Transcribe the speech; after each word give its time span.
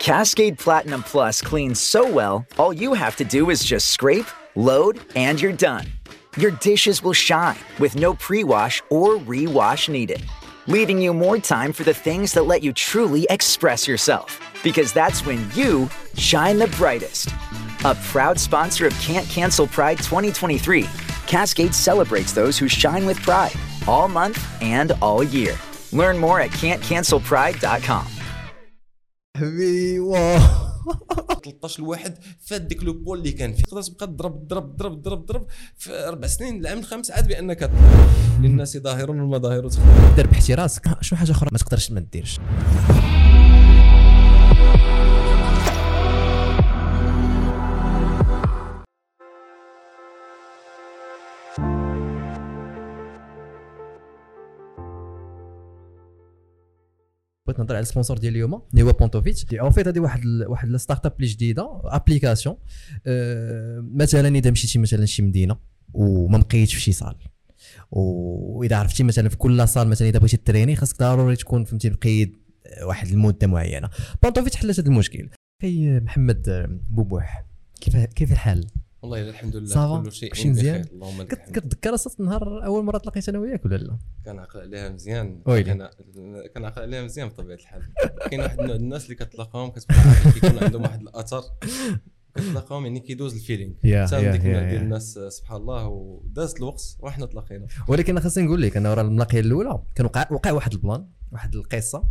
Cascade 0.00 0.58
Platinum 0.58 1.02
Plus 1.02 1.42
cleans 1.42 1.78
so 1.78 2.10
well, 2.10 2.46
all 2.56 2.72
you 2.72 2.94
have 2.94 3.16
to 3.16 3.24
do 3.24 3.50
is 3.50 3.62
just 3.62 3.90
scrape, 3.90 4.24
load, 4.56 4.98
and 5.14 5.38
you're 5.38 5.52
done. 5.52 5.84
Your 6.38 6.52
dishes 6.52 7.02
will 7.02 7.12
shine 7.12 7.58
with 7.78 7.96
no 7.96 8.14
pre 8.14 8.42
wash 8.42 8.82
or 8.88 9.18
re-wash 9.18 9.90
needed, 9.90 10.24
leaving 10.66 11.02
you 11.02 11.12
more 11.12 11.36
time 11.36 11.74
for 11.74 11.84
the 11.84 11.92
things 11.92 12.32
that 12.32 12.46
let 12.46 12.62
you 12.62 12.72
truly 12.72 13.26
express 13.28 13.86
yourself. 13.86 14.40
Because 14.62 14.90
that's 14.94 15.26
when 15.26 15.46
you 15.52 15.90
shine 16.16 16.58
the 16.58 16.68
brightest. 16.78 17.28
A 17.84 17.94
proud 18.08 18.40
sponsor 18.40 18.86
of 18.86 18.98
Can't 19.00 19.28
Cancel 19.28 19.66
Pride 19.66 19.98
2023, 19.98 20.88
Cascade 21.26 21.74
celebrates 21.74 22.32
those 22.32 22.56
who 22.56 22.68
shine 22.68 23.04
with 23.04 23.20
pride 23.20 23.52
all 23.86 24.08
month 24.08 24.42
and 24.62 24.92
all 25.02 25.22
year. 25.22 25.58
Learn 25.92 26.16
more 26.16 26.40
at 26.40 26.52
can'tcancelpride.com. 26.52 28.19
حبيبي 29.36 29.98
واو. 29.98 30.38
13 31.44 31.82
الواحد 31.82 32.18
فات 32.40 32.60
ديك 32.62 32.84
لو 32.84 32.92
بول 32.92 33.18
اللي 33.18 33.32
كان 33.32 33.52
فيه. 33.52 33.62
تقدر 33.62 33.82
تبقى 33.82 34.06
تضرب 34.06 34.48
تضرب 34.48 34.76
تضرب 34.76 35.02
تضرب 35.02 35.26
تضرب 35.26 35.46
في 35.76 36.08
أربع 36.08 36.26
سنين 36.26 36.60
العام 36.60 36.78
الخامس 36.78 37.10
عاد 37.10 37.28
بأنك 37.28 37.70
للناس 38.40 38.76
ظاهر 38.76 39.10
والمظاهر 39.10 39.68
تختلف 39.68 40.16
دير 40.16 40.26
بحتي 40.26 40.54
راسك. 40.54 40.84
شنو 41.00 41.18
حاجة 41.18 41.30
أخرى 41.30 41.48
ما 41.52 41.58
تقدرش 41.58 41.90
ما 41.90 42.00
ديرش. 42.00 42.40
بغيت 57.50 57.60
نهضر 57.60 57.74
على 57.74 57.82
ال 57.82 57.86
sponsor 57.86 58.18
ديال 58.18 58.32
اليوم 58.32 58.62
اللي 58.72 58.82
هو 58.82 58.92
بونتوفيتش 58.92 59.54
اون 59.54 59.70
فيت 59.70 59.88
هذه 59.88 60.00
واحد 60.00 60.20
ال- 60.24 60.46
واحد 60.46 60.68
ال 60.68 61.06
startup 61.06 61.12
اللي 61.16 61.26
جديدة 61.26 61.80
application 61.84 62.56
أه 63.06 63.84
مثلا 63.94 64.28
إذا 64.28 64.50
مشيتي 64.50 64.78
مثلا 64.78 65.06
شي 65.06 65.22
مدينة 65.22 65.56
وما 65.94 66.38
مقيتش 66.38 66.74
في 66.74 66.80
شي 66.80 66.92
salle. 66.92 67.14
وإذا 67.90 68.76
عرفتي 68.76 69.02
مثلا 69.02 69.28
في 69.28 69.36
كل 69.36 69.68
salle 69.68 69.88
مثلا 69.88 70.08
إذا 70.08 70.18
بغيتي 70.18 70.36
تريني 70.36 70.76
خاصك 70.76 70.98
ضروري 70.98 71.36
تكون 71.36 71.64
فهمتي 71.64 71.90
مقيد 71.90 72.36
واحد 72.82 73.08
المدة 73.08 73.46
معينة. 73.46 73.90
بونتوفيتش 74.22 74.56
حلت 74.56 74.80
هذا 74.80 74.88
المشكل. 74.88 75.28
كي 75.62 76.00
محمد 76.00 76.68
بوبوح 76.90 77.44
كيف 77.80 77.96
كيف 77.96 78.32
الحال؟ 78.32 78.66
والله 79.02 79.28
الحمد 79.28 79.56
لله 79.56 79.66
ça 79.66 79.80
va؟ 79.80 80.02
كل 80.02 80.12
شيء 80.12 80.50
مزيان؟ 80.50 80.84
اللهم 80.92 81.22
لك 81.22 81.32
الحمد. 81.32 81.58
كتذكر 81.58 81.94
أصلا 81.94 82.14
النهار 82.20 82.64
أول 82.64 82.84
مرة 82.84 82.98
تلاقيت 82.98 83.28
أنا 83.28 83.38
وياك 83.38 83.64
ولا 83.64 83.76
لا؟ 83.76 83.98
كان 84.24 84.38
عقل 84.38 84.60
عليها 84.60 84.88
مزيان. 84.88 85.42
ويلي. 85.46 85.64
كان 85.64 85.88
كان 86.54 86.64
عقل 86.64 86.82
عليها 86.82 87.02
مزيان 87.02 87.28
بطبيعة 87.28 87.56
الحال. 87.56 87.82
كاين 88.30 88.40
واحد 88.40 88.60
النوع 88.60 88.76
الناس 88.76 89.04
اللي 89.04 89.14
كتلاقاهم 89.14 89.70
كتبقى 89.70 89.96
كيكون 90.34 90.64
عندهم 90.64 90.82
واحد 90.82 91.00
الأثر. 91.00 91.42
كتلاقاهم 92.34 92.86
يعني 92.86 93.00
كيدوز 93.00 93.34
ال 93.34 93.38
feeling. 93.38 93.74
حتى 94.06 94.30
ديك. 94.30 94.40
ديال 94.40 94.82
الناس 94.82 95.18
سبحان 95.28 95.60
الله 95.60 95.86
وداز 95.88 96.54
الوقت 96.56 96.96
وحنا 97.00 97.26
تلاقينا. 97.26 97.66
ولكن 97.88 98.20
خاصني 98.20 98.44
نقول 98.44 98.62
لك 98.62 98.76
أنا 98.76 98.90
ورا 98.90 99.02
الملاقية 99.02 99.40
الأولى 99.40 99.82
كان 99.94 100.06
وقع 100.06 100.28
وقع 100.32 100.52
واحد 100.52 100.72
ال 100.72 100.78
plan. 100.78 101.06
واحد 101.32 101.56
القصة 101.56 102.04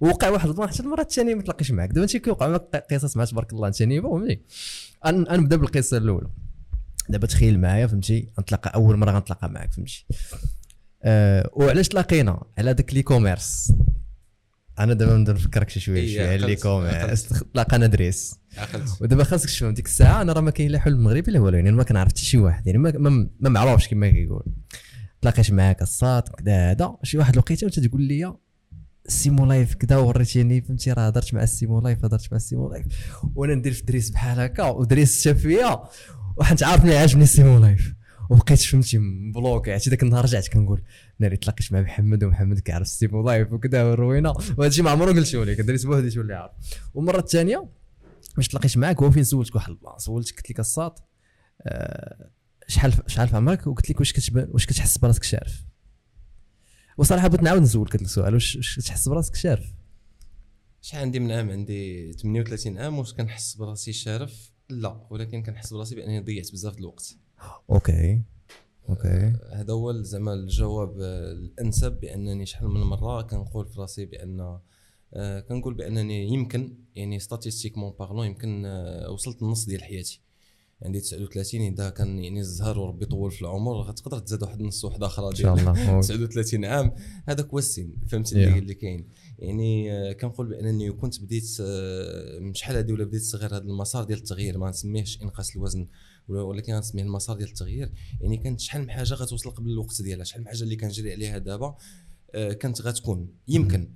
ووقع 0.00 0.28
واحد 0.28 0.48
ال 0.48 0.52
plan 0.52 0.68
حتى 0.68 0.82
المرة 0.82 1.00
الثانية 1.00 1.34
ما 1.34 1.42
تلاقيش 1.42 1.70
معاك. 1.70 1.88
دابا 1.88 2.02
انت 2.02 2.16
كيوقع 2.16 2.48
معاك 2.48 2.86
قصص 2.92 3.16
مع 3.16 3.24
تبارك 3.24 3.52
الله 3.52 3.68
انت 3.68 3.82
niveau 3.82 4.08
فهمتي 4.08 4.40
أن- 5.06 5.32
نبدا 5.32 5.56
بالقصة 5.56 5.96
الأولى. 5.96 6.28
دابا 7.08 7.26
تخيل 7.26 7.60
معايا 7.60 7.86
فهمتي؟ 7.86 8.28
غنتلاقى 8.38 8.74
أول 8.74 8.96
مرة 8.96 9.10
غنتلاقى 9.10 9.48
معاك 9.50 9.72
فهمتي؟ 9.72 10.06
أه 11.02 11.50
وعلاش 11.52 11.88
تلاقينا؟ 11.88 12.42
على 12.58 12.74
داك 12.74 12.94
l'e-commerce 12.94 13.72
أنا 14.78 14.94
دابا 14.94 15.16
نبدا 15.16 15.32
نفكرك 15.32 15.68
شي 15.70 15.80
شوية 15.80 16.00
إيه، 16.00 16.16
شوية 16.16 16.28
على 16.28 16.46
l'e-commerce 16.46 17.28
تلاقانا 17.52 17.86
دريس. 17.86 18.34
ودابا 19.00 19.24
خاصك 19.24 19.50
تفهم 19.50 19.74
ديك 19.74 19.86
الساعة 19.86 20.22
أنا 20.22 20.32
راه 20.32 20.40
ما 20.40 20.50
كاين 20.50 20.70
لا 20.70 20.78
حل 20.78 20.96
مغربي 20.96 21.30
لا 21.32 21.40
والو 21.40 21.56
يعني 21.56 21.72
ما 21.72 21.82
كنعرف 21.82 22.08
حتى 22.08 22.20
شي 22.20 22.38
واحد 22.38 22.66
يعني 22.66 22.78
ما 22.78 22.92
ما, 22.98 23.28
معروفش 23.40 23.88
كما 23.88 24.10
كيقول. 24.10 24.44
تلاقيت 25.22 25.50
معاك 25.52 25.82
الصاد 25.82 26.22
كذا 26.28 26.70
هذا. 26.70 26.96
شي 27.02 27.18
واحد 27.18 27.32
الوقيته 27.32 27.64
وانت 27.64 27.80
تقول 27.80 28.02
لي 28.02 28.34
السيمو 29.08 29.46
لايف 29.46 29.74
كذا 29.74 29.96
وريتيني 29.96 30.60
فهمتي؟ 30.60 30.92
راه 30.92 31.06
هضرت 31.06 31.34
مع 31.34 31.42
السيمو 31.42 31.80
لايف 31.80 32.04
هضرت 32.04 32.32
مع 32.32 32.36
السيمو 32.36 32.70
لايف. 32.70 32.86
وأنا 33.34 33.54
ندير 33.54 33.72
في 33.72 33.82
دريس 33.82 34.10
بحال 34.10 34.40
هكا 34.40 34.64
ودريس 34.64 35.24
شاف 35.24 35.38
فيا 35.38 35.82
وحنت 36.36 36.62
عارف 36.62 36.84
ملي 36.84 36.96
عجبني 36.96 37.24
السيمو 37.24 37.58
لايف. 37.58 37.94
وبقيت 38.30 38.60
فهمتي 38.60 38.98
مبلوكي 38.98 39.72
عرفتي 39.72 39.90
ذاك 39.90 40.02
النهار 40.02 40.24
رجعت 40.24 40.48
كنقول 40.48 40.82
ناري 41.18 41.36
تلاقيت 41.36 41.72
مع 41.72 41.80
محمد 41.80 42.24
ومحمد 42.24 42.58
كيعرف 42.58 42.86
السيمو 42.86 43.22
لايف 43.26 43.52
وكذا 43.52 43.84
وهذا 43.84 44.66
الشيء 44.66 44.84
ما 44.84 44.90
عمرو 44.90 45.12
قلت 45.12 45.34
لك 45.34 45.60
دريس 45.60 45.84
بوحدي 45.84 46.10
تولي 46.10 46.34
عارف. 46.34 46.52
والمرة 46.94 47.18
الثانية 47.18 47.68
باش 48.36 48.48
تلاقيت 48.48 48.78
معاك؟ 48.78 49.02
هو 49.02 49.10
فين 49.10 49.24
سولتك؟ 49.24 49.54
واحد 49.54 49.70
البلاصة 49.70 49.98
سولتك 49.98 50.36
قلت 50.36 50.50
لك 50.50 50.60
الساط 50.60 51.08
آه، 51.62 52.30
شحال 52.68 52.92
شحال 53.06 53.28
في 53.28 53.36
عمرك 53.36 53.66
وقلت 53.66 53.90
لك 53.90 54.00
واش 54.00 54.12
كتب... 54.12 54.48
واش 54.52 54.66
كتحس 54.66 54.98
براسك 54.98 55.22
شارف؟ 55.22 55.64
وصراحة 56.98 57.28
بغيت 57.28 57.42
نعاود 57.42 57.62
نسولك 57.62 57.96
هذا 57.96 58.04
السؤال 58.04 58.34
واش 58.34 58.78
كتحس 58.78 59.08
براسك 59.08 59.34
شارف؟ 59.34 59.74
شحال 60.80 61.02
عندي 61.02 61.18
من 61.18 61.30
عام؟ 61.30 61.50
عندي 61.50 62.12
38 62.12 62.78
عام 62.78 62.98
واش 62.98 63.14
كنحس 63.14 63.54
براسي 63.54 63.92
شارف؟ 63.92 64.52
لا 64.68 65.06
ولكن 65.10 65.42
كنحس 65.42 65.72
براسي 65.72 65.94
بأنني 65.94 66.20
ضيعت 66.20 66.52
بزاف 66.52 66.74
د 66.74 66.78
الوقت. 66.78 67.16
OK 67.70 68.22
OK. 68.88 69.32
هذا 69.52 69.72
هو 69.72 69.92
زعما 69.92 70.34
الجواب 70.34 71.00
آه، 71.00 71.32
الأنسب 71.32 71.92
بأنني 72.00 72.46
شحال 72.46 72.68
من 72.68 72.80
مرة 72.80 73.22
كنقول 73.22 73.66
في 73.66 73.80
راسي 73.80 74.06
بأن 74.06 74.58
آه، 75.14 75.40
كنقول 75.40 75.74
بأنني 75.74 76.28
يمكن 76.28 76.76
يعني 76.94 77.18
statistiquement 77.18 77.92
parlant 77.98 78.26
يمكن 78.26 78.66
آه، 78.66 79.10
وصلت 79.10 79.42
النص 79.42 79.64
ديال 79.64 79.84
حياتي. 79.84 80.20
عندي 80.82 81.00
39 81.00 81.60
إذا 81.60 81.90
كان 81.90 82.18
يعني 82.18 82.40
الزهر 82.40 82.78
وربي 82.78 83.06
طول 83.06 83.30
في 83.30 83.42
العمر 83.42 83.72
غتقدر 83.82 84.18
تزاد 84.18 84.42
واحد 84.42 84.60
النص 84.60 84.84
واحد 84.84 85.02
أخرى 85.02 85.26
إن 85.30 85.34
شاء 85.34 85.54
الله. 85.54 86.00
39 86.00 86.64
عام 86.64 86.92
هذاك 87.28 87.46
هو 87.46 87.58
السن 87.58 87.94
فهمت 88.08 88.28
Yeah. 88.28 88.32
اللي, 88.32 88.58
اللي 88.58 88.74
كاين. 88.74 89.08
يعني 89.38 89.92
آه، 89.92 90.12
كنقول 90.12 90.48
بأنني 90.48 90.92
كنت 90.92 91.20
بديت 91.20 91.56
آه، 91.60 92.38
من 92.38 92.54
شحال 92.54 92.76
هذه 92.76 92.92
ولا 92.92 93.04
بديت 93.04 93.22
صغير 93.22 93.56
هذا 93.56 93.58
المسار 93.62 94.04
ديال 94.04 94.18
التغيير 94.18 94.58
ما 94.58 94.70
نسميهش 94.70 95.22
إنقاص 95.22 95.56
الوزن 95.56 95.88
ولكن 96.28 96.74
غنسميه 96.74 97.02
المسار 97.02 97.36
ديال 97.36 97.48
التغيير. 97.48 97.92
يعني 98.20 98.36
كانت 98.36 98.60
شحال 98.60 98.82
من 98.82 98.90
حاجة 98.90 99.14
غتوصل 99.14 99.50
قبل 99.50 99.70
الوقت 99.70 100.02
ديالها 100.02 100.24
شحال 100.24 100.40
من 100.40 100.48
حاجة 100.48 100.62
اللي 100.62 100.76
كنجري 100.76 101.12
عليها 101.12 101.38
دابا. 101.38 101.76
كانت 102.32 102.82
غتكون. 102.82 103.28
يمكن. 103.48 103.92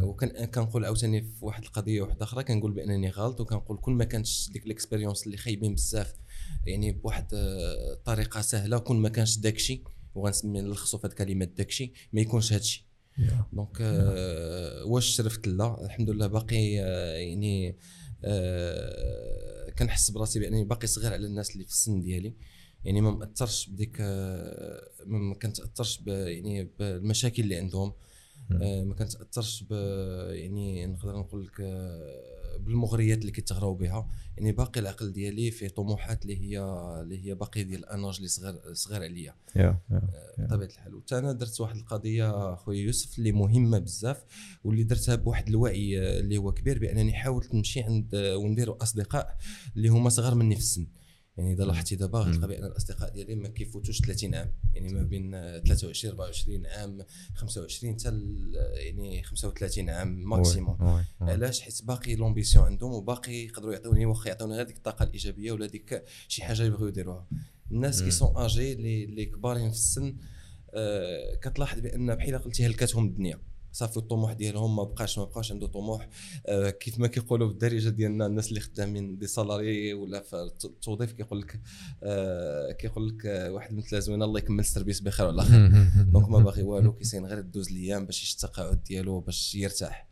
وكان 0.00 0.44
كنقول 0.44 0.84
عاوتاني 0.84 1.22
في 1.22 1.44
واحد 1.44 1.64
القضية 1.64 2.02
واحدة 2.02 2.24
أخرى 2.24 2.44
كنقول 2.44 2.72
بأنني 2.72 3.10
غلط 3.10 3.40
وكنقول 3.40 3.78
كل 3.78 3.92
ما 3.92 4.04
كانتش 4.04 4.50
ديك 4.52 4.66
ال 4.66 4.72
expérience 4.72 5.26
اللي 5.26 5.36
خايبين 5.36 5.74
بزاف 5.74 6.14
يعني 6.66 6.92
بواحد 6.92 7.34
آه، 7.34 7.94
طريقة 8.04 8.40
سهلة 8.40 8.78
كل 8.78 8.96
ما 8.96 9.08
كانش 9.08 9.38
داكشي 9.38 9.82
وغنسمي 10.14 10.60
نلخصو 10.60 10.98
في 10.98 11.06
هاد 11.06 11.12
كلمه 11.12 11.44
داكشي 11.44 11.92
ما 12.12 12.20
يكونش 12.20 12.52
هادشي 12.52 12.86
دونك 13.52 13.78
آه 13.80 14.84
واش 14.84 15.06
شرفت 15.06 15.48
لا 15.48 15.84
الحمد 15.84 16.10
لله 16.10 16.26
باقي 16.26 16.80
آه 16.80 17.16
يعني 17.16 17.76
آه 18.24 19.70
كنحس 19.78 20.10
براسي 20.10 20.40
بأنني 20.40 20.64
باقي 20.64 20.86
صغير 20.86 21.12
على 21.12 21.26
الناس 21.26 21.50
اللي 21.50 21.64
في 21.64 21.70
السن 21.70 22.00
ديالي. 22.00 22.34
يعني 22.84 23.00
ما 23.00 23.10
مأثرش 23.10 23.68
بديك 23.68 23.96
آه 24.00 24.88
ما 25.06 25.34
ب- 26.00 26.08
يعني 26.08 26.70
بالمشاكل 26.78 27.42
اللي 27.42 27.56
عندهم. 27.56 27.92
آه 28.62 28.84
ما 28.84 28.94
كنتأثرش 28.94 29.62
ب 29.62 29.72
يعني 30.30 30.86
نقدر 30.86 31.16
نقول 31.18 31.44
لك 31.46 31.60
آه 31.60 32.56
بالمغريات 32.58 33.18
اللي 33.18 33.32
كيتغراو 33.32 33.74
بها. 33.74 34.08
يعني 34.36 34.52
باقي 34.52 34.80
العقل 34.80 35.12
ديالي 35.12 35.50
فيه 35.50 35.68
طموحات 35.68 36.22
اللي 36.22 36.36
هي 36.36 36.60
اللي 37.02 37.26
هي 37.26 37.34
باقي 37.34 37.64
ديال 37.64 37.80
الأناج 37.80 38.16
اللي 38.16 38.28
صغير 38.28 38.54
صغير 38.72 39.02
عليا. 39.02 39.34
Yeah- 39.56 39.78
yeah. 39.90 40.02
بطبيعة 40.38 40.68
الحال. 40.68 40.94
وتا 40.94 41.18
أنا 41.18 41.32
درت 41.32 41.60
واحد 41.60 41.76
القضية 41.76 42.54
خويا 42.54 42.78
يوسف 42.82 43.18
اللي 43.18 43.32
مهمة 43.32 43.78
بزاف 43.78 44.24
واللي 44.64 44.82
درتها 44.82 45.14
بواحد 45.14 45.48
الوعي 45.48 46.00
آه، 46.00 46.20
اللي 46.20 46.36
هو 46.36 46.52
كبير 46.52 46.78
بأنني 46.78 47.12
حاولت 47.12 47.54
نمشي 47.54 47.80
عند 47.80 48.14
آه، 48.14 48.36
وندير 48.36 48.82
أصدقاء 48.82 49.36
اللي 49.76 49.88
هما 49.88 50.08
صغار 50.08 50.34
مني 50.34 50.54
في 50.54 50.60
السن. 50.60 50.86
يعني 51.36 51.52
إذا 51.52 51.64
لاحظتي 51.64 51.96
دابا 51.96 52.18
غتلقى 52.18 52.48
بان 52.48 52.64
الأصدقاء 52.64 53.10
ديالي 53.12 53.34
ما 53.34 53.48
كيفوتوش 53.48 54.00
30 54.00 54.34
عام 54.34 54.52
يعني 54.74 54.92
ما 54.94 55.02
بين 55.02 55.34
آه، 55.34 55.58
23 55.58 56.10
24 56.14 56.66
عام 56.66 57.04
25 57.34 57.94
حتى 57.94 58.08
يعني 58.84 59.22
35 59.22 59.90
عام 59.90 60.08
maximum. 60.28 60.76
علاش؟ 61.20 61.60
حيت 61.60 61.82
باقي 61.84 62.14
l'ambition 62.14 62.64
عندهم 62.64 62.92
وباقي 62.92 63.32
يقدروا 63.32 63.72
يعطوني 63.72 64.06
واخا 64.06 64.28
يعطوني 64.28 64.54
غير 64.54 64.66
ديك 64.66 64.76
الطاقة 64.76 65.02
الإيجابية 65.02 65.52
ولا 65.52 65.66
ديك 65.66 66.04
شي 66.28 66.42
حاجة 66.42 66.62
يبغيو 66.62 66.88
يديروها. 66.88 67.26
الناس 67.70 68.02
كي 68.02 68.10
سون 68.10 68.32
أجي 68.36 68.72
اللي 68.72 69.04
اللي 69.04 69.24
كبارين 69.26 69.70
في 69.70 69.76
السن 69.76 70.16
آه 70.74 71.34
كتلاحظ 71.34 71.80
بأن 71.80 72.14
بحال 72.14 72.38
قلتي 72.38 72.66
هلكتهم 72.66 73.06
الدنيا. 73.06 73.40
صافي 73.74 73.96
الطموح 73.96 74.32
ديالهم 74.32 74.76
ما 74.76 74.82
بقاش 74.82 75.18
ما 75.18 75.24
بقاش 75.24 75.52
عنده 75.52 75.66
طموح. 75.66 76.08
آه 76.46 76.70
كيف 76.70 76.98
ما 76.98 77.06
كيقولوا 77.06 77.48
بالدارجه 77.48 77.88
ديالنا 77.88 78.26
الناس 78.26 78.48
اللي 78.48 78.60
خدامين 78.60 79.18
دي 79.18 79.26
سالاري 79.26 79.94
ولا 79.94 80.22
في 80.22 80.50
التوظيف 80.64 81.12
كيقول 81.12 81.40
لك 81.40 81.60
آه 82.02 82.72
كيقول 82.72 83.08
لك 83.08 83.26
آه، 83.26 83.52
واحد 83.52 83.74
مثل 83.74 84.00
زوينه 84.00 84.24
الله 84.24 84.38
يكمل 84.38 84.60
السيرفيس 84.60 85.00
بخير 85.00 85.26
وعلى 85.26 85.42
خير. 85.42 85.70
دونك 86.12 86.28
ما 86.28 86.38
باغي 86.38 86.62
والو 86.62 86.92
كيسين 86.92 87.26
غير 87.26 87.40
دوز 87.40 87.68
الأيام 87.68 88.06
باش 88.06 88.22
يشد 88.22 88.34
التقاعد 88.44 88.84
ديالو 88.84 89.20
باش 89.20 89.54
يرتاح. 89.54 90.08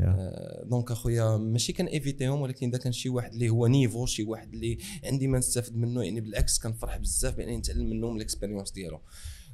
آه، 0.00 0.64
دونك 0.64 0.90
أخويا 0.90 1.36
ماشي 1.36 1.72
كان 1.72 1.86
ايفيتيهم 1.86 2.40
ولكن 2.40 2.68
إذا 2.68 2.78
كان 2.78 2.92
شي 2.92 3.08
واحد 3.08 3.32
اللي 3.32 3.48
هو 3.48 3.66
نيفو 3.66 4.06
شي 4.06 4.22
واحد 4.22 4.54
اللي 4.54 4.78
عندي 5.04 5.26
ما 5.26 5.38
نستافد 5.38 5.76
منه 5.76 6.02
يعني 6.02 6.20
بالعكس 6.20 6.58
كنفرح 6.58 6.96
بزاف 6.96 7.36
بأنني 7.36 7.56
نتعلم 7.56 7.90
منه 7.90 8.10
من 8.10 8.16
ال 8.16 8.21
expérience 8.21 8.72
ديالو. 8.72 9.00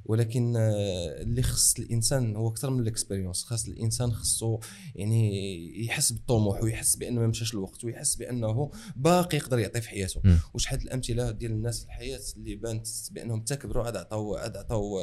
ولكن 0.05 0.56
آه، 0.56 1.23
اللي 1.23 1.43
خص 1.43 1.75
الإنسان 1.79 2.37
هو 2.37 2.49
أكثر 2.49 2.70
من 2.70 2.81
ال 2.81 2.86
expérience 2.86 3.44
خاص 3.44 3.69
الإنسان 3.69 4.12
خصو 4.12 4.61
يعني 4.94 5.85
يحس 5.85 6.12
بالطموح 6.12 6.62
ويحس 6.62 6.97
بان 6.97 7.14
ما 7.14 7.26
مشاش 7.26 7.55
الوقت 7.55 7.85
ويحس 7.85 8.14
بأنه 8.17 8.70
باقي 8.97 9.37
يقدر 9.37 9.58
يعطي 9.58 9.81
في 9.81 9.88
حياته. 9.88 10.20
وشحال 10.55 10.82
الأمثلة 10.82 11.31
ديال 11.31 11.52
الناس 11.52 11.81
في 11.81 11.87
الحياة 11.87 12.20
اللي 12.37 12.55
بانت 12.55 12.87
بأنهم 13.11 13.41
تكبروا 13.41 13.85
عاد 13.85 13.97
عطاو 13.97 14.37
عاد 14.37 14.56
عطاو 14.56 15.00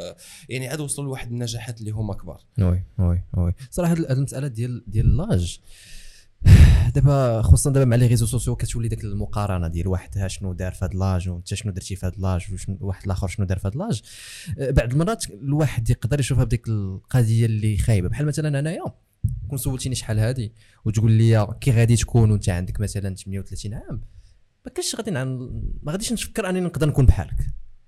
يعني 0.50 0.68
عاد 0.68 0.80
وصلوا 0.80 1.08
لواحد 1.08 1.32
النجاحات 1.32 1.80
اللي 1.80 1.92
هما 1.92 2.14
كبار. 2.14 2.46
Oui 2.60 2.84
oui 3.00 3.24
oui. 3.38 3.54
صراحة 3.72 3.92
هاد 3.92 4.12
المسألة 4.12 4.48
ديال 4.48 4.84
ديال 4.88 5.18
l'âge 5.18 5.60
دابا 6.96 7.42
خصوصا 7.42 7.72
دابا 7.72 7.86
مع 7.86 7.96
les 7.96 8.08
réseaux 8.08 8.26
sociaux 8.26 8.56
كتولي 8.56 8.88
ديك 8.88 9.04
المقارنة 9.04 9.68
ديال 9.68 9.88
واحد 9.88 10.28
شنو 10.28 10.54
دار 10.54 10.72
في 10.72 10.86
هاد 10.86 10.96
l'âge 10.96 11.30
وانت 11.30 11.54
شنو 11.54 11.72
درتي 11.72 11.96
في 11.96 12.06
هاد 12.06 12.20
l'âge 12.20 12.46
وواحد 12.82 13.04
الآخر 13.06 13.28
شنو 13.28 13.46
دار 13.46 13.60
في 13.60 13.68
هاد 13.68 13.76
l'âge 13.76 14.02
أه، 14.60 14.72
بعض 14.72 14.92
المرات 14.92 15.30
الواحد 15.30 15.90
يقدر 15.90 16.20
يشوفها 16.20 16.44
بديك 16.44 16.68
القضية 16.68 17.46
اللي 17.46 17.78
خايبة 17.78 18.10
بحال 18.10 18.26
مثلا 18.26 18.60
أنايا 18.60 18.86
كون 19.50 19.58
سولتيني 19.58 19.96
شحال 19.96 20.20
هادي 20.20 20.54
وتقول 20.86 21.12
لي 21.12 21.48
كي 21.62 21.72
غادي 21.72 21.96
تكون 21.96 22.32
وانت 22.32 22.50
عندك 22.50 22.80
مثلا 22.80 23.16
38 23.16 23.74
عام 23.74 24.02
ما 24.66 24.72
كانش 24.72 24.96
غادي. 24.96 25.12
ما 25.12 25.92
غاديش 25.92 26.14
نفكر 26.14 26.50
انني 26.50 26.60
نقدر 26.60 26.88
نكون 26.88 27.06
بحالك 27.06 27.38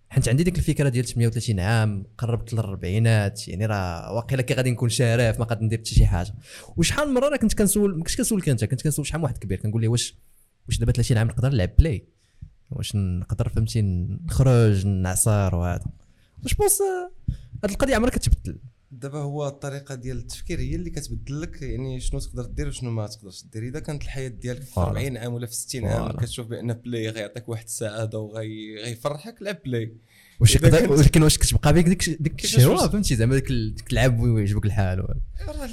حيت 0.10 0.30
عندي 0.30 0.44
ديك 0.44 0.58
الفكرة 0.58 0.90
ديال 0.90 1.06
38 1.06 1.60
عام 1.60 2.06
قربت 2.18 2.54
للربعينات 2.54 3.48
يعني 3.48 3.66
راه 3.66 4.14
واقيلا 4.14 4.42
كي 4.42 4.54
غادي 4.54 4.72
نكون 4.72 4.90
شارف 4.90 5.40
ما 5.40 5.46
غادي 5.50 5.66
ندير 5.66 5.80
حتى 5.80 5.96
شي 5.96 6.06
حاجة. 6.06 6.34
وشحال 6.78 7.08
من 7.08 7.14
مرة 7.14 7.30
راه 7.30 7.38
كنت 7.38 7.54
كنسول 7.54 7.98
ما 7.98 8.04
كنتش 8.04 8.18
كنسولك 8.18 8.50
أنت 8.50 8.66
كنت 8.66 8.82
كنسول 8.82 9.08
شحال 9.08 9.22
واحد 9.24 9.38
كبير 9.38 9.60
كنقول 9.60 9.82
له 9.82 9.88
واش 9.88 10.18
واش 10.68 10.78
دابا 10.78 10.92
30 10.92 11.18
عام 11.18 11.28
نقدر 11.28 11.50
نلعب 11.50 11.70
Play 11.80 12.08
واش 12.72 12.96
نقدر 12.96 13.50
فهمتي 13.50 13.82
نخرج 13.82 14.88
نعصر 14.88 15.56
وهذا. 15.56 15.86
واش 16.44 16.54
tu 16.54 16.61
penses 16.61 16.82
هاد 17.64 17.72
القضية 17.72 17.96
عمرها 17.96 18.12
كتبدل. 18.12 18.60
دابا 18.92 19.20
هو 19.20 19.48
الطريقة 19.48 19.96
ديال 19.96 20.18
التفكير 20.18 20.60
هي 20.60 20.76
اللي 20.76 20.90
كتبدل 20.90 21.42
لك 21.42 21.62
يعني 21.62 22.00
شنو 22.00 22.20
تقدر 22.20 22.46
دير 22.46 22.68
وشنو 22.68 22.92
ما 22.92 23.08
تقدرش 23.08 23.44
دير 23.44 23.64
إذا 23.64 23.80
كانت 23.80 24.04
الحياة 24.04 24.28
ديالك 24.28 24.62
في 24.62 24.74
voilà. 24.74 24.90
40 24.90 25.18
عام 25.18 25.34
ولا 25.34 25.46
في 25.48 25.56
60 25.56 25.86
عام. 25.86 26.12
كتشوف 26.12 26.48
بأن 26.48 26.74
Play 26.74 27.10
غيعطيك 27.10 27.50
واحد 27.50 27.64
السعاده 27.64 28.20
وغيفرحك 28.20 29.42
لعب 29.42 29.58
Play 29.66 29.94
واش 30.40 30.56
يقدر 30.56 30.92
ولكن 30.92 31.24
واش 31.24 31.38
كتبقى 31.38 31.74
بك 31.74 31.84
ديك 31.86 32.10
ديك 32.10 32.44
الشهوه 32.44 32.88
فهمتي؟ 32.90 33.16
زعما 33.16 33.36
ديك 33.36 33.50
ال- 33.50 33.76
ديك 33.76 33.90
اللعب 33.90 34.20
ويعجبك 34.20 34.66
الحال. 34.66 35.00
راه 35.48 35.70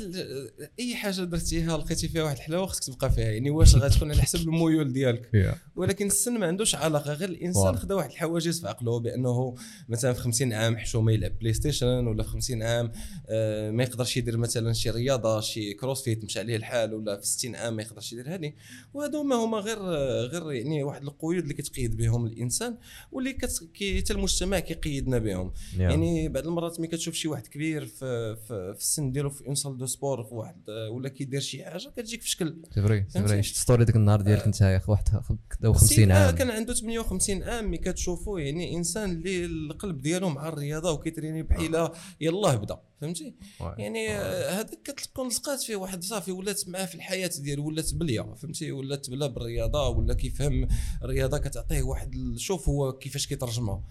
أي 0.80 0.94
حاجة 0.94 1.20
درتيها 1.24 1.78
لقيتي 1.78 2.08
فيها 2.08 2.22
واحد 2.22 2.36
الحلاوة 2.36 2.66
خصك 2.66 2.94
تبقى 2.94 3.10
فيها. 3.12 3.24
يعني 3.24 3.50
واش 3.50 3.76
غتكون 3.82 4.10
على 4.12 4.22
حسب 4.22 4.40
الميول 4.40 4.92
ديالك. 4.92 5.54
ولكن 5.76 6.06
السن 6.06 6.38
ما 6.38 6.46
عندوش 6.46 6.74
علاقة. 6.74 7.12
غير 7.12 7.28
الإنسان. 7.28 7.76
خدا 7.76 7.94
واحد 7.94 8.10
الحواجز 8.10 8.60
في 8.60 8.68
عقله 8.68 9.00
بأنه 9.00 9.54
مثلا 9.88 10.12
في 10.12 10.20
50 10.20 10.52
عام 10.52 10.76
حشومه 10.76 11.12
يلعب 11.12 11.38
PlayStation 11.38 11.86
ولا 12.06 12.22
في 12.22 12.28
50 12.28 12.62
عام 12.62 12.92
آه، 13.28 13.70
ما 13.70 13.82
يقدرش 13.82 14.16
يدير 14.16 14.36
مثلا 14.36 14.72
شي 14.72 14.90
رياضة 14.90 15.40
شي 15.40 15.74
CrossFit 15.74 16.24
مشى 16.24 16.38
عليه 16.38 16.56
الحال 16.56 16.94
ولا 16.94 17.20
في 17.20 17.26
60 17.26 17.54
عام 17.56 17.76
ما 17.76 17.82
يقدرش 17.82 18.12
يدير 18.12 18.34
هذه. 18.34 18.52
وهذو 18.94 19.22
ما 19.22 19.34
هما 19.36 19.58
غير 19.58 19.78
غير 20.26 20.52
يعني 20.52 20.82
واحد 20.84 21.02
القيود 21.02 21.42
اللي 21.42 21.54
كتقيد 21.54 21.96
بهم 21.96 22.26
الإنسان 22.26 22.76
واللي 23.12 23.32
كت... 23.32 23.68
كي 23.74 24.00
حتى 24.00 24.12
المجتمع 24.12 24.55
كيقيدنا 24.60 25.18
بهم. 25.18 25.52
يعني 25.78 26.28
بعض 26.28 26.46
المرات 26.46 26.80
ملي 26.80 26.88
كتشوف 26.88 27.14
شي 27.14 27.28
واحد 27.28 27.46
كبير 27.46 27.86
في 27.86 28.36
في, 28.36 28.74
في 28.74 28.80
السن 28.80 29.12
ديالو 29.12 29.30
في 29.30 29.46
اون 29.46 29.54
سال 29.54 29.78
دو 29.78 29.86
سبور 29.86 30.24
في 30.24 30.34
واحد 30.34 30.70
ولا 30.90 31.08
كيدير 31.08 31.40
شي 31.40 31.64
حاجة 31.64 31.88
كتجيك 31.96 32.22
في 32.22 32.30
شكل 32.30 32.56
سي 32.74 32.82
فري 32.82 33.04
سي؟ 33.08 33.22
فري 33.22 33.42
شفت 33.42 33.56
ستوري 33.56 33.84
ديك 33.84 33.96
النهار 33.96 34.20
ديالك 34.20 34.44
انت 34.44 34.60
يا 34.60 34.76
أخي 34.76 34.92
واحد 34.92 35.08
50 35.08 35.74
سيدنا 35.74 36.18
عام. 36.18 36.34
كان 36.34 36.50
عنده 36.50 36.74
58 36.74 37.42
عام 37.42 37.64
ملي 37.64 37.78
كتشوفوا 37.78 38.40
يعني 38.40 38.76
إنسان 38.76 39.10
اللي 39.10 39.44
القلب 39.44 40.02
ديالو 40.02 40.28
مع 40.28 40.48
الرياضة 40.48 40.92
وكيتريني 40.92 41.42
بحيلة 41.42 41.92
يلاه 42.20 42.54
بدا 42.56 42.78
فهمتي؟ 43.00 43.34
يعني 43.60 44.10
آه، 44.10 44.50
هذاك 44.60 44.82
كتكون 44.84 45.28
لصقات 45.28 45.62
فيه 45.62 45.76
واحد 45.76 46.04
صافي 46.04 46.32
ولات 46.32 46.68
معاه 46.68 46.84
في 46.84 46.94
الحياة 46.94 47.30
ديالو 47.40 47.66
ولات 47.66 47.94
بلية 47.94 48.34
فهمتي؟ 48.36 48.72
ولات 48.72 49.10
بلا 49.10 49.26
بالرياضة 49.26 49.88
ولا 49.88 50.14
كيفهم 50.14 50.68
الرياضه 51.02 51.38
كتعطيه 51.38 51.82
واحد 51.82 52.34
شوف 52.36 52.68
هو 52.68 52.92
كيفاش 52.92 53.26
كيترجمها. 53.26 53.74
آه، 53.74 53.82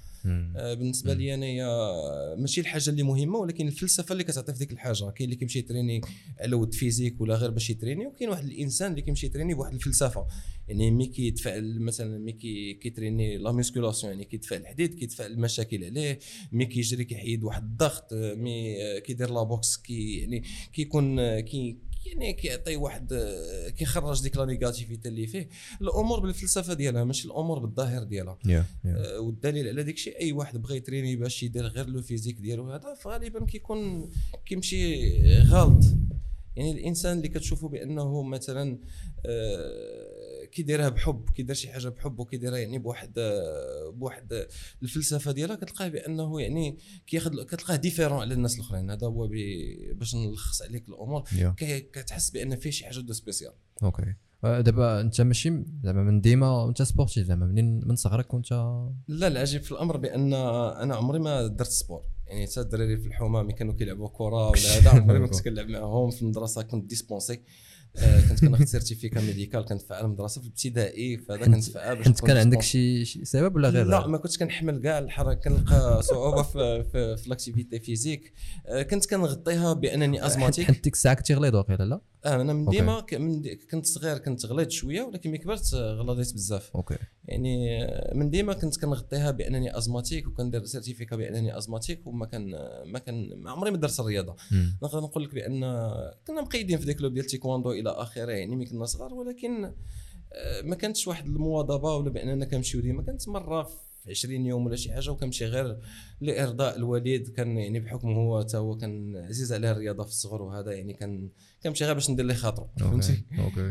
بالنسبة 0.54 1.14
لي 1.14 1.34
انايا 1.34 1.70
ماشي 2.36 2.62
الحاجة 2.62 2.90
اللي 2.90 3.04
مهمة 3.04 3.40
ولكن 3.40 3.68
الفلسفة 3.68 4.14
اللي 4.14 4.24
كتعطي 4.24 4.54
في 4.54 4.60
ديك 4.60 4.72
الحاجة. 4.72 5.10
كاين 5.10 5.30
اللي 5.30 5.36
كيمشي 5.36 5.60
يتريني 5.60 6.02
على 6.40 6.56
ود 6.56 6.74
physique 6.74 7.22
ولا 7.22 7.36
غير 7.36 7.50
باش 7.50 7.70
يتريني 7.70 8.08
وكاين 8.08 8.30
واحد 8.30 8.44
الإنسان 8.44 8.92
اللي 8.92 9.02
كيمشي 9.02 9.26
يتريني 9.26 9.54
بواحد 9.54 9.74
الفلسفة. 9.74 10.28
يعني 10.68 10.92
مي 10.92 11.06
كيتفاعل 11.06 11.80
مثلا 11.80 12.18
مي 12.18 12.32
كي 12.32 12.74
كيتريني 12.74 13.38
la 13.38 13.52
musculation 13.52 14.14
يعني 14.14 14.26
كيدفع 14.26 14.56
الحديد 14.56 14.94
كيدفع 14.94 15.26
المشاكل 15.26 15.84
عليه 15.84 16.20
مي 16.52 16.66
كيجري 16.66 17.04
كيحيد 17.04 17.44
واحد 17.44 17.64
الضغط 17.64 18.14
آه، 18.14 18.34
مي 18.34 18.84
آه، 18.84 19.00
كيدير 19.00 19.32
la 19.32 19.44
boxe 19.44 19.78
كي 19.78 20.20
يعني 20.20 20.44
كيكون 20.74 21.20
آه، 21.20 21.40
كي 21.40 21.78
يعني 22.06 22.34
كيعطي 22.34 22.76
واحد 22.76 23.14
كيخرج 23.78 24.22
ديك 24.24 24.38
la 24.38 24.46
négativité 24.46 25.10
اللي 25.10 25.28
فيه. 25.28 25.50
الأمور 25.82 26.20
بالفلسفة 26.20 26.74
ديالها 26.74 27.04
ماشي 27.04 27.28
الأمور 27.28 27.60
بالظاهر 27.60 28.04
ديالها. 28.04 28.38
Yeah 28.46 28.66
yeah 28.86 29.16
آه، 29.16 29.20
والدليل 29.20 29.68
على 29.68 29.84
داك 29.84 29.94
الشيء 29.94 30.20
أي 30.20 30.32
واحد 30.32 30.62
بغى 30.62 30.78
يتريني 30.78 31.16
باش 31.16 31.44
يدير 31.44 31.66
غير 31.66 31.88
le 31.90 32.02
physique 32.02 32.36
ديالو 32.40 32.72
هذا 32.72 32.94
فغالبا 32.94 33.46
كيكون 33.46 34.10
كيمشي 34.46 35.12
غلط. 35.42 35.84
يعني 36.56 36.72
الإنسان 36.72 37.18
اللي 37.18 37.28
كتشوفه 37.28 37.68
بأنه 37.70 38.24
مثلا 38.24 38.80
آه، 39.26 40.15
كيديرها 40.56 40.90
بحب 40.90 41.30
كيدير 41.36 41.56
شي 41.56 41.70
حاجة 41.70 41.90
بحب 41.90 42.20
وكيديرها 42.20 42.58
يعني 42.58 42.78
بواحد 42.80 43.14
بواحد 43.94 44.46
الفلسفة 44.84 45.32
ديالها 45.32 45.56
كتلقاه 45.56 45.88
بأنه 45.88 46.42
يعني 46.42 46.78
كياخذ 47.08 47.44
كتلقاه 47.44 47.76
différent 47.76 48.20
على 48.20 48.34
الناس 48.34 48.56
الأخرين. 48.56 48.90
هذا 48.92 49.08
هو 49.08 49.28
باش 49.94 50.16
نلخص 50.16 50.62
عليك 50.62 50.90
الأمور. 50.90 51.24
كي- 51.58 51.80
كتحس 51.80 52.30
بأن 52.30 52.56
فيه 52.56 52.70
شي 52.70 52.86
حاجة 52.86 53.00
de 53.00 53.14
spécial 53.14 53.52
OK. 53.84 54.14
آه، 54.44 54.62
دابا 54.62 55.02
أنت 55.02 55.22
ماشي 55.22 55.64
زعما 55.84 56.04
من 56.04 56.22
ديما 56.22 56.68
انت 56.70 56.82
sportif 56.82 57.28
زعما 57.28 57.46
منين 57.46 57.82
من 57.88 57.96
صغرك 57.96 58.34
وأنت؟ 58.34 58.52
لا 59.08 59.28
العجيب 59.28 59.62
في 59.64 59.72
الأمر 59.72 59.98
بأن 59.98 60.34
أنا 60.34 60.96
عمري 60.96 61.20
ما 61.20 61.48
درت 61.48 61.68
sport 61.70 62.02
يعني 62.28 62.48
حتى 62.48 62.62
الدراري 62.62 62.98
في 62.98 63.08
الحومة 63.08 63.44
ملي 63.44 63.54
كانوا 63.54 63.74
كيلعبوا 63.74 64.10
كرة 64.14 64.50
ولا 64.50 64.78
هذا 64.78 64.90
عمري 64.90 65.20
ما 65.20 65.28
كنت 65.28 65.42
كنلعب 65.46 65.68
معاهم 65.70 66.10
في 66.10 66.22
المدرسة 66.22 66.62
كنت 66.62 66.90
dispensé 66.90 67.42
كنت 68.30 68.40
كناخذ 68.46 68.66
certificat 68.66 69.22
médical 69.22 69.66
كنت 69.66 69.82
في 69.82 70.00
المدرسة 70.02 70.42
في 70.42 70.48
الابتدائي 70.48 71.18
فهذا 71.18 71.46
كنت 71.46 71.64
في 71.64 72.10
نكون 72.10 72.28
كان 72.28 72.38
عندك. 72.38 72.62
شي 72.62 73.06
سبب 73.06 73.56
ولا 73.56 73.70
غير؟ 73.70 73.86
لا 73.86 74.08
ما 74.08 74.18
كنتش 74.18 74.38
كنحمل 74.38 74.82
كاع 74.82 75.00
الحركة 75.00 75.40
كنلقى 75.40 76.04
صعوبة 76.04 76.42
في 76.44 76.84
في, 76.92 77.18
في 77.18 77.30
l'activité 77.30 77.80
physique 77.80 78.34
آه، 78.68 78.82
كنت 78.82 79.06
كنغطيها 79.10 79.74
بأنني 79.74 80.26
asthmatique 80.26 80.66
حيت 80.68 80.84
ديك 80.84 80.94
الساعة 80.94 81.16
كنتي 81.16 81.34
غليظ 81.34 81.56
واقيلا 81.56 81.84
لا؟ 81.84 82.02
آه 82.26 82.42
أنا 82.42 82.54
من. 82.54 82.66
ديما 82.66 83.06
ملي 83.14 83.56
كنت 83.72 83.86
صغير 83.86 84.18
كنت 84.18 84.46
غليظ 84.46 84.72
شوية 84.72 85.02
ولكن 85.02 85.30
ملي 85.30 85.38
كبرت 85.40 85.74
آه، 85.74 85.94
غلظيت 85.94 86.34
بزاف. 86.34 86.72
OK. 86.76 86.96
يعني 87.28 87.80
من 88.14 88.30
ديما 88.30 88.54
كنت 88.54 88.82
كنغطيها 88.82 89.32
بأنني 89.32 89.78
asthmatique 89.78 90.28
وكندير 90.28 90.66
certificat 90.66 91.16
بأنني 91.16 91.58
asthmatique 91.58 92.08
وما 92.08 92.26
كان 92.26 92.52
ما 92.86 93.00
كان 93.00 93.30
ما 93.36 93.52
عمري 93.52 93.72
ما 93.72 93.78
درت 93.78 94.00
الرياضة. 94.00 94.36
نقدر 94.84 95.00
نقول 95.02 95.24
لك 95.24 95.36
بأن 95.36 95.60
كنا 96.28 96.42
مقيدين 96.42 96.78
في 96.78 96.86
ديك 96.86 96.98
club 96.98 97.14
ديال 97.14 97.26
تيكواندو 97.26 97.72
إلى 97.72 97.90
آخره 97.90 98.32
يعني 98.32 98.56
ملي 98.56 98.66
كنا 98.66 98.86
صغار 98.86 99.14
ولكن 99.14 99.66
آه، 100.34 100.62
ما 100.62 100.76
كانتش 100.76 101.08
واحد 101.08 101.26
المواظبة 101.26 101.96
ولا 101.96 102.10
باننا 102.10 102.46
كنمشيو 102.46 102.82
ديما. 102.82 103.04
كانت 103.04 103.30
مرة 103.30 103.64
في 103.64 104.10
20 104.12 104.46
يوم 104.46 104.66
ولا 104.66 104.76
شي 104.76 104.94
حاجة 104.94 105.10
وكنمشي 105.12 105.46
غير 105.46 105.78
لإرضاء 106.22 106.76
الوالد. 106.78 107.28
كان 107.30 107.58
يعني 107.58 107.80
بحكم 107.80 108.12
هو 108.12 108.42
تا 108.42 108.58
هو 108.58 108.78
كان 108.78 109.18
عزيز 109.18 109.54
عليه 109.54 109.72
الرياضة 109.72 110.04
في 110.04 110.10
الصغر 110.10 110.42
وهذا 110.42 110.72
يعني 110.72 110.94
كان 110.94 111.30
كنمشي 111.64 111.86
غير 111.86 111.94
باش 111.94 112.10
ندير 112.10 112.26
ليه 112.26 112.34
خاطرو 112.36 112.70
فهمتي؟ 112.80 113.24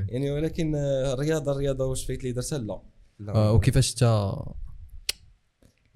يعني 0.09 0.31
ولكن 0.31 0.75
آه، 0.75 1.13
الرياضه 1.13 1.53
الرياضه 1.53 1.85
واش 1.85 2.07
فايت 2.07 2.25
لي 2.25 2.33
درتها؟ 2.33 2.59
لا. 2.59 2.94
آه، 3.29 3.53
وكيفاش 3.53 3.91
انت 3.93 4.03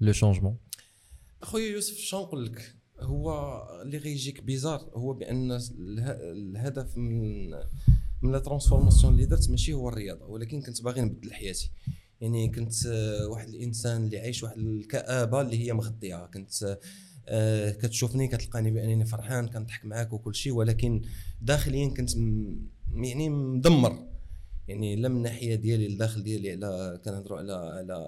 le 0.01 0.11
changement 0.11 0.57
أخويا 1.43 1.71
يوسف 1.71 1.97
شنو 1.97 2.21
نقول 2.21 2.45
لك؟ 2.45 2.75
هو 2.99 3.31
اللي 3.81 3.97
غيجيك 3.97 4.43
bizarre 4.43 4.89
هو 4.93 5.13
بأن 5.13 5.51
اله- 5.51 6.11
الهدف 6.31 6.97
من 6.97 7.49
من 8.21 8.31
la 8.31 8.39
transformation 8.39 9.13
اللي 9.13 9.25
درت 9.25 9.49
ماشي 9.49 9.73
هو 9.73 9.89
الرياضة 9.89 10.25
ولكن 10.25 10.61
كنت 10.61 10.81
باغي 10.81 11.01
نبدل 11.01 11.33
حياتي. 11.33 11.71
يعني 12.21 12.49
كنت 12.49 12.85
آه، 12.85 13.27
واحد 13.27 13.47
الإنسان 13.49 14.03
اللي 14.03 14.19
عايش 14.19 14.43
واحد 14.43 14.57
الكآبة 14.57 15.41
اللي 15.41 15.65
هي 15.67 15.73
مغطيها 15.73 16.25
كنت 16.33 16.77
آه 17.27 17.71
كتشوفني 17.71 18.27
كتلقاني 18.27 18.71
بأنني 18.71 19.05
فرحان 19.05 19.47
كنضحك 19.47 19.85
معاك 19.85 20.13
وكل 20.13 20.35
شيء 20.35 20.53
ولكن 20.53 21.01
داخليا 21.41 21.89
كنت 21.89 22.15
يعني 22.95 23.29
مدمر. 23.29 24.07
يعني 24.69 24.95
لا 24.95 25.09
من 25.09 25.17
الناحيه 25.17 25.55
ديالي 25.55 25.85
الداخل 25.85 26.23
ديالي 26.23 26.51
على 26.51 27.01
كنهضروا 27.05 27.37
على 27.39 27.53
على 27.53 28.05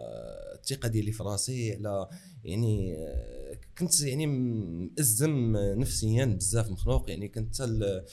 الثقة 0.55 0.89
ديالي 0.89 1.11
في 1.11 1.23
راسي 1.23 1.73
على 1.73 2.07
يعني 2.43 2.97
كنت 3.77 4.01
يعني 4.01 4.27
مأزم 4.27 5.57
نفسيا 5.57 6.25
بزاف 6.25 6.69
مخنوق 6.69 7.09
يعني 7.09 7.27
كنت 7.27 7.55
تل 7.55 8.03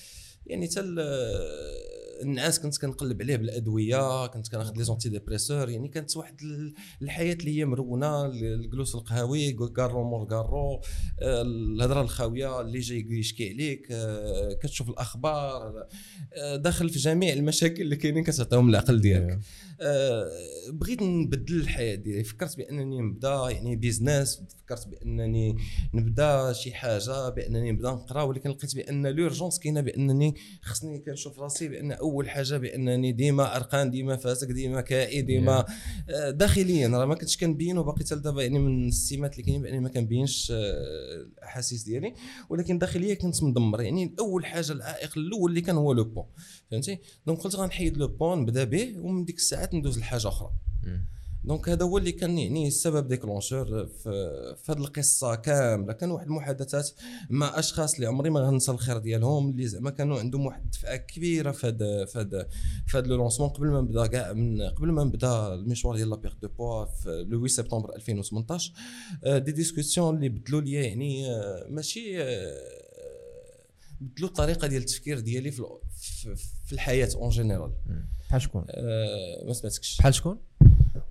يعني 0.47 0.67
تل 0.67 0.99
النعاس 2.23 2.61
كنت 2.61 2.79
كنقلب 2.79 3.23
عليه 3.23 3.37
بالأدوية 3.37 4.27
كنت 4.27 4.49
كناخذ 4.49 4.77
les 4.77 4.85
antidépresseurs 4.85 5.69
يعني 5.69 5.89
كانت 5.89 6.17
واحد 6.17 6.43
ال- 6.43 6.75
الحياة 7.03 7.35
اللي 7.35 7.59
هي 7.59 7.65
مرونة 7.65 8.27
الجلوس 8.27 8.95
القهوي 8.95 9.53
كارو 9.53 10.05
مور 10.05 10.25
كارو 10.29 10.81
الهضرة 11.23 12.01
الخاوية 12.01 12.61
اللي 12.61 12.79
جاي 12.79 13.07
يشكي 13.11 13.51
عليك 13.53 13.89
آه، 13.91 14.53
كتشوف 14.63 14.89
الأخبار 14.91 15.87
آه، 16.35 16.57
داخل 16.57 16.89
في 16.89 16.99
جميع 16.99 17.33
المشاكل 17.33 17.83
اللي 17.83 17.97
كاينين 17.97 18.25
كتعطيهم 18.25 18.69
العقل 18.69 19.01
ديالك. 19.01 19.39
آه، 19.81 20.29
بغيت 20.71 21.03
نبدل 21.03 21.57
الحياة 21.61 21.95
ديالي. 21.95 22.25
فكرت 22.25 22.57
بأنني 22.57 23.01
نبدأ 23.01 23.49
يعني 23.51 23.77
business 23.77 24.43
فكرت 24.65 24.89
بأنني 24.89 25.57
نبدأ 25.95 26.53
شي 26.53 26.73
حاجة 26.75 27.29
بأنني 27.29 27.73
نبدأ 27.73 27.91
نقرأ 27.91 28.23
ولكن 28.23 28.51
لقيت 28.51 28.75
بأن 28.77 29.07
l'urgence 29.07 29.59
كاينة 29.59 29.81
بأنني 29.81 30.35
خصني 30.63 30.99
كنشوف 30.99 31.41
راسي 31.41 31.69
بأن 31.69 31.93
أول 32.09 32.31
حاجة 32.31 32.57
بأنني 32.57 33.13
ديما 33.13 33.57
عرقان 33.57 33.91
ديما 33.91 34.17
فاسق 34.17 34.47
ديما 34.47 34.81
كاعي 34.81 35.23
ديما 35.23 35.65
آه، 36.11 36.31
داخليا. 36.31 36.89
راه 36.89 37.05
ما 37.05 37.15
كنتش 37.15 37.37
كنبين 37.37 37.79
وباقي 37.79 37.99
حتى 38.05 38.15
دابا 38.15 38.43
يعني 38.43 38.59
من 38.59 38.89
السمات 38.89 39.33
اللي 39.33 39.43
كاينين 39.43 39.63
بأني 39.63 39.81
ما 39.81 39.89
كنبينش 39.89 40.53
آه، 40.55 41.27
الأحاسيس 41.39 41.83
ديالي. 41.83 42.15
ولكن 42.51 42.79
داخليا 42.79 43.15
كنت 43.15 43.43
مدمر. 43.43 43.81
يعني 43.81 44.15
اول 44.19 44.47
حاجة 44.47 44.73
العائق 44.73 45.19
الأول 45.19 45.51
اللي 45.51 45.61
كان 45.61 45.77
هو 45.77 45.93
le 45.93 46.05
poids. 46.05 46.25
فهمتي؟ 46.71 46.99
donc 47.27 47.39
قلت 47.39 47.57
غنحيد 47.57 47.97
le 47.97 48.09
poids 48.09 48.39
نبدأ 48.41 48.65
به 48.65 48.95
ومن 48.99 49.25
ديك 49.25 49.37
الساعات 49.37 49.75
ندوز 49.75 49.99
لحاجة 49.99 50.29
أخرى. 50.29 50.51
donc 51.45 51.69
هذا 51.69 51.85
هو 51.85 51.99
اللي 51.99 52.13
كان 52.13 52.39
يعني 52.39 52.69
السبب 52.69 53.09
déclencheur 53.09 53.87
في 53.87 54.03
في 54.65 54.73
هذه 54.73 54.79
القصة 54.79 55.35
كاملة. 55.35 55.93
كان 55.93 56.11
واحد 56.11 56.27
المحادثات 56.27 56.91
مع 57.31 57.59
أشخاص 57.59 57.95
اللي 57.95 58.07
عمري 58.07 58.31
ما 58.31 58.41
غنسى 58.41 58.71
الخير 58.73 58.99
ديالهم 58.99 59.51
اللي 59.51 59.67
زعما 59.69 59.91
كانوا 59.91 60.19
عندهم 60.19 60.47
واحد 60.47 60.63
الدفعة 60.65 60.97
كبيرة 60.97 61.51
في 61.51 61.67
هذا 61.67 62.05
في 62.05 62.19
هذا 62.19 62.49
في 62.87 62.99
هذا 62.99 63.07
le 63.07 63.17
lancement. 63.17 63.49
قبل 63.49 63.67
ما 63.67 63.81
نبدا 63.81 64.07
كاع 64.07 64.33
من 64.33 64.63
قبل 64.63 64.93
ما 64.93 65.05
نبدا 65.05 65.55
المشوار 65.55 65.97
ديال 65.97 66.11
la 66.11 66.17
perte 66.43 66.47
de 66.47 66.49
poids 66.49 66.85
في 66.85 67.09
le 67.29 67.39
8 67.39 67.47
سبتمبر 67.49 67.95
2018 67.97 68.73
آه، 69.25 69.39
des 69.39 69.53
discussions 69.53 70.17
اللي 70.17 70.29
بدلوا 70.29 70.61
لي 70.61 70.73
يعني 70.73 71.31
آه، 71.35 71.67
ماشي 71.69 72.23
آه، 72.23 72.59
بدلوا 74.01 74.29
الطريقة 74.29 74.67
ديال 74.69 74.81
التفكير 74.83 75.21
ديالي 75.21 75.51
في 75.51 75.61
ال- 75.61 75.67
في- 75.97 76.37
في 76.65 76.73
الحياة 76.73 77.09
en 77.17 77.29
général 77.31 77.73
بحال 78.29 78.43
شكون؟ 78.43 78.65
آه، 78.71 79.45
ما 79.47 79.53
سمعتكش. 79.53 79.99
بحال 79.99 80.15
شكون؟ 80.15 80.39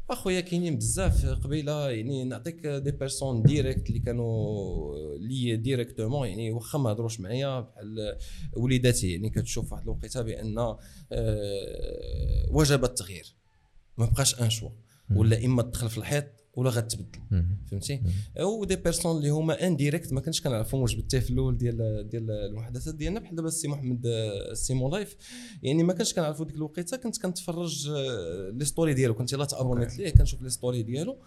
أخويا 0.10 0.42
كاينين 0.42 0.78
بزاف 0.78 1.26
قبيلة 1.26 1.90
يعني 1.90 2.24
نعطيك 2.24 2.68
des 2.68 2.92
personnes 2.92 3.44
directes 3.44 3.90
اللي 3.90 4.00
كانوا 4.00 4.96
لي 5.18 5.56
directement 5.56 6.28
يعني 6.28 6.52
واخا 6.52 6.78
ما 6.80 6.92
هضروش 6.92 7.20
معايا 7.20 7.60
بحال 7.60 8.18
وليداتي 8.54 9.12
يعني 9.12 9.30
كتشوف 9.30 9.72
واحد 9.72 9.84
الوقيتة 9.84 10.22
بأن 10.22 10.58
آه، 10.58 10.78
وجب 12.52 12.84
التغيير. 12.84 13.36
ما 13.98 14.06
بقاش 14.06 14.42
un 14.42 14.50
choix 14.50 14.70
ولا 15.16 15.46
إما 15.46 15.62
تدخل 15.62 15.90
في 15.90 15.98
الحيط 15.98 16.26
ولا 16.58 16.70
غتبدل 16.70 17.20
فهمتي؟ 17.72 18.02
أو 18.40 18.66
des 18.66 18.76
personnes 18.76 19.18
اللي 19.18 19.30
هما 19.30 19.68
indirectes 19.68 20.14
ما 20.14 20.22
كنتش 20.22 20.42
كنعرفهم 20.42 20.82
واش 20.82 20.96
بالتي 20.96 21.22
في 21.22 21.30
الأول 21.30 21.58
ديال 21.58 22.08
ديال 22.10 22.32
المحادثات 22.32 22.96
ديالنا 22.96 23.20
بحال 23.20 23.36
دابا 23.36 23.48
السي 23.48 23.68
محمد 23.68 24.08
سيمو 24.54 24.92
لايف 24.92 25.16
يعني 25.64 25.84
ما 25.84 25.94
كنتش 25.94 26.14
كنعرفو 26.14 26.44
ديك 26.44 26.56
الوقيتة 26.56 26.98
كنت 26.98 27.22
كنتفرج 27.22 27.90
آه، 27.90 28.50
les 28.50 28.66
stories 28.66 28.94
ديالو. 28.94 29.14
كنت 29.14 29.34
يلاه 29.34 29.46
تابونيت 29.46 29.98
ليه 29.98 30.10
كنشوف 30.10 30.42
les 30.42 30.50
stories 30.50 30.84
ديالو. 30.84 31.18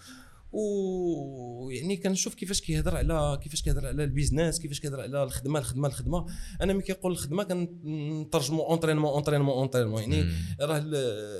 ويعني 0.52 1.96
كنشوف 1.96 2.34
كيفاش 2.34 2.60
كيهضر 2.60 2.96
على 2.96 3.38
كيفاش 3.42 3.62
كيهضر 3.62 3.86
على 3.86 4.04
ال 4.04 4.10
business 4.10 4.58
كيفاش 4.60 4.80
كيهضر 4.80 5.00
على 5.00 5.22
الخدمة 5.22 5.58
الخدمة 5.58 5.88
الخدمة. 5.88 6.26
أنا 6.62 6.72
ملي 6.72 6.82
كيقول 6.82 7.12
الخدمة 7.12 7.42
كنترجمو 7.42 8.62
entraînement 8.62 9.10
entraînement 9.10 9.54
entraînement 9.54 10.00
يعني 10.02 10.32
راه 10.60 10.78
ال- 10.78 10.94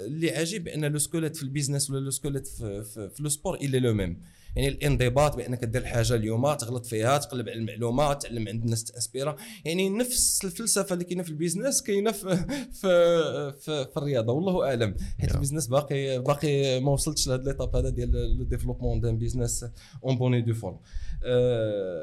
اللي 0.06 0.30
عجيب 0.30 0.64
بان 0.64 0.84
le 0.84 0.98
squelette 0.98 1.36
في 1.36 1.42
ال 1.42 1.48
business 1.48 1.90
ولا 1.90 2.00
le 2.00 2.10
squelette 2.10 2.46
في, 2.46 2.84
في, 2.84 3.10
في 3.10 3.22
le 3.22 3.28
sport 3.28 3.54
est 3.54 3.78
le 3.78 3.94
même. 3.94 4.20
يعني 4.56 4.68
الانضباط 4.68 5.36
بأنك 5.36 5.64
دير 5.64 5.82
الحاجة 5.82 6.14
اليوم 6.14 6.54
تغلط 6.54 6.86
فيها 6.86 7.18
تقلب 7.18 7.48
على 7.48 7.58
المعلومات 7.58 8.22
تعلم 8.22 8.48
عند 8.48 8.64
الناس 8.64 8.84
تاسبيرا 8.84 9.36
يعني 9.64 9.88
نفس 9.88 10.44
الفلسفة 10.44 10.92
اللي 10.92 11.04
كاينة 11.04 11.22
في 11.22 11.28
ال 11.30 11.36
business 11.36 11.82
كاينة 11.82 12.12
في 12.12 12.36
في 12.72 13.52
في, 13.60 13.84
في 13.84 13.96
الرياضة 13.96 14.32
والله 14.32 14.68
أعلم. 14.68 14.96
حيت. 15.18 15.34
ال 15.34 15.38
business 15.38 15.66
باقي 15.66 16.18
باقي 16.18 16.80
ما 16.80 16.92
وصلتش 16.92 17.28
لهاد 17.28 17.44
l'étape 17.44 17.76
هذا 17.76 17.88
ديال 17.88 18.38
le 18.38 18.44
développement 18.44 19.00
d'un 19.00 19.18
business 19.18 19.66
en 20.04 20.18
bonne 20.18 20.40
et 20.40 20.46
due 20.46 20.54
forme 20.54 20.78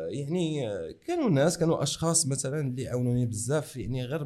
يعني 0.10 0.68
كانوا 1.08 1.30
ناس 1.30 1.58
كانوا 1.58 1.84
أشخاص 1.84 2.28
مثلا 2.28 2.60
اللي 2.60 2.88
عاونوني 2.88 3.26
بزاف 3.26 3.78
يعني 3.78 4.06
غير 4.06 4.24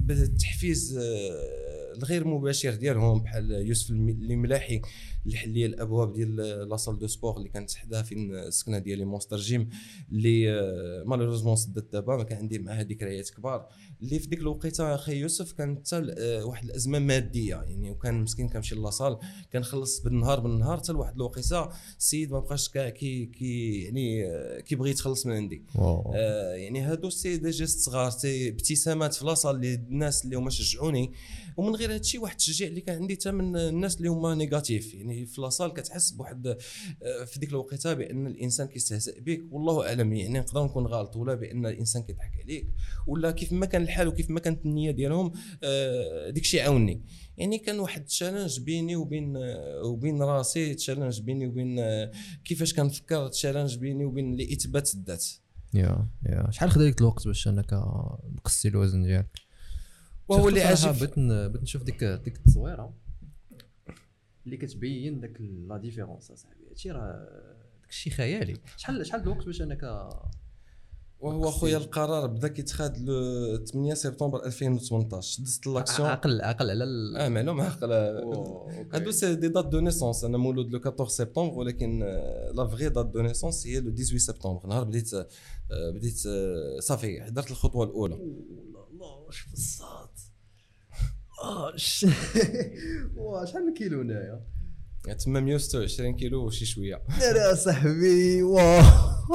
بالتحفيز 0.00 0.98
آه، 0.98 1.65
الغير 1.96 2.26
مباشر 2.28 2.74
ديالهم 2.74 3.20
بحال 3.22 3.50
يوسف 3.52 3.90
الم- 3.90 4.08
الملاحي 4.08 4.80
اللي 5.26 5.36
حل 5.36 5.50
لي 5.50 5.66
الأبواب 5.66 6.12
ديال 6.12 6.36
la 6.68 6.77
salle 6.77 6.98
de 6.98 7.06
sport 7.06 7.36
اللي 7.36 7.48
كانت 7.48 7.74
حدا 7.74 8.02
فين 8.02 8.34
السكنة 8.34 8.78
ديالي 8.78 9.04
Monster 9.04 9.36
Gym 9.36 9.68
اللي 10.12 10.50
آه، 10.52 11.02
malheureusement 11.06 11.56
سدت 11.56 11.92
دابا 11.92 12.16
ما 12.16 12.22
كان 12.22 12.38
عندي 12.38 12.58
معها 12.58 12.82
ذكريات 12.82 13.30
كبار 13.30 13.68
اللي 14.02 14.18
في 14.18 14.26
ديك 14.28 14.38
الوقيتة 14.40 14.94
أخي 14.94 15.16
يوسف 15.16 15.52
كانت 15.52 15.86
حتى 15.86 16.14
آه، 16.18 16.44
واحد 16.44 16.64
الأزمة 16.64 16.98
مادية 16.98 17.54
يعني 17.56 17.90
وكان 17.90 18.22
مسكين 18.22 18.48
كنمشي 18.48 18.74
la 18.74 18.87
salle 18.87 19.18
كنخلص 19.52 20.00
بالنهار 20.00 20.40
بالنهار 20.40 20.76
حتى 20.78 20.92
لواحد 20.92 21.14
الوقيتة 21.14 21.68
السيد 21.98 22.30
ما 22.32 22.38
بقاش 22.40 22.68
كي 22.68 23.26
كي 23.26 23.82
يعني 23.82 24.26
آه، 24.26 24.60
كيبغي 24.60 24.90
يتخلص 24.90 25.26
من 25.26 25.32
عندي. 25.32 25.62
آه، 26.16 26.54
يعني 26.54 26.80
هادو 26.80 27.10
c'est 27.10 27.36
des 27.36 27.50
gestes 27.50 27.78
صغار 27.78 28.10
c'est 28.10 28.48
ابتسامات 28.48 29.14
في 29.14 29.24
la 29.24 29.33
salle 29.33 29.56
اللي 29.56 29.74
الناس 29.74 30.24
اللي 30.24 30.36
هما 30.36 30.50
شجعوني 30.50 31.12
ومن 31.56 31.74
غير 31.74 31.94
هادشي 31.94 32.18
واحد 32.18 32.32
التشجيع 32.32 32.68
اللي 32.68 32.80
كان 32.80 32.96
عندي 32.96 33.14
حتى 33.14 33.30
من 33.30 33.56
الناس 33.56 33.96
اللي 33.96 34.08
هما 34.08 34.34
négatifs. 34.34 34.94
يعني 34.94 35.26
في 35.26 35.40
la 35.40 35.49
salle 35.49 35.72
كتحس 35.72 36.10
بواحد 36.10 36.46
آه، 36.46 37.24
في 37.24 37.38
ديك 37.38 37.48
الوقيتة 37.48 37.94
بأن 37.94 38.26
الإنسان 38.26 38.66
كيستهزئ 38.66 39.20
بك. 39.20 39.44
والله 39.50 39.88
أعلم 39.88 40.12
يعني 40.12 40.38
نقدر 40.38 40.64
نكون 40.64 40.86
غلط 40.86 41.16
ولا 41.16 41.34
بأن 41.34 41.66
الإنسان 41.66 42.02
كيضحك 42.02 42.32
عليك 42.42 42.66
ولا 43.06 43.30
كيف 43.30 43.52
ما 43.52 43.66
كان 43.66 43.82
الحال 43.82 44.08
وكيف 44.08 44.30
ما 44.30 44.40
كانت 44.40 44.66
النية 44.66 44.90
ديالهم 44.90 45.32
آه، 45.62 46.30
ديك 46.30 46.42
الشيء 46.42 46.62
عاوني 46.62 47.02
يعني 47.36 47.58
كان 47.58 47.78
واحد 47.80 48.00
ال 48.00 48.06
challenge 48.06 48.60
بيني 48.60 48.96
وبين 48.96 49.36
آه، 49.36 49.82
وبين 49.84 50.22
راسي 50.22 50.74
challenge 50.74 51.20
بيني 51.20 51.46
وبين 51.46 51.80
كيفاش 52.44 52.74
كنفكر 52.74 53.28
challenge 53.28 53.76
بيني 53.76 54.04
وبين 54.04 54.34
الاثبات 54.34 54.94
الذات. 54.94 55.26
يا 55.74 56.08
يا. 56.26 56.50
شحال 56.50 56.70
خدا 56.70 56.94
الوقت 57.00 57.26
باش 57.26 57.48
أنك 57.48 57.72
نقصي 58.36 58.68
الوزن 58.68 59.02
ديالك؟ 59.02 59.45
وهو 60.28 60.48
اللي 60.48 60.62
عاجب 60.62 60.92
بغيت 60.92 61.18
بغيت 61.18 61.62
نشوف 61.62 61.82
ديك 61.82 62.04
ديك 62.04 62.36
التصويرة. 62.36 62.94
اللي 64.46 64.56
كتبين 64.56 65.20
داك 65.20 65.40
la 65.40 65.76
différence 65.78 66.30
أصاحبي. 66.30 66.68
هادشي 66.70 66.90
راه 66.90 67.26
داكشي 67.82 68.10
خيالي. 68.10 68.56
شحال 68.76 69.06
شحال 69.06 69.22
الوقت 69.22 69.46
باش 69.46 69.62
أنك 69.62 70.08
وهو 71.18 71.50
خويا 71.50 71.76
القرار 71.76 72.26
بدا 72.26 72.48
كيتخاد 72.48 72.98
le 72.98 73.64
8 73.64 73.94
سبتمبر 73.94 74.44
2018 74.46 75.42
دزت 75.42 75.66
l'action 75.66 76.08
عقل 76.08 76.40
عقل 76.40 76.70
على 76.70 76.84
ال 76.84 77.16
آه 77.16 77.28
معلوم 77.28 77.60
عقل 77.60 77.92
هادو 78.92 79.10
c'est 79.10 79.34
des 79.34 79.48
dates 79.48 79.66
de 79.66 79.80
naissance 79.80 80.24
أنا 80.24 80.38
مولود 80.38 80.70
le 80.70 80.78
14 80.78 81.08
سبتمبر 81.10 81.54
ولكن 81.54 81.98
la 82.54 82.66
vraie 82.66 82.88
date 82.88 83.06
de 83.06 83.20
naissance 83.20 83.66
هي 83.66 83.80
le 83.80 83.90
18 83.90 84.18
سبتمبر. 84.18 84.66
نهار 84.66 84.84
بديت 84.84 85.14
آه، 85.14 85.26
بديت 85.94 86.26
آه، 86.26 86.80
صافي 86.80 87.22
حضرت 87.22 87.50
الخطوة 87.50 87.84
الأولى. 87.84 88.14
الله 88.14 89.16
واش 89.26 89.38
في 89.38 89.52
الصال 89.54 89.95
آه 91.46 91.76
شحال 93.46 93.68
الكيلو 93.68 94.00
هنايا؟ 94.00 94.46
تما 95.18 95.40
126 95.40 96.16
كيلو 96.16 96.46
وشي 96.46 96.66
شوية. 96.66 97.02
لا 97.34 97.54
صاحبي 97.54 98.42
واه 98.42 98.82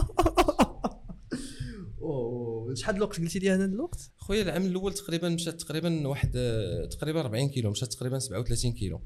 شحال 2.74 2.96
الوقت 2.96 3.20
قلتي 3.20 3.40
لي 3.40 3.56
أنا 3.56 3.66
الوقت 3.66 4.12
خويا 4.18 4.42
العام 4.42 4.66
الأول 4.66 4.94
تقريبا 4.94 5.30
مشات 5.30 5.62
تقريبا 5.62 6.08
واحد 6.08 6.32
تقريبا 6.92 7.22
40 7.22 7.50
كيلو 7.50 7.72
مشات 7.72 7.94
تقريبا 7.94 8.20
37 8.20 8.72
كيلو. 8.74 9.02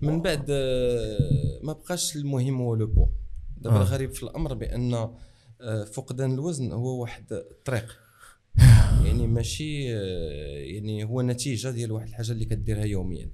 من 0.00 0.22
بعد 0.22 0.46
آه، 0.50 1.60
ما 1.62 1.72
بقاش 1.72 2.16
المهم 2.16 2.60
هو 2.60 2.74
le 2.74 2.86
poids. 2.86 3.08
دابا 3.56 3.76
آه. 3.76 3.80
الغريب 3.82 4.12
في 4.14 4.22
الأمر 4.22 4.54
بأن 4.54 4.94
آه، 5.60 5.84
فقدان 5.84 6.34
الوزن 6.34 6.72
هو 6.72 7.00
واحد 7.02 7.32
الطريق 7.32 7.98
يعني 9.04 9.26
ماشي 9.26 9.96
آه، 9.96 10.58
يعني 10.58 11.04
هو 11.04 11.22
نتيجة 11.22 11.70
ديال 11.70 11.92
واحد 11.92 12.08
الحاجة 12.08 12.32
اللي 12.32 12.44
كديرها 12.44 12.84
يوميا. 12.84 13.30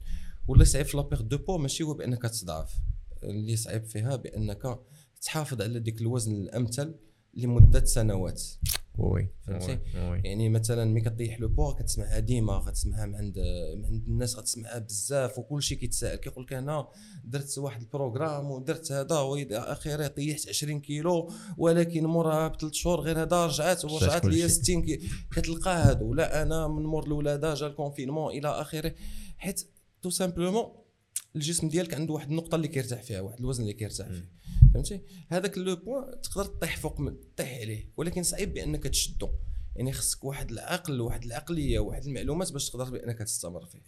واللي 0.48 0.64
صعيب 0.64 0.86
في 0.86 0.96
la 0.96 1.04
perte 1.04 1.22
de 1.22 1.38
poids 1.38 1.58
ماشي 1.58 1.84
هو 1.84 1.94
بأنك 1.94 2.22
تضعف. 2.22 2.74
اللي 3.22 3.56
صعيب 3.56 3.84
فيها 3.84 4.16
بأنك 4.16 4.78
تحافظ 5.22 5.62
على 5.62 5.80
ديك 5.80 6.00
الوزن 6.00 6.32
الأمثل 6.32 6.94
لمدة 7.34 7.84
سنوات. 7.84 8.42
oui 8.98 9.28
فهمتي؟ 9.46 9.78
يعني 10.24 10.48
مثلا 10.48 10.84
ملي 10.84 11.00
كطيح 11.00 11.40
le 11.40 11.48
poids 11.48 11.72
كتسمعها 11.72 12.18
ديما 12.18 12.58
كتسمعها 12.58 13.06
من 13.06 13.14
عند 13.14 13.38
من 13.76 13.84
عند 13.84 14.02
الناس 14.08 14.36
غتسمعها 14.36 14.78
بزاف 14.78 15.38
وكل 15.38 15.62
شيء 15.62 15.78
كيتسائل 15.78 16.16
كيقول 16.16 16.44
لك 16.44 16.52
أنا 16.52 16.88
درت 17.24 17.58
واحد 17.58 17.80
ال 17.80 17.87
programme 17.87 18.50
ودرت 18.50 18.92
هذا 18.92 19.18
والى 19.18 19.58
اخره 19.58 20.06
طيحت 20.06 20.48
20 20.48 20.80
كيلو 20.80 21.30
ولكن 21.58 22.04
موراها 22.06 22.48
بثلاث 22.48 22.72
شهور 22.72 23.00
غير 23.00 23.22
هذا 23.22 23.46
رجعت 23.46 23.84
ورجعت 23.84 24.24
لي 24.24 24.36
شيء. 24.36 24.46
60 24.46 24.82
كي 24.82 25.00
كتلقى 25.32 25.70
هادو. 25.70 26.14
لا 26.14 26.42
أنا 26.42 26.68
من 26.68 26.82
مور 26.82 27.06
الولاده 27.06 27.54
جا 27.54 27.66
ال 27.66 27.72
confinement 27.72 28.32
إلى 28.32 28.48
اخره 28.48 28.94
حيت 29.36 29.68
tout 30.02 30.10
simplement 30.10 30.64
الجسم 31.36 31.68
ديالك 31.68 31.94
عنده 31.94 32.14
واحد 32.14 32.30
النقطة 32.30 32.56
اللي 32.56 32.68
كيرتاح 32.68 33.02
فيها 33.02 33.20
واحد 33.20 33.38
الوزن 33.38 33.62
اللي 33.62 33.74
كيرتاح 33.74 34.08
فيه. 34.08 34.28
فهمتي؟ 34.74 35.00
هذاك 35.28 35.58
le 35.58 35.76
poids 35.76 36.20
تقدر 36.20 36.44
تطيح 36.44 36.76
فوق 36.76 37.00
من 37.00 37.16
تطيح 37.20 37.60
عليه 37.60 37.92
ولكن 37.96 38.22
صعيب 38.22 38.54
بأنك 38.54 38.82
تشدو. 38.82 39.30
يعني 39.76 39.92
خصك 39.92 40.24
واحد 40.24 40.50
العقل 40.50 41.00
واحد 41.00 41.24
العقلية 41.24 41.78
واحد 41.78 42.04
المعلومات 42.06 42.52
باش 42.52 42.70
تقدر 42.70 42.90
بأنك 42.90 43.18
تستمر 43.18 43.66
فيه. 43.66 43.80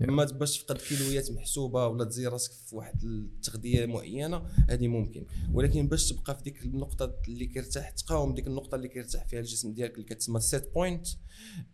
ما 0.00 0.24
باش 0.24 0.58
تفقد 0.58 0.76
كيلويات 0.76 1.30
محسوبة 1.30 1.86
ولا 1.86 2.04
تزيد 2.04 2.26
راسك 2.26 2.52
في 2.52 2.76
واحد 2.76 3.04
التغذية 3.04 3.86
معينة 3.86 4.46
هذه 4.68 4.88
ممكن. 4.88 5.26
ولكن 5.52 5.88
باش 5.88 6.08
تبقى 6.12 6.36
في 6.36 6.42
ديك 6.42 6.62
النقطة 6.62 7.14
اللي 7.28 7.46
كيرتاح 7.46 7.90
تقاوم 7.90 8.34
ديك 8.34 8.46
النقطة 8.46 8.74
اللي 8.74 8.88
كيرتاح 8.88 9.26
فيها 9.26 9.40
الجسم 9.40 9.72
ديالك 9.72 9.94
اللي 9.94 10.04
كتسمى 10.04 10.40
set 10.40 10.74
point 10.74 11.06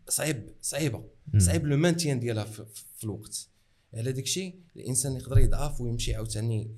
صعيب 0.09 0.54
صعيبة. 0.62 1.04
صعيب 1.38 1.66
le 1.66 1.76
maintien 1.76 2.20
ديالها 2.21 2.45
في, 2.45 2.64
في, 2.75 2.85
في 2.97 3.04
الوقت. 3.04 3.49
على 3.95 4.12
داك 4.12 4.25
الشيء 4.25 4.61
الإنسان 4.76 5.16
يقدر 5.16 5.38
يضعف 5.38 5.80
ويمشي 5.80 6.14
عاوتاني 6.14 6.70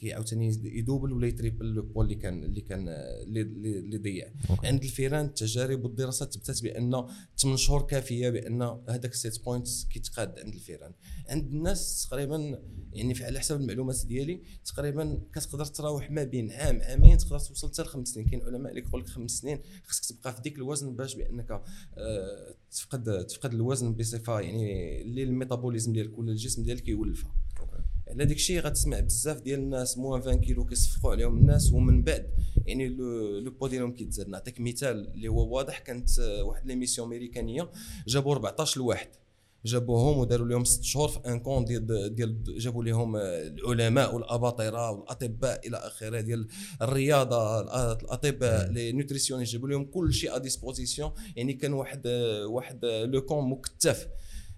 كي 0.00 0.12
عاوتاني 0.12 0.60
y 0.64 0.70
doubler 0.70 1.12
ولا 1.12 1.26
y 1.26 1.31
tripler 1.31 1.66
le 1.66 1.82
poids 1.82 2.04
اللي 2.04 2.14
كان 2.14 2.44
اللي 2.44 2.60
كان 2.60 2.88
اللي, 2.88 3.98
ضيع. 3.98 4.28
عند 4.64 4.82
الفيران 4.84 5.24
التجارب 5.24 5.84
والدراسات 5.84 6.34
تثبتت 6.34 6.62
بأن 6.62 7.06
8 7.36 7.56
شهور 7.56 7.82
كافية 7.82 8.30
بأن 8.30 8.62
هذاك 8.88 9.12
ال 9.12 9.20
set 9.20 9.44
point 9.44 9.84
كيتقاد 9.84 10.38
عند 10.38 10.54
الفيران. 10.54 10.92
عند 11.28 11.46
الناس 11.46 12.06
تقريبا 12.10 12.62
يعني 12.92 13.24
على 13.24 13.38
حسب 13.38 13.60
المعلومات 13.60 14.06
ديالي 14.06 14.42
تقريبا 14.64 15.20
كتقدر 15.34 15.64
تراوح 15.64 16.10
ما 16.10 16.24
بين 16.24 16.52
عام 16.52 16.80
عامين 16.82 17.18
تقدر 17.18 17.38
توصل 17.38 17.68
حتى 17.68 17.82
لخمس 17.82 18.08
سنين. 18.08 18.26
كاين 18.28 18.42
علماء 18.42 18.70
اللي 18.70 18.82
كيقول 18.82 19.00
لك 19.00 19.06
خمس 19.08 19.30
سنين 19.30 19.58
خصك 19.84 20.16
تبقى 20.16 20.34
في 20.34 20.42
ديك 20.42 20.56
الوزن 20.56 20.96
باش 20.96 21.14
بأنك 21.14 21.50
آه، 21.50 22.54
تفقد 22.70 23.26
تفقد 23.26 23.54
الوزن 23.54 23.92
بصفة 23.94 24.40
يعني 24.40 25.02
اللي 25.02 25.22
ال 25.22 25.28
métabolisme 25.28 25.92
ديالك 25.92 26.18
ولا 26.18 26.30
الجسم 26.32 26.62
ديالك 26.62 26.88
يولفها. 26.88 27.38
على 28.10 28.24
داك 28.24 28.36
الشيء 28.36 28.60
غتسمع 28.60 29.00
بزاف 29.00 29.40
ديال 29.40 29.58
الناس 29.58 29.98
moins 29.98 30.20
20 30.20 30.40
كيلو 30.40 30.64
كيصفقوا 30.64 31.10
عليهم 31.10 31.36
الناس 31.36 31.72
ومن 31.72 32.02
بعد 32.02 32.30
يعني 32.66 32.88
le 32.88 33.50
poids 33.50 33.66
ديالهم 33.66 33.92
كيتزاد. 33.92 34.28
نعطيك 34.28 34.60
مثال 34.60 35.08
اللي 35.14 35.28
هو 35.28 35.56
واضح 35.56 35.78
كانت 35.78 36.08
واحد 36.42 36.66
l'émission 36.66 37.06
أمريكانية 37.06 37.70
جابوا 38.06 38.32
14 38.32 38.80
لواحد. 38.80 39.08
جابوهم 39.64 40.18
وداروا 40.18 40.46
لهم 40.48 40.64
ست 40.64 40.84
شهور 40.84 41.08
في 41.08 41.18
un 41.18 41.40
camp 41.40 41.64
ديال 41.64 42.14
ديال 42.14 42.42
جابوا 42.58 42.84
لهم 42.84 43.16
العلماء 43.16 44.14
والأباطرة 44.14 44.90
والأطباء 44.90 45.68
إلى 45.68 45.76
آخره 45.76 46.20
ديال 46.20 46.48
الرياضة 46.82 47.60
الأطباء 47.92 48.70
les 48.70 48.92
nutritionnistes. 48.92 49.52
جابوا 49.52 49.68
لهم 49.68 49.84
كل 49.84 50.12
شيء 50.12 50.36
à 50.36 50.38
disposition 50.38 51.12
يعني 51.36 51.52
كان 51.52 51.72
واحد 51.72 52.06
واحد 52.46 52.84
le 52.84 53.22
camp 53.22 53.50
مكتف. 53.50 54.08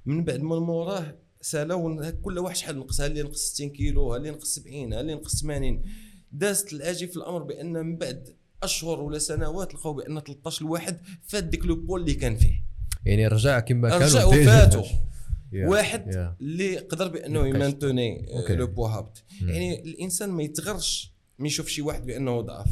من 0.07 0.25
بعد 0.25 0.41
من 0.41 0.59
موراه 0.59 1.17
سالاو 1.41 2.13
كل 2.23 2.39
واحد 2.39 2.57
شحال 2.57 2.79
نقص 2.79 3.01
ها 3.01 3.11
اللي 3.11 3.23
نقص 3.23 3.39
60 3.39 3.71
كيلو 3.71 4.15
ها 4.15 4.19
اللي 4.19 4.31
نقص 4.31 4.55
70 4.55 4.93
ها 4.93 5.01
اللي 5.01 5.15
نقص 5.15 5.43
80 5.43 5.83
دازت 6.33 6.73
العجيب 6.73 7.07
في 7.07 7.17
الأمر 7.17 7.43
بأن 7.43 7.73
من 7.73 7.97
بعد 7.97 8.37
أشهر 8.63 9.01
ولا 9.01 9.19
سنوات 9.19 9.75
لقاو 9.75 9.93
بأن 9.93 10.21
13 10.21 10.65
الواحد 10.65 11.01
فات 11.27 11.45
ديك 11.45 11.67
le 11.67 11.77
poids 11.77 12.01
اللي 12.01 12.15
كان 12.15 12.37
فيه 12.37 12.65
يعني 13.05 13.27
رجع 13.27 13.61
كما 13.61 13.89
كان 13.89 14.03
رجع. 14.03 14.83
يا. 15.53 15.69
واحد. 15.69 16.35
اللي 16.41 16.79
قدر 16.79 17.09
بأنه. 17.09 17.47
يمانتوني 17.49 18.33
okay. 18.33 18.57
le 18.57 18.67
poids 18.67 18.89
هابط 18.89 19.25
يعني 19.43 19.83
الإنسان 19.83 20.31
ما 20.31 20.43
يتغرش 20.43 21.15
ما 21.39 21.47
يشوف 21.47 21.69
شي 21.69 21.83
واحد 21.83 22.07
بأنه 22.07 22.41
ضعف 22.41 22.69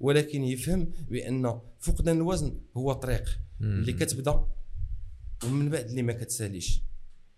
ولكن 0.00 0.44
يفهم 0.44 0.92
بأن 1.10 1.60
فقدان 1.80 2.16
الوزن 2.16 2.58
هو 2.76 2.92
طريق 2.92 3.38
اللي 3.60 3.92
كتبدأ 3.92 4.46
ومن 5.44 5.70
بعد 5.70 5.88
اللي 5.88 6.02
ما 6.02 6.12
كتساليش 6.12 6.82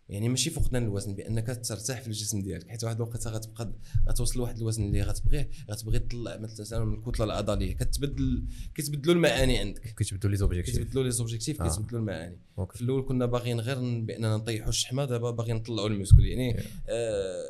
يعني 0.08 0.28
ماشي 0.28 0.50
فقدان 0.50 0.82
الوزن 0.82 1.14
بانك 1.14 1.46
ترتاح 1.46 2.00
في 2.00 2.06
الجسم 2.06 2.42
ديالك 2.42 2.68
حيت 2.68 2.84
واحد 2.84 2.96
الوقت 2.96 3.26
غتبقى 3.26 3.72
غتوصل 4.08 4.38
لواحد 4.38 4.58
الوزن 4.58 4.84
اللي 4.84 5.02
غتبغيه 5.02 5.50
غتبغي 5.70 5.98
تطلع 5.98 6.36
مثلا 6.36 6.84
من 6.84 6.94
الكتلة 6.94 7.24
العضليه 7.24 7.74
كتبدل 7.76 8.44
كيتبدلوا 8.74 9.14
المعاني 9.14 9.58
عندك 9.58 9.94
كيتبدلوا 9.98 10.30
les 10.30 10.36
objectifs 10.36 10.76
كيتبدلوا 10.76 11.04
les 11.04 11.10
objectifs 11.10 11.62
آه. 11.62 11.68
كيتبدلوا 11.68 12.00
المعاني 12.00 12.38
okay. 12.58 12.78
في 12.78 12.84
الأول 12.84 13.02
كنا 13.02 13.26
باغيين 13.26 13.60
غير 13.60 13.78
بأننا 14.00 14.36
نطيحوا 14.36 14.68
الشحمة 14.68 15.04
دابا 15.04 15.30
باغيين 15.30 15.56
نطلعوا 15.56 15.88
ال 15.88 15.94
muscle 15.94 16.24
يعني 16.24 16.56
آه 16.88 17.44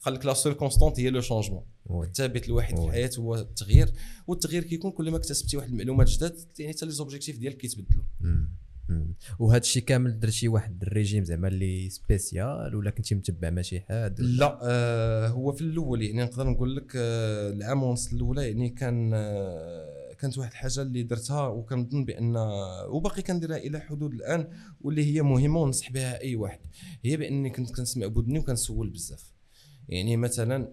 قال 0.00 0.14
لك 0.14 0.26
la 0.26 0.34
seule 0.34 0.52
constante 0.54 1.00
هي 1.00 1.10
le 1.10 1.20
changement. 1.20 1.62
الثابت 1.90 2.46
الوحيد 2.48 2.78
في. 2.78 2.86
الحياة 2.86 3.10
هو 3.18 3.34
التغيير 3.34 3.92
والتغيير 4.26 4.64
كيكون 4.64 4.90
كل 4.90 5.10
ما 5.10 5.16
اكتسبتي 5.16 5.56
واحد 5.56 5.68
المعلومات 5.68 6.08
جداد 6.08 6.36
يعني 6.58 6.72
حتى 6.72 6.86
les 6.86 6.92
objectifs 6.92 7.38
ديالك 7.38 7.56
كيتبدلوا. 7.56 8.04
مم. 8.20 8.48
وهذا 9.38 9.60
الشيء 9.60 9.82
كامل 9.82 10.18
درتي 10.20 10.48
واحد 10.48 10.82
الريجيم 10.82 11.24
زعما 11.24 11.48
اللي 11.48 11.90
spécial 11.90 12.74
ولا 12.74 12.90
كنتي 12.90 13.14
متبع 13.14 13.50
مع 13.50 13.62
شي 13.62 13.80
حد؟ 13.80 14.20
لا 14.20 14.58
آه 14.62 15.28
هو 15.28 15.52
في 15.52 15.60
الأول 15.60 16.02
يعني 16.02 16.22
نقدر 16.22 16.46
نقول 16.46 16.76
لك 16.76 16.92
آه 16.96 17.50
العام 17.50 17.82
ونص 17.82 18.12
الأولى 18.12 18.48
يعني 18.48 18.68
كان 18.70 19.10
آه 19.14 20.06
كانت 20.18 20.38
واحد 20.38 20.50
الحاجة 20.50 20.82
اللي 20.82 21.02
درتها 21.02 21.46
وكنظن 21.46 22.04
بأن 22.04 22.36
وباقي 22.88 23.22
كنديرها 23.22 23.56
إلى 23.56 23.80
حدود 23.80 24.14
الآن 24.14 24.48
واللي 24.80 25.04
هي 25.04 25.22
مهمة 25.22 25.60
وننصح 25.60 25.92
بها 25.92 26.20
أي 26.20 26.36
واحد. 26.36 26.60
هي 27.04 27.16
بأني 27.16 27.50
كنت 27.50 27.70
كنسمع 27.76 28.06
بودني 28.06 28.38
وكنسول 28.38 28.90
بزاف. 28.90 29.32
يعني 29.88 30.16
مثلا 30.16 30.72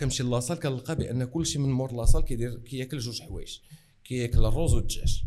كنمشي 0.00 0.22
la 0.22 0.32
salle 0.32 0.58
كنلقى 0.58 0.96
بأن 0.96 1.24
كل 1.24 1.46
شيء 1.46 1.62
من 1.62 1.68
مور 1.72 1.92
la 1.92 2.01
salle 2.01 2.24
كيدير 2.24 2.58
كياكل 2.58 2.98
جوج 2.98 3.22
حوايج 3.22 3.58
كياكل 4.04 4.44
الرز 4.44 4.74
والدجاج. 4.74 5.24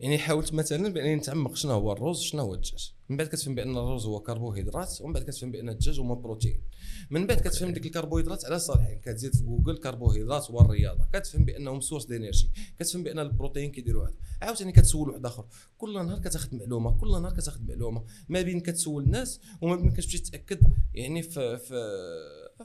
يعني 0.00 0.18
حاولت 0.18 0.54
مثلا 0.54 0.88
بأنني 0.88 1.16
نتعمق 1.16 1.56
شنو 1.56 1.72
هو 1.72 1.92
الرز 1.92 2.20
شنو 2.20 2.42
هو 2.42 2.54
الدجاج. 2.54 2.94
من 3.08 3.16
بعد 3.16 3.26
كتفهم 3.26 3.54
بأن 3.54 3.76
الرز 3.76 4.06
هو 4.06 4.20
كربوهيدرات 4.20 5.00
ومن 5.00 5.12
بعد 5.12 5.22
كتفهم 5.22 5.50
بأن 5.50 5.68
الدجاج 5.68 6.00
هو 6.00 6.14
بروتين 6.14 6.62
من 7.10 7.26
بعد 7.26 7.40
كتفهم 7.40 7.72
ديك 7.72 7.86
الكربوهيدرات 7.86 8.44
علاش 8.44 8.58
صالحين. 8.58 9.00
كتزيد 9.00 9.34
في 9.34 9.42
جوجل 9.42 9.76
كربوهيدرات 9.76 10.50
والرياضة. 10.50 11.04
كتفهم 11.12 11.44
بأنهم 11.44 11.80
source 11.80 12.06
d'énergie 12.06 12.50
كتفهم 12.78 13.02
بأن 13.02 13.18
البروتين 13.18 13.70
كيديروا 13.70 14.06
هذا. 14.06 14.14
عاوتاني 14.42 14.72
كتسول 14.72 15.10
واحد 15.10 15.26
آخر. 15.26 15.44
كل 15.78 15.94
نهار 15.94 16.18
كتاخذ 16.18 16.56
معلومة. 16.56 16.98
كل 16.98 17.10
نهار 17.10 17.32
كتاخذ 17.32 17.60
معلومة. 17.68 18.04
ما 18.28 18.42
بين 18.42 18.60
كتسول 18.60 19.04
الناس 19.04 19.40
وما 19.60 19.76
بين 19.76 19.90
كتمشي 19.90 20.18
تاكد 20.18 20.60
يعني 20.94 21.22
في 21.22 21.58
في 21.58 21.74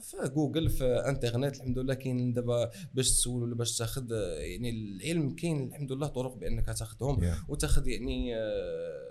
في 0.00 0.30
جوجل 0.34 0.70
في 0.70 0.84
انترنت 0.84 1.56
الحمد 1.56 1.78
لله 1.78 1.94
كاين 1.94 2.32
دابا 2.32 2.70
باش 2.94 3.10
تسول 3.10 3.42
ولا 3.42 3.54
باش 3.54 3.78
تاخذ 3.78 4.10
يعني 4.38 4.70
العلم 4.70 5.30
كاين 5.34 5.68
الحمد 5.68 5.92
لله 5.92 6.06
طرق 6.06 6.34
بأنك 6.36 6.66
تاخذهم 6.66 7.16
Yeah. 7.16 7.50
وتاخذ 7.50 7.88
يعني 7.88 8.36
آه، 8.36 9.02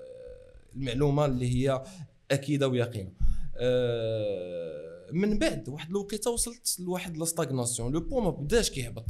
المعلومة 0.76 1.26
اللي 1.26 1.56
هي 1.56 1.84
أكيدة 2.32 2.68
ويقينة 2.68 3.12
آه، 3.58 5.12
من 5.12 5.40
بعد 5.40 5.70
واحد 5.70 5.90
الوقيتة 5.90 6.32
وصلت 6.32 6.78
لواحد 6.80 7.18
la 7.18 7.30
stagnation 7.30 7.92
le 7.94 8.00
poids 8.00 8.20
ما 8.20 8.30
بداش 8.30 8.70
كيهبط 8.70 9.06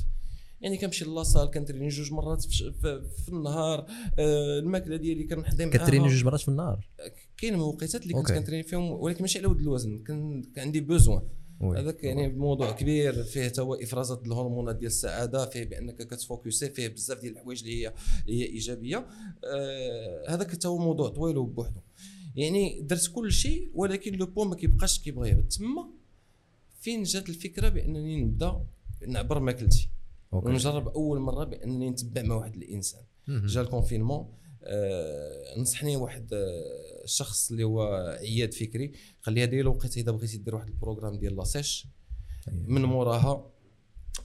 يعني 0.62 0.78
كنمشي 0.78 1.06
la 1.06 1.19
salle 1.19 1.52
كنتريني 1.52 1.88
جوج 1.88 2.12
مرات 2.12 2.42
في, 2.44 2.72
في, 2.82 3.02
في 3.24 3.30
النهار 3.30 3.86
آه، 4.20 4.60
الماكلة 4.60 4.96
ديالي 4.96 5.24
كنحضي 5.24 5.66
معاها 5.66 5.78
كتريني 5.78 6.08
جوج 6.08 6.26
مرات 6.26 6.40
في 6.40 6.48
النهار 6.48 6.88
كاين 7.38 7.56
وقيتات 7.56 8.04
اللي 8.04 8.14
كنت. 8.14 8.32
كنتريني 8.32 8.64
فيهم 8.64 8.92
ولكن 8.92 9.22
ماشي 9.22 9.40
على 9.40 9.48
ود 9.48 9.60
الوزن 9.60 9.98
كان 9.98 10.44
عندي 10.58 10.82
besoin. 10.82 11.22
هذاك 11.62 12.04
يعني 12.04 12.28
موضوع 12.28 12.72
كبير 12.72 13.24
فيه 13.24 13.48
توا 13.48 13.84
إفرازات 13.84 14.26
الهرمونات 14.26 14.76
ديال 14.76 14.88
السعادة 14.88 15.46
فيه 15.46 15.64
بأنك 15.64 15.98
كتفوكاليزي 15.98 16.70
فيه 16.70 16.88
بزاف 16.88 17.22
ديال 17.22 17.34
الحوايج 17.34 17.60
اللي 17.64 17.84
هي 17.84 17.94
اللي 18.26 18.42
هي 18.42 18.46
إيجابية. 18.46 19.08
آه 19.46 20.26
هذاك 20.30 20.66
هو 20.66 20.78
موضوع 20.78 21.10
طويل 21.10 21.38
وبوحدو. 21.38 21.80
يعني 22.36 22.82
درت 22.82 23.12
كل 23.16 23.32
شيء 23.32 23.72
ولكن 23.74 24.16
le 24.16 24.26
poids 24.26 24.48
ما 24.48 24.56
كيبقاش 24.56 25.00
كيبغي. 25.00 25.30
يهبط 25.30 25.54
تما 25.54 25.90
فين 26.80 27.04
جات 27.04 27.30
الفكرة 27.30 27.70
بأنني 27.70 28.24
نبدأ 28.24 28.66
نعبر 29.08 29.40
ماكلتي. 29.40 29.90
ونجرب 30.32 30.88
أول 30.88 31.20
مرة 31.20 31.44
بأنني 31.44 31.90
نتبع 31.90 32.22
مع 32.22 32.36
واحد 32.36 32.56
الإنسان. 32.56 33.02
جا 33.28 33.62
ال 33.62 33.67
confinement. 33.67 34.28
نصحني 35.58 35.98
واحد 35.98 36.34
آه 36.34 37.04
الشخص 37.04 37.52
اللي 37.52 37.64
هو 37.64 37.84
عياد 38.20 38.54
فكري 38.54 38.92
قال 39.24 39.36
لي 39.36 39.44
هذه 39.44 39.60
الوقت 39.60 39.98
إذا 39.98 40.12
بغيتي 40.12 40.38
دير 40.38 40.56
واحد 40.56 40.68
ال 40.68 40.73
programme 40.73 41.18
ديال 41.18 41.36
la 41.36 41.51
sèche 41.51 41.88
من 42.52 42.82
موراها 42.82 43.52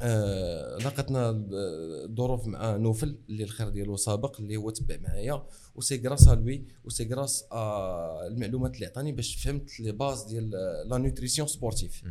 آه 0.03 0.77
لقتنا 0.77 1.31
الظروف 1.51 2.47
مع 2.47 2.77
نوفل 2.77 3.19
اللي 3.29 3.45
الخير 3.45 3.69
ديالو 3.69 3.97
سابق 3.97 4.41
اللي 4.41 4.57
هو 4.57 4.71
تبع 4.71 4.97
معايا 4.97 5.47
و 5.75 5.80
c'est 5.80 6.03
grâce 6.09 6.29
à 6.29 6.35
lui 6.35 6.67
و 6.85 6.89
c'est 6.89 7.09
grâce 7.09 7.45
آه 7.53 8.27
المعلومات 8.27 8.75
اللي 8.75 8.87
عطاني 8.87 9.13
باش 9.13 9.45
فهمت 9.45 9.81
les 9.81 9.93
bases 9.93 10.23
ديال 10.23 10.51
la 10.87 10.99
nutrition 10.99 11.49
sportive 11.49 12.03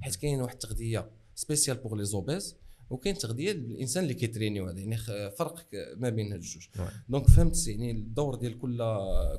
حيت 0.00 0.16
كاين 0.16 0.40
واحد 0.42 0.52
التغذية 0.52 1.10
spéciale 1.34 1.76
pour 1.76 1.94
les 1.94 2.04
obèses 2.04 2.56
وكاين 2.92 3.18
تغذية 3.18 3.52
للانسان 3.52 4.02
اللي 4.02 4.14
كيتريني 4.14 4.60
هذا 4.60 4.80
يعني 4.80 4.96
فرق 5.30 5.66
ما 5.96 6.08
بين 6.08 6.32
هاد 6.32 6.40
الجوج. 6.40 6.66
دونك 7.08 7.26
فهمت 7.28 7.66
يعني 7.68 7.90
الدور 7.90 8.34
ديال 8.34 8.58
كل 8.58 8.78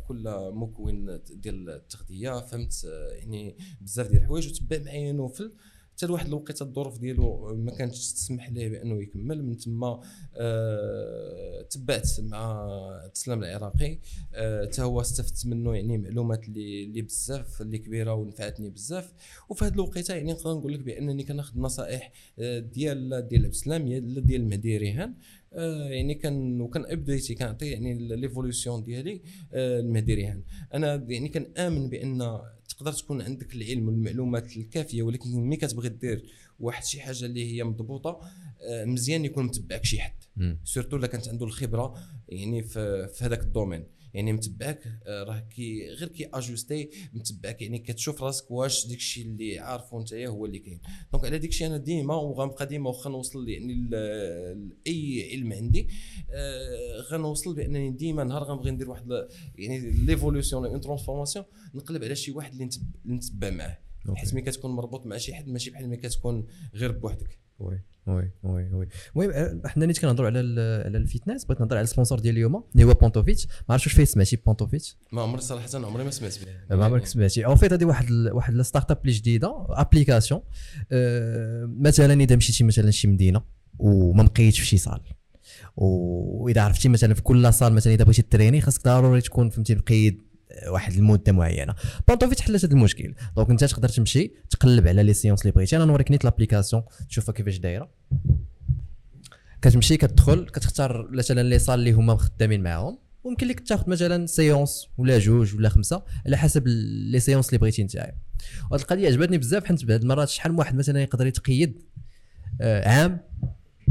كل 0.08 0.52
مكون 0.54 1.20
ديال 1.32 1.70
التغذية 1.70 2.42
فهمت 2.42 2.84
يعني 3.12 3.58
بزاف 3.82 4.08
ديال 4.08 4.22
الحوايج 4.22 4.48
وتبع 4.48 4.78
معايا 4.78 5.12
نوفل 5.12 5.54
حتى 5.94 6.06
لواحد 6.06 6.28
الوقيته 6.28 6.64
الظروف 6.64 7.00
ديالو 7.00 7.56
ما 7.56 7.72
كانتش 7.72 8.14
تسمح 8.14 8.50
ليه 8.50 8.70
بانه 8.70 9.02
يكمل. 9.02 9.44
من 9.44 9.58
تما 9.58 10.02
آه 10.36 11.62
تبعت 11.62 12.20
مع 12.20 12.68
تسلم 13.14 13.44
العراقي. 13.44 14.00
آه، 14.34 14.66
حتى 14.66 14.82
هو 14.82 15.02
استفدت 15.02 15.46
منه 15.46 15.76
يعني 15.76 15.98
معلومات 15.98 16.48
اللي 16.48 16.84
اللي 16.84 17.02
بزاف 17.02 17.62
اللي 17.62 17.78
كبيرة 17.78 18.14
ونفعتني 18.14 18.70
بزاف. 18.70 19.14
وفي 19.50 19.66
هذه 19.66 19.74
الوقيته 19.74 20.14
يعني 20.14 20.32
نقدر 20.32 20.54
نقول 20.54 20.74
لك 20.74 20.80
بأنني 20.80 21.24
كناخذ 21.24 21.60
نصائح 21.60 22.12
آه، 22.40 22.60
ديال 22.60 23.28
ديال 23.28 23.44
عبد 23.44 23.54
السلام 23.54 23.88
ديال 24.20 24.42
المهدي 24.42 24.78
ريهان. 24.78 25.14
آه، 25.54 25.90
يعني 25.90 26.16
كان 26.16 26.62
وكان 26.62 26.86
ابديتي 26.86 27.36
كنعطي 27.36 27.66
يعني 27.68 28.16
l'évolution 28.16 28.84
ديالي 28.84 29.22
آه، 29.54 29.80
المهدي 29.80 30.14
ريهان. 30.14 30.44
أنا 30.74 31.06
يعني 31.08 31.30
كنآمن 31.30 31.90
بأن 31.90 32.40
تقدر 32.74 32.92
تكون 32.92 33.22
عندك 33.22 33.56
العلم 33.56 33.88
والمعلومات 33.88 34.58
الكافية 34.58 35.04
ولكن 35.04 35.30
ملي 35.30 35.56
كتبغي 35.58 35.90
دير 35.90 36.26
واحد 36.60 36.84
شي 36.84 37.02
حاجة 37.02 37.26
اللي 37.26 37.56
هي 37.56 37.64
مضبوطة 37.64 38.20
آه، 38.62 38.86
مزيان 38.86 39.26
يكون 39.26 39.46
متبعك 39.46 39.86
شي 39.86 40.00
حد. 40.02 40.14
surtout 40.64 40.98
إلا 40.98 41.08
كانت 41.08 41.28
عنده 41.30 41.46
الخبرة 41.46 41.94
يعني 42.30 42.64
في, 42.64 43.08
في 43.08 43.26
هذاك 43.26 43.42
ال 43.42 43.47
domaine 43.47 43.84
يعني 44.14 44.34
متبعك 44.34 44.88
آه، 45.08 45.24
راه 45.24 45.40
كي 45.40 45.88
غير 45.90 46.08
كي 46.08 46.30
ajuster 46.34 46.90
متبعك 47.14 47.62
يعني 47.62 47.80
كتشوف 47.80 48.24
راسك 48.24 48.52
واش 48.52 48.88
داك 48.88 48.98
الشيء 48.98 49.26
اللي 49.26 49.60
عارفه 49.60 50.00
انت 50.00 50.14
هو 50.14 50.46
اللي 50.46 50.60
كاين. 50.60 50.80
donc 51.14 51.26
على 51.26 51.38
ديك 51.40 51.50
الشيء 51.50 51.68
أنا 51.68 51.78
ديما 51.78 52.16
وغنبقى 52.16 52.66
ديما 52.66 52.90
واخا 52.90 53.10
نوصل 53.10 53.50
يعني 53.50 53.74
لاي 53.74 55.30
علم 55.32 55.54
عندي 55.54 55.88
آه، 56.32 57.02
غنوصل 57.12 57.56
بأنني 57.56 57.92
ديما 57.92 58.24
نهار 58.24 58.44
غنبغي 58.44 58.72
ندير 58.72 58.90
واحد 58.90 59.28
يعني 59.56 59.92
l'évolution 59.92 60.66
une 60.66 60.82
transformation 60.82 61.46
نقلب 61.76 62.04
على 62.04 62.16
شي 62.16 62.32
واحد 62.32 62.52
اللي 62.52 62.66
نتب- 62.66 62.96
اللي 63.06 63.16
نتبع 63.16 63.50
معاه. 63.50 63.78
حيت 64.16 64.34
ملي 64.34 64.42
كتكون 64.44 64.72
مربوط 64.72 65.06
مع 65.06 65.18
شي 65.18 65.34
حد 65.34 65.48
ماشي 65.48 65.70
بحال 65.72 65.88
ملي 65.88 65.98
كتكون 65.98 66.48
غير 66.74 66.92
بوحدك. 66.92 67.40
وي 67.60 67.80
وي 68.08 68.32
وي 68.44 68.70
وي. 68.74 68.88
المهم 69.16 69.32
آه، 69.32 69.62
حنا 69.68 69.86
نيت 69.86 70.00
كنهضروا 70.00 70.28
على 70.28 70.40
على 70.86 70.98
ال 70.98 71.04
fitness 71.04 71.46
بغيت 71.46 71.62
نهضر 71.62 71.76
على 71.78 71.84
ال 71.84 71.88
sponsor 71.88 72.20
ديال 72.20 72.36
اليوم 72.36 72.64
اللي 72.76 72.84
هو 72.84 72.94
بونتوفيتش 72.94 73.46
ما 73.48 73.52
عرفتش 73.70 73.88
واش 73.88 73.96
فيه 73.96 74.04
سمعتي 74.04 74.36
بونتوفيتش 74.36 74.98
ما 75.12 75.22
عمري 75.22 75.42
صراحة 75.42 75.70
عمري 75.74 76.04
ما 76.04 76.12
سمعت 76.12 76.40
بها 76.46 76.78
ما 76.78 76.86
عمرك 76.86 77.06
سمعتي 77.06 77.46
أو 77.46 77.56
فيت 77.56 77.74
هذه 77.74 77.86
واحد 77.86 78.08
ال- 78.10 78.32
واحد 78.34 78.54
ال 78.54 78.92
startup 78.92 78.98
اللي 79.02 79.12
جديدة 79.12 79.66
application 79.70 80.42
مثلا 81.82 82.14
إذا 82.14 82.36
مشيتي 82.36 82.64
مثلا 82.64 82.92
شي 82.92 83.08
مدينة 83.08 83.42
وما 83.80 84.24
مقيدش 84.24 84.60
في 84.60 84.66
شي 84.66 84.78
salle. 84.78 85.00
واذا 85.76 86.62
عرفتي 86.62 86.90
مثلا 86.90 87.14
في 87.14 87.22
كل 87.22 87.54
salle 87.54 87.74
مثلا 87.74 87.94
إذا 87.94 88.04
بغيتي 88.04 88.22
تريني 88.22 88.62
خاصك 88.62 88.84
ضروري 88.86 89.22
تكون 89.22 89.50
فهمتي 89.50 89.76
مقيد 89.76 90.18
آه، 90.18 90.33
واحد 90.68 90.94
المدة 90.94 91.32
معينة. 91.32 91.76
بونتوفيت 92.08 92.40
حلت 92.40 92.66
هذا 92.66 92.74
المشكل. 92.74 93.14
donc 93.36 93.50
انت 93.50 93.64
تقدر 93.64 93.90
تمشي 93.90 94.32
تقلب 94.50 94.88
على 94.88 95.04
les 95.04 95.14
séances 95.14 95.42
اللي 95.42 95.52
بغيتي. 95.52 95.76
أنا 95.76 95.86
نوريك 95.86 96.12
نيت 96.12 96.24
l'application 96.24 96.84
تشوفها 97.10 97.34
كيفاش 97.34 97.58
دايرة. 97.58 97.90
كتمشي 99.62 99.98
كتدخل 99.98 100.46
كتختار 100.46 101.08
مثلا 101.12 101.44
les 101.44 101.60
salles 101.60 101.80
اللي 101.80 101.92
هما 101.92 102.16
خدامين 102.16 102.64
معاهم. 102.64 102.98
ويمكن 103.24 103.48
لك 103.48 103.60
تاخذ 103.60 103.90
مثلا 103.90 104.26
séance 104.26 104.88
ولا 104.98 105.20
جوج 105.20 105.56
ولا 105.56 105.70
خمسة 105.70 106.04
على 106.26 106.38
حسب 106.38 106.68
les 106.68 107.20
séances 107.20 107.50
اللي 107.50 107.58
بغيتي 107.58 107.84
نتايا 107.84 108.16
وهاد 108.72 108.80
القضية 108.82 109.08
عجبتني 109.08 109.38
بزاف 109.38 109.66
حيت 109.66 109.86
بعض 109.86 110.02
المرات 110.02 110.30
شحال 110.30 110.52
من 110.52 110.60
واحد 110.60 110.76
مثلا 110.76 111.02
يقدر 111.02 111.28
يتقيد 111.28 111.84
آه، 112.62 112.90
عام 112.90 113.20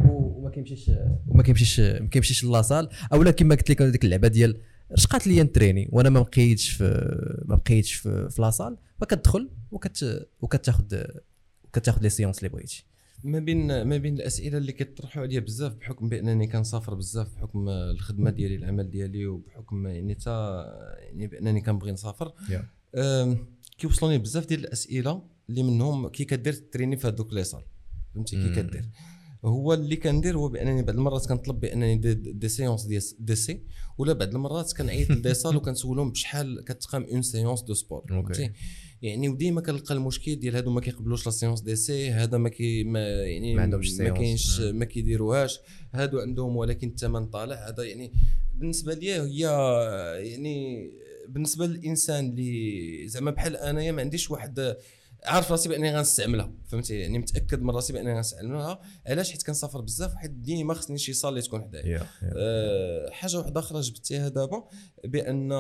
وما 0.05 0.51
كيمشيش 0.51 0.91
وما 1.29 1.43
كيمشيش 1.43 1.81
ما 1.81 2.09
كيمشيش 2.09 2.45
la 2.45 2.57
salle 2.57 2.89
أولا 3.13 3.31
كما 3.31 3.55
قلت 3.55 3.71
لك 3.71 3.83
ديك 3.83 4.05
اللعبة 4.05 4.29
ديال 4.29 4.61
اش 4.93 5.07
قالت 5.07 5.27
لي 5.27 5.43
نتريني 5.43 5.89
وأنا 5.93 6.11
ما 6.11 6.21
مقيدش 6.21 6.71
في 6.71 6.85
ما 7.45 7.57
بقيتش 7.57 7.93
في, 7.93 8.29
في 8.31 8.43
la 8.43 8.53
salle 8.53 8.77
فكتدخل 9.01 9.51
وكت 9.71 10.29
وكتاخذ 10.41 11.05
كتاخذ 11.73 12.03
les 12.03 12.09
séances 12.09 12.39
اللي 12.39 12.49
بغيتي. 12.49 12.85
ما 13.25 13.39
بين 13.39 13.83
ما 13.83 13.97
بين 13.97 14.15
الأسئلة 14.15 14.59
اللي 14.59 14.73
كيطرحوا 14.73 15.23
عليا 15.23 15.41
بزاف 15.41 15.75
بحكم 15.75 16.09
بأنني 16.09 16.47
كنسافر 16.47 16.95
بزاف 16.95 17.35
بحكم 17.35 17.69
الخدمة 17.69 18.31
ديالي 18.31 18.55
العمل 18.55 18.91
ديالي 18.91 19.27
وبحكم 19.27 19.87
يعني 19.87 20.15
تا 20.15 20.65
يعني 20.99 21.27
بأنني 21.27 21.61
كنبغي 21.61 21.93
نسافر. 21.93 22.33
Yeah. 22.49 22.97
كيوصلوني 23.79 24.19
بزاف 24.19 24.47
ديال 24.47 24.61
الأسئلة 24.61 25.23
اللي 25.49 25.63
منهم 25.63 26.09
كي 26.09 26.25
كدير 26.25 26.53
تريني 26.53 26.97
في 26.97 27.07
هذوك 27.07 27.33
les 27.33 27.45
salles. 27.45 27.63
فهمتي؟ 28.15 28.37
كي. 28.37 28.63
كدير. 28.63 28.89
هو 29.45 29.75
اللي 29.75 29.97
كندير 29.97 30.37
هو 30.37 30.49
بأنني 30.49 30.83
بعض 30.83 30.97
المرات 30.97 31.29
كنطلب 31.29 31.61
بأنني 31.61 31.97
des, 31.97 32.15
des 32.15 32.49
séances 32.49 32.85
d', 32.85 33.01
d'essai. 33.19 33.63
ولا 34.03 34.13
بعض 34.13 34.35
المرات 34.35 34.73
كنعيط 34.73 35.11
ل 35.11 35.17
des 35.17 35.35
salles 35.35 35.57
وكنسولهم 35.57 36.11
بشحال 36.11 36.65
كتقام 36.65 37.05
une 37.05 37.23
séance 37.23 37.63
de 37.63 37.75
sport 37.75 38.05
فهمتي؟ 38.09 38.53
يعني 39.03 39.29
وديما 39.29 39.61
كنلقى 39.61 39.95
المشكل 39.95 40.37
ديال 40.37 40.57
هادو 40.57 40.71
ما 40.71 40.81
كيقبلوش 40.81 41.27
la 41.27 41.33
séance 41.33 41.61
d'essai 41.61 42.11
هذا 42.11 42.39
ما 42.39 42.49
كي 42.49 42.85
ما 42.85 43.01
يعني 43.01 43.55
ما 43.55 43.63
عندهمش 43.63 43.93
ما. 43.93 44.11
كاينش 44.11 44.61
مم. 44.61 44.79
ما 44.79 44.85
كيديروهاش. 44.85 45.61
هادو 45.93 46.21
عندهم 46.21 46.57
ولكن 46.57 46.89
الثمن 46.89 47.27
طالع. 47.27 47.69
هذا 47.69 47.85
يعني 47.85 48.13
بالنسبة 48.55 48.95
لي 48.95 49.13
هي 49.13 49.41
يعني 50.31 50.91
بالنسبة 51.29 51.67
للإنسان 51.67 52.31
اللي 52.31 53.09
زعما 53.09 53.31
بحال 53.31 53.57
أنايا 53.57 53.93
ما 53.93 54.01
عنديش 54.03 54.31
واحد 54.31 54.77
عارف 55.25 55.53
راسي 55.53 55.69
باني 55.69 55.97
غنستعملها 55.97 56.53
فهمتي؟ 56.69 56.99
يعني 56.99 57.19
متأكد 57.19 57.63
من 57.63 57.71
راسي 57.71 57.93
باني 57.93 58.15
غنستعملها. 58.15 58.81
علاش؟ 59.07 59.31
حيت 59.31 59.43
كنسافر 59.43 59.81
بزاف 59.81 60.15
حيت 60.15 60.31
ديما 60.31 60.75
خصني 60.75 60.99
شي 60.99 61.13
salle 61.13 61.29
اللي 61.29 61.43
تكون 61.43 61.63
حدايا. 61.63 62.07
أه، 62.23 63.11
حاجة 63.11 63.39
واحدة 63.39 63.61
أخرى 63.61 63.81
جبتيها 63.81 64.29
دابا 64.29 64.69
بأن 65.05 65.53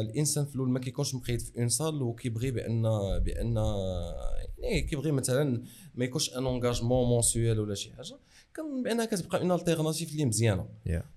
الإنسان 0.00 0.44
في 0.44 0.54
الأول 0.54 0.68
ما 0.70 0.80
كيكونش 0.80 1.14
مقيد 1.14 1.40
في 1.40 1.58
une 1.58 1.68
salle 1.68 2.02
وكيبغي 2.02 2.50
بأن 2.50 2.82
بأن 3.18 3.56
يعني 4.58 4.80
كيبغي 4.80 5.12
مثلا 5.12 5.62
ما 5.94 6.04
يكونش 6.04 6.36
un 6.36 6.46
engagement 6.46 7.08
mensuel 7.08 7.60
ولا 7.60 7.74
شي 7.74 7.92
حاجة. 7.92 8.18
كان 8.54 8.82
بأنها 8.82 9.04
كتبقى 9.04 9.40
une 9.40 9.52
alternative 9.52 10.12
اللي 10.12 10.24
مزيانة. 10.24 10.68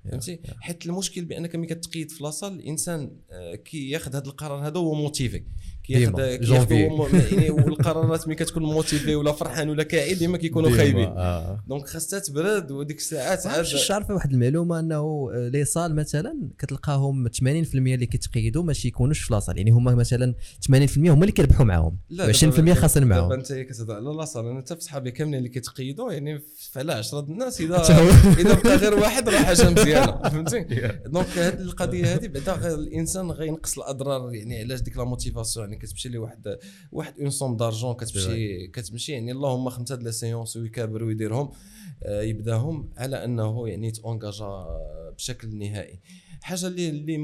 فهمتي؟ 0.04 0.40
حيت 0.60 0.86
المشكل 0.86 1.26
بأنك 1.26 1.56
ملي 1.56 1.68
كتقيد 1.68 2.12
في 2.12 2.24
la 2.24 2.32
salle 2.32 2.54
الإنسان 2.54 3.12
آه، 3.32 3.56
كي 3.56 3.90
ياخذ 3.90 4.16
هذا 4.16 4.28
القرار 4.28 4.68
هذا 4.68 4.80
هو 4.80 4.94
motivé 4.94 5.44
كياخذ 5.84 6.72
يعني 6.72 7.50
والقرارات 7.50 8.28
ملي 8.28 8.36
كتكون 8.36 8.64
motivé 8.64 9.16
ولا 9.16 9.32
فرحان 9.32 9.70
ولا 9.70 9.84
كاعي 9.84 10.14
ديما 10.14 10.38
كيكونوا 10.38 10.70
خايبين. 10.70 11.08
آه. 11.08 11.64
donc 11.68 11.88
خاصها 11.88 12.20
تبرد 12.20 12.72
وديك 12.72 12.98
الساعات 12.98 13.48
عاد 13.48 13.56
عارف 13.58 13.92
عارف 13.92 14.10
واحد 14.10 14.32
المعلومة 14.32 14.80
انه 14.80 15.32
les 15.34 15.66
salles 15.66 15.96
مثلا 15.96 16.50
كتلقاهم 16.60 17.28
80% 17.28 17.40
اللي 17.76 18.06
كيتقيدوا 18.06 18.64
ماشي 18.64 18.88
يكونوش 18.88 19.20
في 19.20 19.34
la 19.34 19.40
salle. 19.40 19.58
يعني 19.58 19.72
هما 19.72 19.96
مثلا 19.96 20.36
80% 20.72 20.98
هما 20.98 21.22
اللي 21.22 21.32
كيربحوا 21.32 21.66
معاهم. 21.66 21.98
لا 22.10 22.34
20% 22.34 22.72
خاسرين 22.74 23.08
دابا 23.10 23.22
معاهم. 23.22 23.32
انت 23.32 23.54
كتهضر 23.54 23.96
على 23.96 24.10
la 24.10 24.20
salle 24.20 24.46
أنا 24.46 24.62
حتى 24.62 24.76
في 24.76 24.82
صحابي 24.82 25.12
كاملين 25.12 25.38
اللي 25.38 25.50
كيتقيدوا 25.50 26.12
يعني 26.12 26.42
على 26.76 26.94
10 26.94 27.20
الناس 27.20 27.62
اذا. 27.62 27.82
إذا 28.40 28.54
بقى 28.54 28.76
غير 28.78 28.94
واحد 28.94 29.30
راه 29.30 29.38
حاجة 29.40 29.70
مزيانة 29.70 30.22
فهمتي؟ 30.30 30.64
donc 31.06 31.28
هذه 31.38 31.62
القضية 31.62 32.16
هذه 32.16 32.28
بعدا 32.28 32.74
الإنسان 32.74 33.32
غينقص 33.32 33.78
الأضرار 33.78 34.34
يعني 34.34 34.60
علاش 34.60 34.82
ديك 34.82 34.98
la 34.98 35.04
motivation 35.04 35.71
يعني 35.72 35.84
كتمشي 35.84 36.10
لي 36.10 36.18
واحد 36.92 37.20
une 37.20 37.30
somme 37.30 37.58
d'argent 37.58 37.94
كتمشي 37.94 38.68
كتمشي 38.68 39.12
يعني 39.12 39.32
اللهم 39.32 39.70
خمسه 39.70 39.96
د 39.96 40.04
la 40.04 40.12
séance 40.12 40.58
ويكابر 40.58 41.04
ويديرهم 41.04 41.52
آه، 42.04 42.22
يبداهم 42.22 42.90
على 42.98 43.26
انه 43.26 43.68
يعني 43.68 43.88
يتونجاجا 43.88 44.66
بشكل 45.18 45.58
نهائي. 45.58 46.00
حاجة 46.42 46.68
اللي 46.68 46.90
اللي 46.90 47.18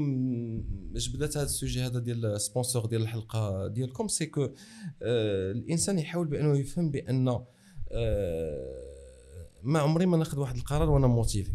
جبدت 0.96 1.36
هذا 1.36 1.46
ال 1.46 1.52
sujet 1.52 1.82
هذا 1.82 1.98
ديال 1.98 2.26
ال 2.26 2.33
sponsor 2.33 2.86
ديال 2.86 3.02
الحلقة 3.02 3.66
ديالكم 3.68 4.08
c'est 4.08 4.26
que 4.26 4.42
آه، 4.42 5.52
الإنسان 5.52 5.98
يحاول 5.98 6.26
بأنه 6.26 6.58
يفهم 6.58 6.90
بأن 6.90 7.28
آه، 7.28 8.88
ما 9.62 9.78
عمري 9.78 10.06
ما 10.06 10.16
ناخذ 10.16 10.38
واحد 10.38 10.56
القرار 10.56 10.90
وأنا 10.90 11.06
motivé 11.06 11.52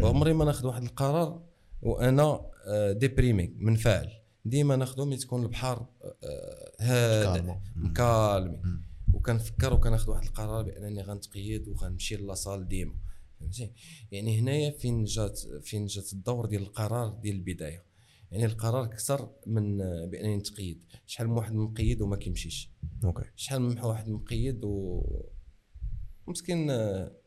وعمري 0.00 0.32
ما 0.32 0.44
ناخذ 0.44 0.66
واحد 0.66 0.82
القرار 0.82 1.42
وأنا 1.82 2.40
déprimé 2.92 3.54
منفعل 3.58 4.19
ديما 4.44 4.76
ناخذه 4.76 5.04
ملي 5.04 5.16
تكون 5.16 5.42
البحر 5.42 5.86
آه، 6.24 6.72
هادئ 6.80 7.38
calme. 7.38 7.60
مكالمي. 7.76 8.60
وكنفكر 9.14 9.74
وكناخذ 9.74 10.10
واحد 10.10 10.24
القرار 10.24 10.62
بأنني 10.64 11.02
غنتقيد 11.02 11.68
وغنمشي 11.68 12.16
la 12.16 12.31
salle 12.31 12.68
ديما. 12.68 12.94
فهمتي؟ 13.40 13.72
يعني 14.12 14.40
هنايا 14.40 14.70
فين 14.70 15.04
جات 15.04 15.38
فين 15.62 15.86
جات 15.86 16.12
الدور 16.12 16.46
ديال 16.46 16.62
القرار 16.62 17.08
ديال 17.08 17.36
البداية. 17.36 17.84
يعني 18.30 18.44
القرار 18.44 18.84
أكثر 18.84 19.30
من 19.46 19.80
آه، 19.80 20.06
بأنني 20.06 20.36
نتقيد. 20.36 20.84
شحال 21.06 21.28
من 21.28 21.32
واحد 21.32 21.54
مقيد 21.54 22.02
وما 22.02 22.16
كيمشيش. 22.16 22.70
OK. 23.04 23.24
شحال 23.36 23.62
من 23.62 23.80
واحد 23.80 24.08
مقيد 24.08 24.64
و 24.64 25.02
مسكين 26.26 26.70
آه، 26.70 27.19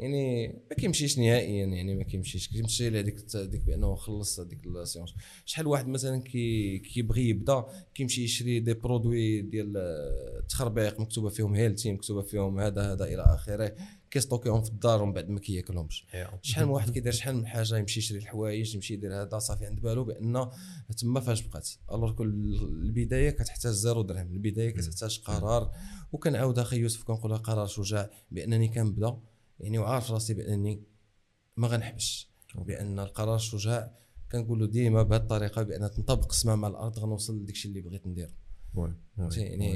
يعني 0.00 0.46
ما 0.70 0.76
كيمشيش 0.76 1.18
نهائيا 1.18 1.66
يعني 1.66 1.94
ما 1.94 2.02
كيمشيش. 2.02 2.48
كيمشي 2.48 2.90
لهذيك 2.90 3.16
ديك 3.34 3.60
بأنه 3.60 3.94
خلص 3.94 4.40
هذيك 4.40 4.66
ال 4.66 4.73
séance 4.73 5.14
شحال 5.44 5.66
واحد 5.66 5.88
مثلا 5.88 6.22
كي 6.22 6.78
كيبغي 6.78 7.28
يبدأ 7.28 7.64
كيمشي 7.94 8.24
يشري 8.24 8.60
des 8.60 8.74
produits 8.74 9.42
ديال 9.42 9.76
آه، 9.76 10.42
تخربيق 10.48 11.00
مكتوبة 11.00 11.28
فيهم 11.28 11.54
healthy 11.54 11.92
مكتوبة 11.92 12.22
فيهم 12.22 12.60
هذا 12.60 12.92
هذا 12.92 13.04
إلى 13.04 13.22
آخره 13.22 13.74
كيستوكيهم 14.10 14.62
في 14.62 14.70
الدار 14.70 15.02
ومن 15.02 15.12
بعد 15.12 15.28
ما 15.30 15.40
كياكلهمش. 15.40 16.06
شحال 16.42 16.66
من 16.66 16.70
واحد 16.70 16.90
كيدير 16.90 17.12
شحال 17.12 17.36
من 17.36 17.46
حاجة 17.46 17.78
يمشي 17.78 18.00
يشري 18.00 18.18
الحوايج 18.18 18.74
يمشي 18.74 18.94
يدير 18.94 19.22
هذا 19.22 19.38
صافي 19.38 19.66
عند 19.66 19.80
بالو 19.80 20.04
بان 20.04 20.50
تما 20.96 21.20
فاش 21.20 21.42
بقات. 21.42 21.68
alors 21.92 22.12
كل 22.12 22.28
البداية 22.62 23.30
كتحتاج 23.30 23.72
zéro 23.72 24.02
درهم 24.02 24.32
البداية 24.32 24.70
كتحتاج 24.70 25.20
قرار. 25.24 25.72
وكنعاود 26.12 26.58
أخي 26.58 26.76
يوسف 26.76 27.02
كنقولها 27.02 27.36
قرار 27.36 27.66
شجاع 27.66 28.10
بأنني 28.30 28.68
كنبدأ. 28.68 29.29
يعني 29.60 29.78
وعارف 29.78 30.10
راسي 30.10 30.34
بانني 30.34 30.82
ما 31.56 31.68
غنحبسش 31.68 32.30
بان 32.54 32.98
القرار 32.98 33.38
شجاع. 33.38 34.00
كنقولوا 34.32 34.66
ديما 34.66 35.02
بهذه 35.02 35.20
الطريقة 35.20 35.62
بأن 35.62 35.90
تنطبق 35.90 36.28
السماء 36.30 36.56
مع 36.56 36.68
الأرض 36.68 36.98
غنوصل 36.98 37.38
لداكشي 37.38 37.68
اللي 37.68 37.80
بغيت 37.80 38.06
ندير 38.06 38.34
يعني 39.42 39.72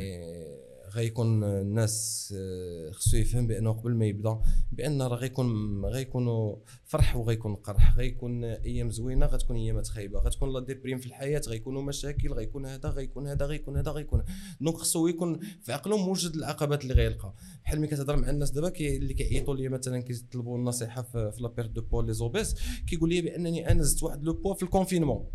غيكون 0.94 1.44
الناس 1.44 2.35
آه، 2.37 2.90
خصو 2.90 3.16
يفهم 3.16 3.46
بأنه 3.46 3.72
قبل 3.72 3.94
ما 3.94 4.07
يبدأ 4.07 4.40
بأن 4.72 5.02
راه 5.02 5.16
غيكون 5.16 5.85
غيكونوا 5.85 6.57
فرح 6.85 7.16
وغيكون 7.16 7.54
قرح 7.54 7.96
غيكون 7.96 8.44
أيام 8.44 8.90
زوينة 8.90 9.26
غتكون 9.26 9.57
ايامات 9.57 9.88
خايبه 9.88 10.18
غتكون 10.18 10.52
la 10.53 10.61
déprime 10.61 10.99
في 10.98 11.07
الحياة 11.07 11.42
غيكونوا 11.48 11.83
مشاكل 11.83 12.33
غيكون 12.33 12.66
هذا 12.66 12.88
غيكون 12.88 13.28
هذا 13.28 13.46
غيكون 13.46 13.76
هذا 13.76 13.90
غيكون 13.90 14.22
donc 14.61 14.77
خصو 14.76 15.07
يكون 15.07 15.40
في 15.62 15.72
عقله 15.72 15.96
موجد 15.96 16.35
العقبات 16.35 16.83
اللي 16.83 16.94
غيلقى. 16.94 17.35
بحال 17.64 17.78
ملي 17.78 17.88
كتهضر 17.88 18.16
مع 18.16 18.30
الناس 18.30 18.50
دابا 18.50 18.68
كي 18.68 18.96
اللي 18.96 19.14
كيعيطوا 19.14 19.57
لي 19.57 19.68
مثلا 19.68 20.00
كيطلبوا 20.00 20.59
النصيحة 20.59 21.02
في, 21.02 21.33
la 21.38 21.47
perte 21.47 21.66
de 21.66 21.83
poids 21.83 22.12
les 22.12 22.27
obèses 22.27 22.55
كيقول 22.87 23.09
لي 23.11 23.20
بأنني 23.20 23.70
أنا 23.70 23.83
زدت 23.83 24.02
واحد 24.02 24.24
le 24.25 24.33
poids 24.33 24.55
في 24.54 24.62
ال 24.62 24.68
confinement 24.68 25.27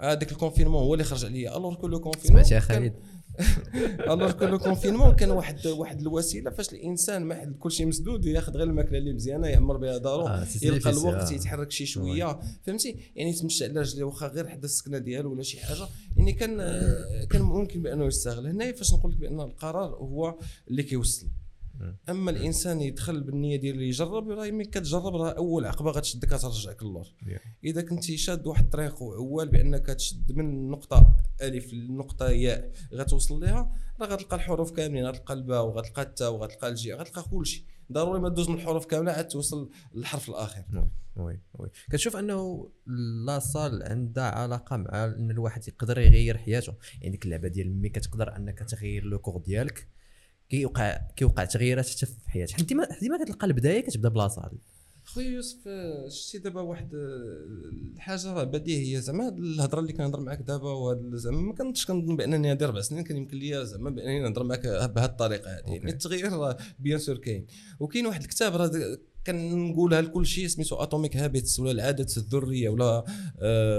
هذاك 0.00 0.32
ال 0.32 0.36
confinement 0.36 0.82
هو 0.82 0.94
اللي 0.94 1.04
خرج 1.04 1.24
عليا. 1.24 1.56
alors 1.56 1.74
que 1.74 1.86
le 1.86 2.00
confinement 2.00 2.44
سمعت 2.44 2.52
يا 2.52 2.60
خالد؟ 2.60 2.94
alors 4.00 4.32
que 4.32 4.44
le 4.44 4.58
confinement 4.58 5.14
كان 5.14 5.30
واحد 5.30 5.66
واحد 5.66 6.00
الوسيلة 6.00 6.50
فاش 6.50 6.72
الإنسان 6.72 7.24
ما 7.24 7.34
حد 7.34 7.56
كلشي 7.58 7.84
مسدود 7.84 8.24
ياخذ 8.24 8.52
غير 8.52 8.66
الماكلة 8.66 8.98
اللي 8.98 9.12
مزيانة 9.12 9.46
يعمر 9.48 9.76
بها 9.76 9.98
دارو 9.98 10.26
آه، 10.26 10.46
يلقى 10.62 10.90
الوقت 10.90 11.30
آه. 11.30 11.34
يتحرك 11.34 11.70
شي 11.70 11.86
شوية 11.86 12.40
فهمتي؟ 12.66 12.96
يعني 13.16 13.30
يتمشى 13.30 13.64
على 13.64 13.80
رجليه 13.80 14.04
واخا 14.04 14.26
غير 14.26 14.48
حدا 14.48 14.64
السكنة 14.64 14.98
ديالو 14.98 15.32
ولا 15.32 15.42
شي 15.42 15.60
حاجة 15.60 15.88
يعني 16.16 16.32
كان 16.32 16.56
كان 17.30 17.42
ممكن 17.42 17.82
بأنه 17.82 18.04
يستغل. 18.04 18.46
هنا 18.46 18.72
فاش 18.72 18.94
نقول 18.94 19.12
لك 19.12 19.18
بأن 19.18 19.40
القرار 19.40 19.94
هو 19.94 20.38
اللي 20.70 20.82
كيوصل. 20.82 21.26
أما 22.08 22.30
الإنسان 22.30 22.80
يدخل 22.80 23.20
بالنية 23.20 23.56
ديالو 23.56 23.80
يجرب 23.80 24.28
راه 24.28 24.50
ملي 24.50 24.64
كتجرب 24.64 25.16
راه 25.16 25.30
أول 25.30 25.66
عقبة 25.66 25.90
غتشدك 25.90 26.32
غترجعك 26.32 26.82
للور 26.82 27.06
إذا 27.64 27.82
كنتي 27.82 28.16
شاد 28.16 28.46
واحد 28.46 28.64
الطريق 28.64 29.02
وعوال 29.02 29.48
بأنك 29.48 29.86
تشد 29.86 30.32
من 30.32 30.70
نقطة 30.70 31.16
ألف 31.42 31.72
لنقطة 31.72 32.28
ياء 32.28 32.72
غتوصل 32.94 33.40
ليها 33.40 33.72
راه 34.00 34.06
غتلقى 34.06 34.36
الحروف 34.36 34.70
كاملين 34.70 35.06
غتلقى 35.06 35.34
الباء 35.34 35.64
وغتلقى 35.64 36.02
التاء 36.02 36.32
وغتلقى 36.32 36.68
الجي 36.68 36.94
غتلقى 36.94 37.22
كلشي. 37.30 37.66
ضروري 37.92 38.20
ما 38.20 38.28
دوز 38.28 38.48
من 38.48 38.54
الحروف 38.54 38.86
كاملة 38.86 39.12
عاد 39.12 39.28
توصل 39.28 39.70
للحرف 39.94 40.28
الآخر. 40.28 40.64
oui 41.16 41.40
oui 41.54 41.70
كتشوف 41.90 42.16
أنه 42.16 42.70
la 43.26 43.42
salle 43.42 43.82
عندها 43.82 44.30
علاقة 44.30 44.76
مع 44.76 45.04
إن 45.04 45.30
الواحد 45.30 45.68
يقدر 45.68 45.98
يغير 45.98 46.38
حياته. 46.38 46.74
يعني 47.00 47.10
ديك 47.10 47.24
اللعبة 47.24 47.48
ديال 47.48 47.76
ملي 47.76 47.88
كتقدر 47.88 48.36
أنك 48.36 48.58
تغير 48.58 49.04
le 49.04 49.18
corps 49.18 49.42
ديالك 49.42 49.88
كيوقع 50.52 51.00
كيوقع 51.16 51.44
تغييرات 51.44 51.88
حتى 51.88 52.06
في 52.06 52.12
حياتك. 52.26 52.52
حيت 52.52 52.68
ديما 52.68 52.88
ديما 53.00 53.24
كتلقى 53.24 53.46
البداية 53.46 53.80
كتبدا 53.80 54.08
ب 54.08 54.13
la 54.13 54.24
salle 54.24 54.50
خويا 55.04 55.28
يوسف 55.28 55.58
آه، 55.66 56.08
شتي 56.08 56.38
دابا 56.38 56.60
واحد 56.60 56.94
آه، 56.94 57.94
الحاجة 57.94 58.32
راه 58.32 58.44
بديهية. 58.44 58.98
زعما 58.98 59.26
هاد 59.26 59.38
الهضرة 59.38 59.80
اللي 59.80 59.92
كنهضر 59.92 60.20
معاك 60.20 60.42
دابا 60.42 60.70
وهاد 60.70 61.10
زعما 61.14 61.40
ما 61.40 61.54
كنتش 61.54 61.86
كنظن 61.86 62.16
بأنني 62.16 62.50
هادي 62.50 62.64
أربع 62.64 62.80
سنين. 62.80 63.04
كان 63.04 63.16
يمكن 63.16 63.38
ليا 63.38 63.64
زعما 63.64 63.90
بأنني 63.90 64.20
نهضر 64.20 64.44
معاك 64.44 64.66
بهاد 64.66 65.10
الطريقة 65.10 65.56
هادي. 65.56 65.70
يعني 65.70 65.90
التغيير 65.90 66.32
راه 66.32 66.56
bien 66.78 66.98
sûr 66.98 67.16
كاين. 67.16 67.46
وكاين 67.80 68.06
واحد 68.06 68.20
الكتاب 68.20 68.56
راه 68.56 68.98
كنقولها 69.26 70.00
لكل 70.00 70.26
شيء 70.26 70.46
سميتو 70.46 70.76
Atomic 70.76 71.16
Habits 71.16 71.60
ولا 71.60 71.70
العادات 71.70 72.16
الذرية 72.16 72.68
ولا 72.68 73.04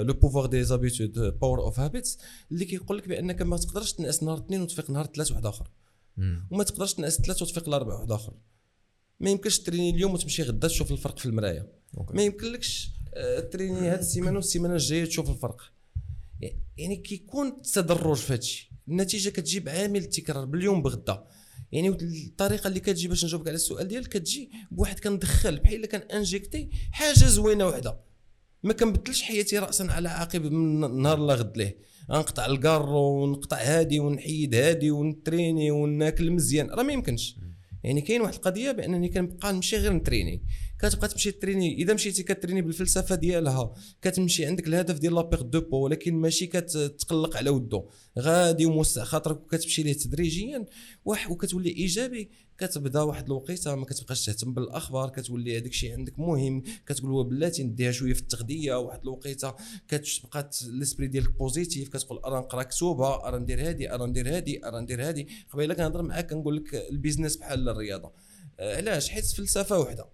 le 0.07 0.13
pouvoir 0.13 0.45
des 0.45 0.63
habitudes 0.63 1.39
Power 1.41 1.61
of 1.61 1.79
Habits 1.79 2.17
اللي 2.51 2.65
كيقول 2.65 2.97
لك 2.97 3.07
بأنك 3.07 3.41
ما 3.41 3.57
تقدرش 3.57 3.93
تنعس 3.93 4.23
نهار 4.23 4.37
اثنين 4.37 4.61
وتفيق 4.61 4.89
نهار 4.89 5.05
ثلاث 5.05 5.31
واحد 5.31 5.45
آخر. 5.45 5.69
وما 6.51 6.63
تقدرش 6.63 6.93
تنعس 6.93 7.21
ثلاث 7.21 7.41
وتفيق 7.41 7.67
الاربع 7.67 7.95
واحد 7.95 8.11
آخر. 8.11 8.33
ما 9.19 9.29
يمكنش 9.29 9.59
تريني 9.59 9.89
اليوم 9.89 10.13
وتمشي 10.13 10.43
غدا 10.43 10.67
تشوف 10.67 10.91
الفرق 10.91 11.19
في 11.19 11.25
المرايه. 11.25 11.67
ما 12.13 12.23
يمكنلكش 12.23 12.89
آه، 13.13 13.39
تريني 13.39 13.89
هذه 13.89 13.99
السيمانة 13.99 14.35
والسيمانة 14.35 14.73
الجاية 14.73 15.05
تشوف 15.05 15.29
الفرق. 15.29 15.61
يعني 16.77 16.95
كيكون 16.95 17.61
تدرج 17.61 18.17
في 18.17 18.33
هادشي. 18.33 18.71
النتيجة 18.87 19.29
كتجي 19.29 19.59
بعامل 19.59 19.99
التكرار 19.99 20.45
باليوم 20.45 20.81
بغدا. 20.81 21.27
يعني 21.71 21.89
الطريقة 21.89 22.67
اللي 22.67 22.79
كتجي 22.79 23.07
باش 23.07 23.25
نجاوبك 23.25 23.47
على 23.47 23.55
السؤال 23.55 23.87
ديالك 23.87 24.07
كتجي 24.07 24.51
بواحد 24.71 24.99
كندخل 24.99 25.59
بحال 25.59 25.75
إلا 25.75 25.87
كان 25.87 26.01
انجيكتي 26.01 26.69
حاجة 26.91 27.25
زوينة 27.25 27.67
وحدة. 27.67 27.99
ما 28.63 28.73
كنبدلش 28.73 29.21
حياتي 29.21 29.59
راسا 29.59 29.83
على 29.83 30.09
عقب 30.09 30.41
من 30.41 31.01
نهار 31.01 31.19
لا 31.19 31.35
غد 31.35 31.57
ليه. 31.57 31.77
غنقطع 32.11 32.45
الكارو 32.45 33.23
ونقطع 33.23 33.57
هادي 33.57 33.99
ونحيد 33.99 34.55
هادي 34.55 34.91
ونتريني 34.91 35.71
وناكل 35.71 36.31
مزيان. 36.31 36.69
راه 36.69 36.83
ما 36.83 36.93
يمكنش. 36.93 37.35
يعني 37.83 38.01
كاين 38.01 38.21
واحد 38.21 38.33
القضية 38.33 38.71
بأنني 38.71 39.09
كنبقى 39.09 39.53
نمشي 39.53 39.77
غير 39.77 39.93
نتريني. 39.93 40.43
كتبقى 40.79 41.07
تمشي 41.07 41.31
تريني 41.31 41.75
إذا 41.77 41.93
مشيتي 41.93 42.23
كتريني 42.23 42.61
بالفلسفة 42.61 43.15
ديالها 43.15 43.73
كتمشي 44.01 44.45
عندك 44.45 44.67
الهدف 44.67 44.99
ديال 44.99 45.15
la 45.15 45.23
perte 45.23 45.41
de 45.41 45.61
poids 45.61 45.77
ولكن 45.77 46.13
ماشي 46.15 46.47
كتقلق 46.47 47.37
على 47.37 47.49
ودو. 47.49 47.89
غادي 48.19 48.65
وموسع 48.65 49.03
خاطرك 49.03 49.41
وكتمشي 49.41 49.83
ليه 49.83 49.93
تدريجيا 49.93 50.65
وكتولي 51.05 51.69
إيجابي. 51.69 52.29
كتبدا 52.57 53.01
واحد 53.01 53.25
الوقيته 53.25 53.75
ما 53.75 53.85
كتبقاش 53.85 54.25
تهتم 54.25 54.53
بالاخبار 54.53 55.09
كتولي 55.09 55.57
هذاك 55.57 55.71
الشيء 55.71 55.93
عندك 55.93 56.19
مهم. 56.19 56.63
كتقول 56.85 57.29
بلاتي 57.29 57.63
نديها 57.63 57.91
شوية 57.91 58.13
في 58.13 58.21
التغذيه 58.21 58.75
واحد 58.75 59.01
الوقيته 59.01 59.53
كتبقى 59.87 60.49
l'esprit 60.67 61.07
ديالك 61.07 61.37
positif 61.37 61.89
كتقول 61.89 62.17
أرا 62.17 62.39
نقرا 62.39 62.63
كتوبة 62.63 63.27
أرا 63.27 63.37
ندير 63.39 63.67
هادي 63.67 63.93
أرا 63.93 64.05
ندير 64.05 64.35
هادي 64.35 64.65
أرا 64.65 64.79
ندير 64.79 65.07
هادي. 65.07 65.27
قبيلة 65.53 65.73
كنهضر 65.73 66.01
معاك 66.01 66.29
كنقول 66.29 66.57
لك 66.57 66.75
ال 66.75 66.82
business 66.82 67.37
بحال 67.37 67.69
الرياضة. 67.69 68.11
آه، 68.59 68.77
علاش؟ 68.77 69.09
حيت 69.09 69.25
فلسفة 69.25 69.79
وحدة. 69.79 70.05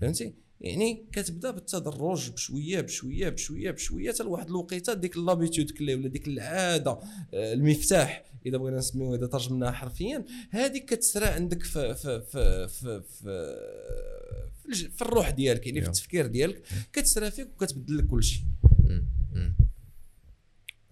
فهمتي؟ 0.00 0.47
يعني 0.60 1.06
كتبدا 1.12 1.50
بالتدرج 1.50 2.30
بشويه 2.30 2.80
بشويه 2.80 3.28
بشويه 3.28 3.70
بشويه 3.70 4.12
حتى 4.12 4.22
لواحد 4.22 4.48
الوقيته 4.48 4.94
ديك 4.94 5.16
l'habitude 5.16 5.70
كلي 5.70 5.94
ولا 5.94 6.08
ديك 6.08 6.28
العاده 6.28 6.90
آه، 7.34 7.52
المفتاح 7.52 8.24
إذا 8.46 8.56
بغينا 8.56 8.78
نسميوه 8.78 9.16
اذا 9.16 9.26
ترجمناها 9.26 9.72
حرفيا 9.72 10.24
هذيك 10.50 10.84
كتسرى 10.84 11.26
عندك 11.26 11.62
في 11.62 11.94
في 11.94 12.20
في 12.20 12.68
في 12.68 13.02
في, 14.72 14.90
في, 14.90 15.02
الروح 15.02 15.30
ديالك 15.30 15.66
يعني 15.66 15.80
في. 15.80 15.86
التفكير 15.86 16.26
ديالك 16.26 16.62
كتسرى 16.92 17.30
فيك 17.30 17.48
وكتبدل 17.56 17.98
لك 17.98 18.06
كل 18.06 18.22
شيء 18.22 18.44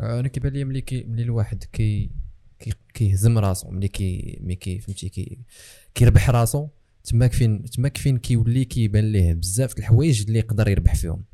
أنا 0.00 0.28
كيبان 0.28 0.52
لي 0.52 0.64
ملي 0.64 0.80
كي 0.80 1.04
ملي 1.04 1.22
الواحد 1.22 1.64
كي 1.64 2.10
كي 2.58 2.72
كيهزم 2.94 3.38
راسو 3.38 3.70
ملي 3.70 3.88
كي 3.88 4.38
ملي 4.40 4.56
كي 4.56 4.78
فهمتي 4.78 5.08
كي 5.08 5.38
كيربح 5.94 6.30
راسو 6.30 6.68
تماك 7.06 7.32
فين 7.32 7.64
تماك 7.70 7.96
فين 7.96 8.18
كيولي 8.18 8.64
كيبان 8.64 9.12
ليه 9.12 9.34
بزاف 9.34 9.74
د 9.74 9.78
الحوايج 9.78 10.22
اللي 10.22 10.38
يقدر 10.38 10.68
يربح 10.68 10.94
فيهم. 10.94 11.24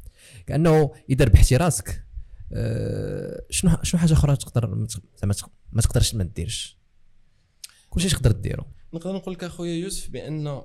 كأنه 0.47 0.93
إذا 1.11 1.25
ربحتي 1.25 1.57
راسك 1.57 2.05
آه، 2.53 3.43
شنو 3.51 3.77
شنو 3.83 4.01
حاجة 4.01 4.13
أخرى 4.13 4.37
تقدر 4.37 4.75
ما 4.75 4.87
تق- 4.87 5.03
زعما 5.23 5.35
ما 5.73 5.83
تقدرش 5.83 6.15
ما 6.15 6.25
ديرش 6.25 6.79
كلشي 7.91 8.09
تقدر 8.09 8.33
ديرو. 8.33 8.65
نقدر 8.95 9.13
نقول 9.17 9.35
لك 9.35 9.45
أخويا 9.45 9.75
يوسف 9.75 10.11
بأن 10.11 10.47
آه، 10.47 10.63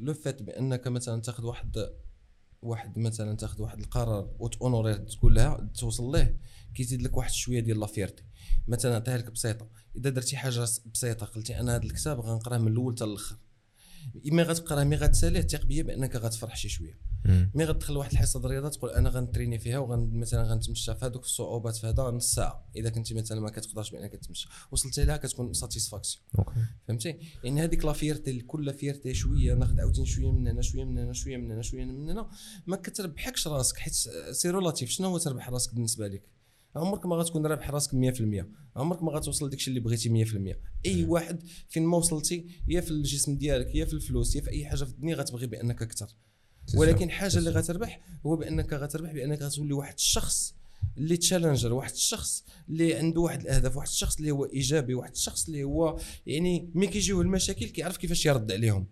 le 0.00 0.14
fait 0.14 0.42
بأنك 0.42 0.88
مثلا 0.88 1.20
تاخذ 1.22 1.44
واحد 1.46 1.76
واحد 2.62 2.98
مثلا 2.98 3.36
تاخذ 3.36 3.62
واحد 3.62 3.78
القرار 3.78 4.30
وتونوريه 4.38 4.94
تقول 4.94 5.34
لها 5.34 5.70
توصل 5.78 6.12
ليه 6.12 6.36
كيزيد 6.74 7.02
لك 7.02 7.16
واحد 7.16 7.30
شوية 7.32 7.60
ديال 7.60 7.80
la 7.80 7.90
fierté. 7.90 8.24
مثلا 8.68 8.92
نعطيها 8.92 9.18
لك 9.18 9.30
بسيطة. 9.30 9.68
إذا 9.96 10.10
درتي 10.10 10.36
حاجة 10.36 10.66
بسيطة 10.94 11.26
قلتي 11.26 11.60
أنا 11.60 11.76
هذا 11.76 11.82
الكتاب 11.82 12.20
غنقراه 12.20 12.58
من 12.58 12.68
الأول 12.72 12.94
حتى 12.94 13.04
الأخر. 13.04 13.36
مي 14.24 14.42
غتقراه 14.42 14.84
مي 14.84 14.96
غتساليه 14.96 15.40
ثق 15.40 15.64
بيا 15.64 15.82
بانك 15.82 16.16
غتفرح 16.16 16.56
شي 16.56 16.68
شوية 16.68 17.10
مي 17.54 17.64
غتدخل 17.64 17.96
واحد 17.96 18.12
الحصه 18.12 18.40
الرياضه 18.40 18.68
تقول 18.68 18.90
أنا 18.90 19.08
غنتريني 19.08 19.58
فيها 19.58 19.78
وغن 19.78 20.10
مثلا 20.12 20.42
غنتمشى 20.42 20.94
في 20.94 21.04
هذوك 21.04 21.24
الصعوبات 21.24 21.76
في 21.76 21.86
هذا 21.86 22.02
نص 22.02 22.34
ساعه. 22.34 22.70
اذا 22.76 22.90
كنتي 22.90 23.14
مثلا 23.14 23.40
ما 23.40 23.50
كتقدرش 23.50 23.90
بانك 23.90 24.12
تمشى. 24.12 24.48
وصلتي 24.70 25.04
لها 25.04 25.16
كتكون 25.16 25.52
satisfaction 25.52 26.24
فهمتي؟ 26.88 27.18
يعني 27.44 27.64
هذيك 27.64 27.84
la 27.84 27.92
fierté 27.92 28.40
كل 28.40 28.74
fierté 28.74 29.14
شوية 29.14 29.54
ناخذ 29.54 29.80
عاوتاني 29.80 30.06
شوية 30.06 30.32
من 30.32 30.48
هنا 30.48 30.62
شوية 30.62 30.84
من 30.84 30.98
هنا 30.98 31.12
شوية 31.12 31.36
من 31.36 31.50
هنا 31.52 31.62
شوية 31.62 31.84
من 31.84 32.10
هنا. 32.10 32.30
ما 32.66 32.76
كتربحكش 32.76 33.48
راسك 33.48 33.76
حيت 33.76 33.94
c'est 34.32 34.50
relatif 34.50 34.90
شنو 34.90 35.08
هو 35.08 35.18
تربح 35.18 35.48
راسك 35.48 35.74
بالنسبة 35.74 36.08
لك؟ 36.08 36.39
عمرك 36.76 37.06
ما 37.06 37.16
غتكون 37.16 37.46
رابح 37.46 37.70
راسك 37.70 37.90
100% 37.90 38.46
عمرك 38.76 39.02
ما 39.02 39.12
غتوصل 39.12 39.46
لداكشي 39.46 39.70
اللي 39.70 39.80
بغيتي 39.80 40.24
100% 40.24 40.56
أي 40.86 41.04
واحد 41.04 41.42
فين 41.68 41.82
ما 41.82 41.96
وصلتي 41.96 42.46
يا 42.68 42.80
في 42.80 42.90
الجسم 42.90 43.36
ديالك 43.36 43.74
يا 43.74 43.84
في 43.84 43.92
الفلوس 43.92 44.36
يا 44.36 44.40
في 44.40 44.50
أي 44.50 44.66
حاجة 44.66 44.84
في 44.84 44.90
الدنيا 44.90 45.14
غتبغي 45.14 45.46
بأنك 45.46 45.82
أكثر. 45.82 46.16
ولكن 46.74 47.10
حاجة 47.10 47.38
اللي 47.38 47.50
غتربح 47.50 48.00
هو 48.26 48.36
بأنك 48.36 48.72
غتربح 48.72 49.12
بأنك 49.12 49.42
غتولي 49.42 49.72
واحد 49.72 49.94
الشخص 49.94 50.54
اللي 50.98 51.16
challenger 51.16 51.72
واحد 51.72 51.92
الشخص 51.92 52.44
اللي 52.68 52.94
عنده 52.94 53.20
واحد 53.20 53.40
الأهداف 53.40 53.76
واحد 53.76 53.88
الشخص 53.88 54.16
اللي 54.16 54.30
هو 54.30 54.44
إيجابي 54.44 54.94
واحد 54.94 55.10
الشخص 55.12 55.46
اللي 55.46 55.64
هو 55.64 55.98
يعني 56.26 56.70
ملي 56.74 56.86
كيجيوه 56.86 57.22
المشاكل 57.22 57.66
كيعرف 57.66 57.96
كيفاش 57.96 58.26
يرد 58.26 58.52
عليهم. 58.52 58.86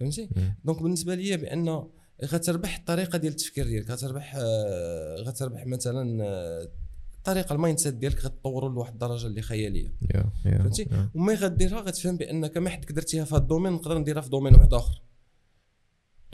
فهمتي. 0.00 0.28
donc 0.64 0.82
بالنسبة 0.82 1.14
لي 1.14 1.36
بأن 1.36 1.88
غتربح 2.24 2.76
الطريقة 2.76 3.18
ديال 3.18 3.32
التفكير 3.32 3.66
ديالك 3.66 3.90
غتربح 3.90 4.34
آه، 4.38 5.16
غتربح 5.16 5.66
مثلا 5.66 6.24
آه، 6.24 6.68
الطريقة 7.16 7.52
ال 7.52 7.78
mindset 7.78 7.94
ديالك 7.94 8.24
غتطوروا 8.24 8.70
لواحد 8.70 8.92
الدرجة 8.92 9.26
اللي 9.26 9.42
خيالية 9.42 9.94
يا 10.14 10.24
يا 10.44 10.58
فهمتي 10.58 10.82
يا. 10.82 11.08
ومي 11.14 11.34
غديرها 11.34 11.80
غتفهم 11.80 12.16
بأنك 12.16 12.56
ما 12.56 12.70
حدك 12.70 12.92
درتيها 12.92 13.24
في 13.24 13.34
هذا 13.34 13.42
ال 13.42 13.46
domaine 13.46 13.72
نقدر 13.72 13.98
نديرها 13.98 14.20
في 14.20 14.30
domaine 14.30 14.54
واحد 14.54 14.74
آخر. 14.74 15.02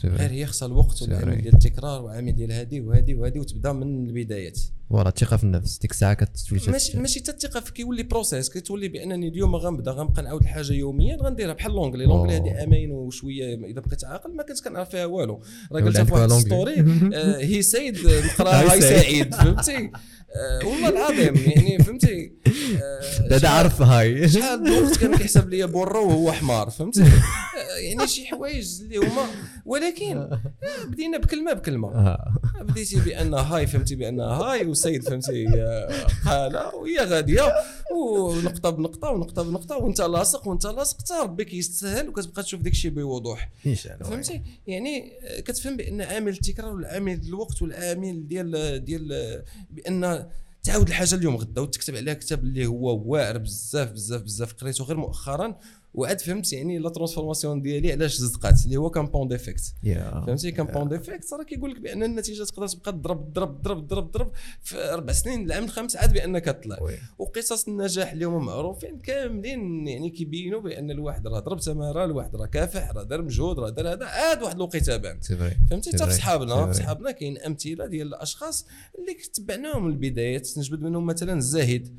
غير 0.05 0.31
هي 0.31 0.47
خصها 0.47 0.67
الوقت 0.67 1.03
والعامل. 1.03 1.43
ديال 1.43 1.55
التكرار 1.55 2.03
وعامل 2.03 2.37
ديال 2.37 2.53
هادي 2.53 2.81
وهادي 2.81 3.15
وهادي 3.15 3.41
وتبدا 3.41 3.73
من 3.73 4.07
البدايات. 4.07 4.61
ورا 4.91 5.09
الثقة 5.09 5.37
في 5.37 5.45
النفس 5.45 5.79
ديك 5.79 5.91
الساعة 5.91 6.15
كتولي 6.15 6.61
ماشي 6.69 6.99
ماشي 6.99 7.21
حتى 7.21 7.31
الثقة 7.31 7.61
كيولي 7.61 8.03
process 8.03 8.49
كتولي 8.51 8.89
بأنني 8.89 9.29
اليوم 9.29 9.57
غنبدأ 9.57 9.91
غنبقى 9.91 10.23
نعاود 10.23 10.43
الحاجة 10.43 10.73
يوميا 10.73 11.17
غنديرها 11.17 11.53
بحال 11.53 11.73
l'anglais 11.73 12.05
l'anglais. 12.05 12.37
هذه 12.37 12.65
آمين 12.65 12.91
وشوية 12.91 13.55
إذا 13.55 13.81
بقيت 13.81 14.05
عاقل 14.05 14.37
ما 14.37 14.43
كنت 14.43 14.61
كنعرف 14.61 14.91
فيها 14.91 15.07
والو. 15.07 15.43
راه 15.73 15.81
قلتها 15.81 16.05
في 16.05 16.13
واحد. 16.15 16.33
story 16.33 16.85
هي 17.41 17.63
سيد 17.63 17.99
نقرأ 18.07 18.51
هاي 18.51 18.69
هاي 18.69 18.81
سعيد. 18.81 19.35
فهمتي؟ 19.35 19.91
آه، 20.37 20.67
والله 20.67 20.89
العظيم 20.89 21.35
يعني 21.37 21.79
فهمتي؟ 21.79 22.33
آه، 22.47 23.27
هذا 23.27 23.39
شحال- 23.39 23.47
عارف 23.57 23.83
هاي. 23.83 24.29
شحال 24.29 24.63
من 24.63 24.71
وقت 24.71 24.99
كان 24.99 25.17
كيحسب 25.17 25.49
لي 25.49 25.67
بره 25.67 26.01
وهو 26.01 26.33
حمار 26.33 26.71
فهمتي؟ 26.71 27.05
يعني 27.79 28.07
شي 28.09 28.27
حوايج 28.27 28.81
اللي 28.83 28.97
هما 28.97 29.27
ولكن 29.65 30.17
آه، 30.19 30.41
بدينا 30.85 31.19
بكلمة 31.19 31.53
بكلمة. 31.53 31.89
آه. 31.89 32.33
بديتي 32.61 33.01
بأن 33.01 33.35
هاي 33.35 33.67
فهمتي 33.67 33.95
بأن 33.95 34.21
هاي 34.21 34.67
وسيد 34.67 35.03
فهمتي 35.03 35.47
آه، 35.49 36.07
قال 36.27 36.57
وهي 36.57 36.99
غادية 36.99 37.53
ونقطة 37.97 38.71
بنقطة 38.71 39.11
ونقطة 39.11 39.43
بنقطة 39.43 39.77
وانت 39.77 40.01
لاصق 40.01 40.49
وانت 40.49 40.67
لاصق 40.67 40.99
حتى 41.01 41.15
ربي 41.23 41.45
كيستسهل 41.45 42.09
وكتبقى 42.09 42.43
تشوف 42.43 42.61
داك 42.61 42.73
الشيء 42.73 42.91
بوضوح. 42.91 43.51
إن 43.67 43.75
شاء 43.75 43.95
الله. 43.95 44.07
فهمتي؟ 44.11 44.43
يعني 44.67 45.13
كتفهم 45.45 45.77
بأن 45.77 46.01
عامل 46.01 46.33
التكرار 46.33 46.75
والعامل 46.75 47.21
الوقت 47.29 47.63
والعامل 47.63 48.29
ديال 48.29 48.85
ديال 48.85 49.43
بأن 49.71 50.29
تعاود 50.63 50.89
الحاجة 50.89 51.15
اليوم 51.15 51.37
غدا 51.37 51.61
وتكتب 51.61 51.97
عليها 51.97 52.15
كتاب 52.15 52.45
اللي 52.45 52.67
هو 52.67 53.03
واعر 53.13 53.39
بزاف 53.39 53.93
بزاف 53.93 54.23
بزاف. 54.23 54.53
قريته 54.53 54.85
غير 54.85 54.97
مؤخرا 54.97 55.57
وعاد 55.95 56.21
فهمت 56.21 56.53
يعني 56.53 56.79
la 56.79 56.89
transformation 56.89 57.63
ديالي 57.63 57.93
علاش 57.93 58.17
زدقات 58.17 58.65
اللي 58.65 58.77
هو 58.77 58.91
compound 58.91 59.29
effect 59.29 59.75
يا. 59.83 60.25
فهمتي؟ 60.27 60.51
compound 60.53 60.89
effect 60.89 61.33
راه 61.33 61.43
كيقول 61.45 61.71
لك 61.71 61.81
بأن 61.81 62.03
النتيجة 62.03 62.45
تقدر 62.45 62.69
تبقى 62.69 62.93
تضرب 62.93 63.33
تضرب 63.33 63.63
تضرب 63.63 63.87
تضرب 63.87 64.11
تضرب 64.11 64.31
في 64.63 64.93
أربع 64.93 65.13
سنين 65.13 65.47
العام 65.47 65.65
الخامس 65.65 65.97
عاد 65.97 66.13
بأنك 66.13 66.45
تطلع 66.45 66.83
oui. 66.83 66.95
وقصص 67.19 67.69
النجاح 67.69 68.13
اليوم 68.13 68.47
معروفين 68.47 68.99
كاملين 68.99 69.89
يعني 69.89 70.11
كيبينوا 70.11 70.61
بأن 70.61 70.91
الواحد 70.91 71.27
راه 71.27 71.41
ضرب 71.41 71.61
تماره 71.61 72.05
الواحد 72.05 72.37
راه 72.37 72.47
كافح 72.47 72.91
راه 72.91 73.03
دار 73.03 73.23
مجهود 73.23 73.59
راه 73.59 73.71
دار 73.71 73.93
هذا 73.93 74.05
عاد 74.07 74.43
واحد 74.43 74.57
الوقيته 74.57 74.97
بان 74.97 75.21
فهمتي؟ 75.71 75.91
حتى 75.91 76.07
في. 76.07 76.13
صحابنا 76.13 76.67
في. 76.67 76.75
صحابنا 76.75 77.11
كاين 77.11 77.39
أمثلة 77.39 77.87
ديال 77.87 78.07
الأشخاص 78.07 78.67
اللي 78.99 79.15
تبعناهم 79.35 79.85
من 79.85 79.93
البدايات 79.93 80.59
نجبد 80.59 80.83
منهم 80.83 81.07
مثلا 81.07 81.33
الزاهد. 81.33 81.97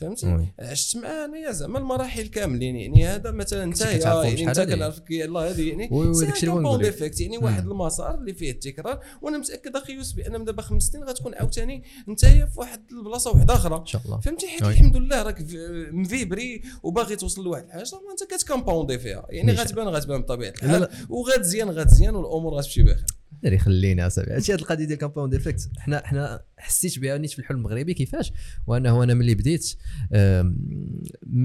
فهمتي. 0.00 0.46
عشت 0.58 0.96
معاه 0.96 1.24
انايا 1.24 1.52
زعما 1.52 1.78
المراحل 1.78 2.26
كاملين 2.26 2.76
يعني 2.76 3.06
هذا 3.06 3.29
مثلا 3.34 3.64
انت 3.64 3.80
يعني 3.80 4.48
انت. 4.48 4.60
كنعرفك 4.60 5.10
يلاه 5.10 5.50
هذه 5.50 5.68
يعني 5.68 5.88
سي 6.14 6.26
ان 6.26 6.32
ليك. 6.76 6.84
ديفيكت 6.84 7.20
يعني 7.20 7.38
واحد 7.38 7.66
المسار 7.68 8.14
اللي 8.14 8.34
فيه 8.34 8.50
التكرار 8.50 9.00
وأنا 9.22 9.38
متاكد 9.38 9.76
أخي 9.76 9.92
يوسف 9.92 10.16
بأن 10.16 10.38
من 10.38 10.44
دابا 10.44 10.62
خمس 10.62 10.82
سنين 10.82 11.04
غتكون 11.04 11.34
عاوتاني 11.34 11.82
انت 12.08 12.26
في 12.26 12.46
واحد 12.56 12.80
البلاصة 12.92 13.30
واحدة 13.30 13.54
أخرى 13.54 13.76
إن 13.76 13.86
شاء 13.86 14.02
الله 14.04 14.20
فهمتي 14.20 14.48
حيت. 14.48 14.62
الحمد 14.62 14.96
لله 14.96 15.22
راك 15.22 15.42
في- 15.46 15.88
مفيبري 15.92 16.62
وباغي 16.82 17.16
توصل 17.16 17.44
لواحد 17.44 17.64
الحاجة 17.64 17.84
وانت 18.08 18.24
كت 18.34 18.46
compoundي 18.46 18.98
فيها 18.98 19.26
يعني. 19.30 19.52
غتبان 19.52 19.88
غتبان 19.88 20.22
بطبيعة 20.22 20.50
الحال. 20.62 20.88
وغتزيان 21.08 21.70
غتزيان 21.70 22.14
والأمور 22.14 22.54
غتمشي 22.54 22.82
بخير 22.82 23.04
اللي 23.44 23.58
خلينا 23.58 24.06
اصاحبي 24.06 24.32
هادشي 24.34 24.52
هاد 24.52 24.58
القضية 24.58 24.84
ديال 24.84 24.98
compound 24.98 25.34
effect 25.34 25.68
حنا 25.78 26.02
حنا 26.06 26.42
حسيت 26.60 26.98
بها 26.98 27.18
نيت 27.18 27.30
في 27.30 27.38
الحلم 27.38 27.58
المغربي 27.58 27.94
كيفاش؟ 27.94 28.32
وانه 28.66 29.02
أنا 29.02 29.14
ملي 29.14 29.34
بديت 29.34 29.74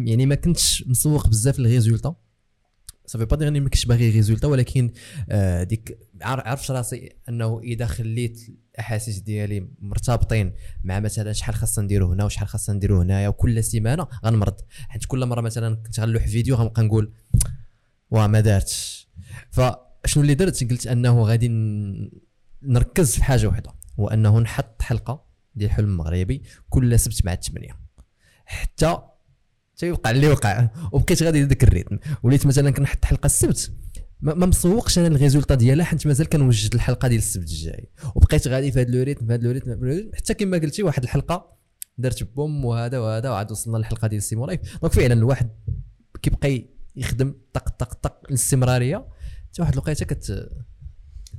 يعني 0.06 0.25
ما 0.25 0.36
كنتش 0.36 0.84
مسوق 0.88 1.28
بزاف 1.28 1.60
لل 1.60 1.71
résultat 1.71 2.15
صافي 3.06 3.25
با 3.25 3.47
أني 3.47 3.60
ما 3.60 3.69
كنتش 3.69 3.86
باغي 3.86 4.10
résultat 4.10 4.48
ولكن 4.47 4.91
آه، 5.30 5.63
ديك 5.63 5.97
عارفش 6.21 6.71
راسي 6.71 7.10
أنه 7.30 7.60
إذا 7.60 7.86
خليت 7.86 8.39
الأحاسيس 8.73 9.19
ديالي 9.19 9.67
مرتبطين 9.80 10.54
مع 10.84 10.99
مثلا 10.99 11.34
شحال 11.34 11.56
خاصنا 11.56 11.86
نديرو 11.86 12.12
هنا 12.12 12.25
وشحال 12.25 12.47
خاصنا 12.47 12.75
نديرو 12.75 13.01
هنايا 13.01 13.28
وكل 13.28 13.63
سيمانة 13.63 14.08
غنمرض. 14.25 14.56
حيت 14.89 15.06
كل 15.06 15.25
مرة 15.25 15.41
مثلا 15.41 15.75
كنت 15.75 15.99
غنلوح 15.99 16.28
فيديو 16.28 16.56
غنبقى 16.56 16.84
نقول 16.84 17.13
واه 18.12 18.28
ما 18.28 18.39
دارتش. 18.39 19.08
فشنو 19.51 20.23
اللي 20.23 20.34
درت؟ 20.34 20.63
قلت 20.71 20.88
أنه 20.88 21.21
غادي 21.21 21.47
نركز 22.63 23.15
في 23.15 23.23
حاجة 23.23 23.47
واحدة 23.47 23.75
هو 23.99 24.08
انه 24.08 24.39
نحط 24.39 24.81
حلقة 24.81 25.25
ديال 25.55 25.69
الحلم 25.69 25.89
المغربي 25.89 26.43
كل 26.69 26.99
سبت 26.99 27.25
مع 27.25 27.34
الثمانيه 27.34 27.79
حتى 28.45 28.97
حتى 29.75 29.88
يوقع 29.88 30.12
اللي 30.12 30.27
وقع 30.27 30.69
وبقيت 30.91 31.23
غادي 31.23 31.43
ذاك 31.43 31.63
ال 31.63 31.68
rythme. 31.68 31.98
وليت 32.23 32.45
مثلا 32.45 32.71
كنحط 32.71 33.05
حلقة 33.05 33.25
السبت. 33.25 33.71
ما 34.21 34.45
مسوقش 34.45 34.99
أنا 34.99 35.08
ال 35.08 35.13
résultat 35.13 35.56
ديالها 35.55 35.86
حيت 35.86 36.08
مازال 36.08 36.29
كنوجد 36.29 36.73
الحلقة 36.75 37.08
ديال 37.08 37.19
السبت 37.19 37.49
الجاي. 37.49 37.89
وبقيت 38.15 38.47
غادي 38.47 38.71
في 38.71 38.81
هذا 38.81 38.89
le 38.91 39.04
rythme 39.04 39.28
في 39.27 39.34
هذا 39.34 39.43
le 39.43 39.52
rythme، 39.52 40.12
حتى 40.15 40.34
كما 40.34 40.58
قلتي 40.58 40.84
واحد 40.84 41.03
الحلقة 41.03 41.58
درت 41.97 42.23
boom 42.24 42.65
وهذا 42.65 42.99
وهذا 42.99 43.29
وعاد 43.29 43.51
وصلنا 43.51 43.77
للحلقة 43.77 44.08
ديال 44.08 44.17
السيمو 44.17 44.45
لايف 44.45 44.79
donc 44.82 44.93
فعلا 44.93 45.13
الواحد 45.13 45.49
كيبقى 46.21 46.65
يخدم 46.95 47.36
طق 47.53 47.69
طق 47.69 47.93
طق 47.93 48.21
الاستمرارية. 48.29 49.08
حتى 49.49 49.62
واحد 49.62 49.73
الوقيتة 49.73 50.05
كت 50.05 50.49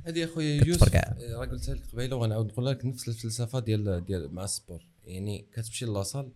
هذه 0.07 0.23
أخويا 0.23 0.63
يوسف. 0.65 0.95
آه، 0.95 1.35
راه 1.39 1.45
قلتها 1.45 1.75
لك 1.75 1.81
قبيلة 1.93 2.15
وغنعاود 2.15 2.45
نقول 2.45 2.65
لك 2.65 2.85
نفس 2.85 3.07
الفلسفة 3.07 3.59
ديال 3.59 4.05
ديال 4.05 4.33
مع 4.33 4.43
ال 4.43 4.50
sport 4.50 4.85
يعني 5.05 5.45
كتمشي 5.53 5.85
la 5.85 5.98
salle 5.98 6.31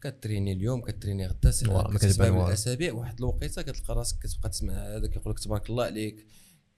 كت 0.00 0.13
traini 0.13 0.52
اليوم 0.52 0.80
كت 0.80 0.91
traini 0.91 1.26
غدا 1.26 1.52
والو. 1.68 1.98
بالاسابيع 2.44 2.92
واحد 2.92 3.18
الوقيتة 3.18 3.62
كتلقى 3.62 3.94
راسك 3.94 4.18
كتبقى 4.18 4.48
تسمع 4.48 4.74
هذا 4.74 5.06
كيقول 5.06 5.32
لك 5.32 5.38
تبارك 5.38 5.70
الله 5.70 5.84
عليك. 5.84 6.26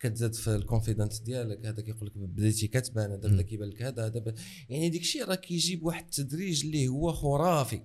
كتزاد 0.00 0.34
في 0.34 0.56
ال 0.56 0.62
confidence 0.62 1.18
ديالك 1.18 1.66
هذا 1.66 1.82
كيقول 1.82 2.06
لك 2.06 2.16
بديتي 2.16 2.68
كتبان 2.68 3.10
هذا 3.10 3.28
بدا 3.28 3.42
كيبان 3.42 3.68
لك 3.68 3.82
هذا 3.82 4.06
هذا 4.06 4.34
يعني 4.68 4.88
ديك 4.88 5.00
الشيء 5.00 5.24
راه 5.24 5.34
كيجيب 5.34 5.84
واحد 5.84 6.04
التدريج 6.04 6.64
اللي 6.66 6.88
هو 6.88 7.12
خرافي. 7.12 7.80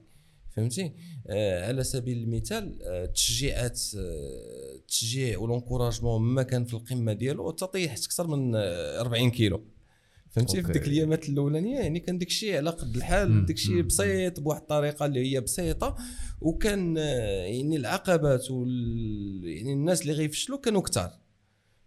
فهمتي؟ 0.56 0.94
آه 1.28 1.68
على 1.68 1.84
سبيل 1.84 2.18
المثال 2.18 2.80
آه 2.84 3.06
التشجيعات 3.06 3.82
آه 3.98 4.76
التشجيع 4.76 5.40
وال 5.40 5.51
encouragement 5.51 6.22
ما 6.22 6.44
كان 6.44 6.66
في 6.66 6.74
القمة 6.74 7.14
ديالو 7.14 7.52
تطيح 7.52 7.92
أكثر 7.94 8.28
من 8.28 8.56
آه 8.56 9.00
40 9.02 9.32
كيلو. 9.32 9.64
فهمتي؟ 10.32 10.64
في. 10.64 10.72
ديك 10.72 10.88
الأيامات 10.88 11.30
الأولانية 11.30 11.80
يعني 11.80 12.00
كان 12.00 12.18
داك 12.18 12.28
الشيء 12.28 12.58
على 12.58 12.70
قد 12.70 12.96
الحال. 12.96 13.46
داك 13.46 13.56
الشيء. 13.56 13.82
بسيط 13.82 14.40
بواحد 14.40 14.62
الطريقة 14.62 15.06
اللي 15.06 15.34
هي 15.34 15.42
بسيطة. 15.42 15.96
وكان 16.42 16.98
آه، 16.98 17.44
يعني 17.46 17.76
العقبات 17.76 18.52
وال 18.52 19.42
يعني 19.44 19.74
الناس 19.74 20.02
اللي 20.02 20.14
غيفشلوا 20.14 20.58
كانوا 20.60 20.82
كتار. 20.82 21.12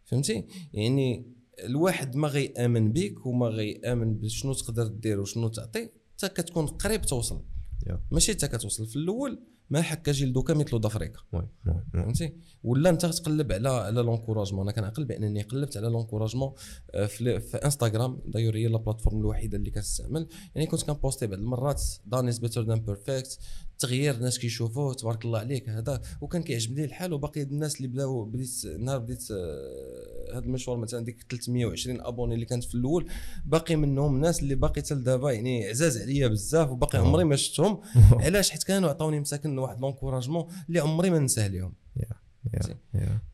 فهمتي؟ 0.05 0.44
يعني 0.72 1.27
الواحد 1.64 2.16
ما 2.16 2.29
غيآمن 2.29 2.92
بيك 2.92 3.27
وما 3.27 3.46
غيآمن 3.46 4.14
بشنو 4.14 4.53
تقدر 4.53 4.87
دير 4.87 5.20
وشنو 5.20 5.48
تعطي 5.48 5.88
حتى 6.18 6.29
كتكون 6.29 6.66
قريب 6.66 7.03
توصل. 7.03 7.44
يا. 7.87 8.01
ماشي 8.12 8.33
حتى 8.33 8.49
كتوصل 8.49 8.87
في 8.87 8.97
الأول 8.97 9.38
ما 9.70 9.83
حكا 9.83 10.12
مثل 10.55 10.79
ضفريك 10.79 11.16
oui 11.33 11.40
oui 11.40 11.72
oui. 11.72 11.83
فهمتي؟ 11.92 12.33
ولا 12.64 12.90
انت 12.90 13.07
تقلب 13.07 13.53
على 13.53 13.68
على 13.68 14.03
l'encouragement 14.02 14.62
أنا 14.62 14.72
كنعقل 14.72 15.05
بأنني 15.05 15.42
قلبت 15.42 15.77
على 15.77 15.88
l'encouragement 15.88 16.52
آه، 16.94 17.07
في, 17.07 17.40
في 17.40 17.57
انستغرام 17.57 18.20
داير 18.27 18.57
هي 18.57 18.66
la 18.66 18.78
plateforme 18.78 19.20
الوحيدة 19.20 19.59
اللي 19.59 19.70
كنستعمل 19.70 20.29
يعني 20.55 20.66
كنت 20.66 20.83
كن 20.83 20.95
posti 20.95 21.26
بعض 21.27 21.38
المرات 21.38 21.83
done 22.07 22.28
is 22.28 22.38
better 22.38 22.62
than 22.62 22.80
perfect 22.80 23.38
تغيير 23.79 24.14
الناس 24.14 24.38
كيشوفوه 24.38 24.94
تبارك 24.94 25.24
الله 25.24 25.38
عليك 25.38 25.68
هذا. 25.68 26.00
وكان 26.20 26.42
كيعجبني 26.42 26.85
الحال. 26.85 27.12
وباقي 27.12 27.42
الناس 27.42 27.77
اللي 27.77 27.88
بداو 27.88 28.24
بديت 28.24 28.66
نهار 28.79 28.98
بديت 28.98 29.29
آه، 29.31 30.37
هذا 30.37 30.44
المشوار 30.44 30.77
مثلا 30.77 31.05
ديك 31.05 31.27
320 31.31 32.00
abonnés 32.00 32.35
اللي 32.35 32.46
كانت 32.46 32.64
في 32.64 32.74
الأول. 32.74 33.09
باقي 33.46 33.77
منهم 33.77 34.20
ناس 34.20 34.42
اللي 34.42 34.55
باقي 34.55 34.83
حتى 34.83 34.94
لدابا 34.94 35.33
يعني 35.33 35.66
عزاز 35.66 36.03
عليا 36.03 36.29
بزاف. 36.29 36.70
وباقي 36.70 36.98
عمري 36.98 37.24
ما 37.24 37.37
شفتهم. 37.37 37.81
علاش؟ 38.24 38.50
حيت 38.50 38.62
كانوا 38.64 38.88
عطاوني 38.88 39.20
مساكن 39.20 39.55
واحد 39.64 39.81
لونكوراجمون 39.81 40.46
اللي 40.68 40.81
عمري 40.81 41.11
ما 41.11 41.18
ننساه 41.18 41.48
لهم 41.48 41.74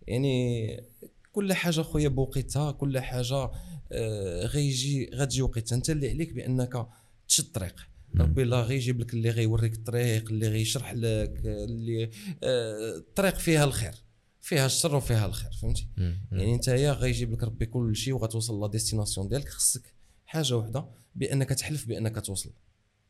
يعني 0.07 0.91
كل 1.33 1.53
حاجة 1.53 1.81
خويا 1.81 2.09
بوقيتها 2.09 2.73
كل 2.73 2.99
حاجة 3.01 3.51
آه، 3.93 4.47
غيجي 4.47 5.11
غتجي 5.15 5.43
وقيتها. 5.43 5.77
أنت 5.77 5.91
اللي 5.91 6.11
عليك 6.11 6.33
بأنك 6.33 6.87
تشد 7.29 7.45
الطريق. 7.45 7.87
ربي 8.17 8.43
الله 8.43 8.63
غيجيب 8.63 9.01
لك 9.01 9.15
اللي 9.15 9.31
غيوريك 9.31 9.75
الطريق 9.75 10.29
اللي 10.29 10.49
غيشرح 10.49 10.93
لك 10.93 11.43
اللي 11.45 12.11
آه، 12.43 12.97
الطريق 12.97 13.35
فيها 13.35 13.65
الخير. 13.65 13.95
فيها 14.41 14.67
الشر 14.67 14.97
وفيها 14.97 15.27
الخير 15.27 15.53
فهمتي. 15.53 15.89
يعني 16.33 16.55
أنت 16.55 16.69
يا 16.69 16.93
غيجيب 16.93 17.33
لك 17.33 17.43
ربي 17.45 17.67
كل 17.67 17.97
شيء 17.97 18.15
وغتوصل 18.15 18.61
la 18.61 18.67
destination 18.67 19.29
ديالك. 19.29 19.49
خصك 19.49 19.95
حاجة 20.27 20.57
واحدة 20.57 20.87
بأنك 21.15 21.49
تحلف 21.49 21.89
بأنك 21.89 22.21
توصل. 22.27 22.51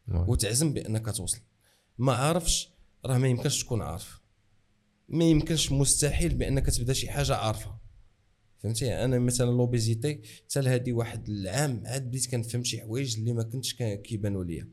وتعزم 0.08 0.72
بأنك 0.72 1.16
توصل. 1.16 1.40
ما 1.98 2.12
عارفش 2.12 2.68
راه 3.04 3.18
ما 3.18 3.28
يمكنش 3.28 3.64
تكون 3.64 3.82
عارف 3.82 4.20
ما 5.08 5.24
يمكنش 5.24 5.72
مستحيل 5.72 6.34
بأنك 6.34 6.66
تبدا 6.66 6.92
شي 6.92 7.10
حاجة 7.10 7.36
عارفها 7.36 7.80
فهمتي؟ 8.58 9.04
أنا 9.04 9.18
مثلا 9.18 9.50
l'obésité 9.50 10.20
حتى 10.36 10.60
لهادي 10.60 10.92
واحد 10.92 11.28
العام 11.28 11.82
عاد 11.86 12.08
بديت 12.08 12.30
كنفهم 12.30 12.64
شي 12.64 12.80
حوايج 12.80 13.18
اللي 13.18 13.32
ما 13.32 13.42
كنتش 13.42 13.74
كيبانوا 13.74 14.44
ليا. 14.44 14.68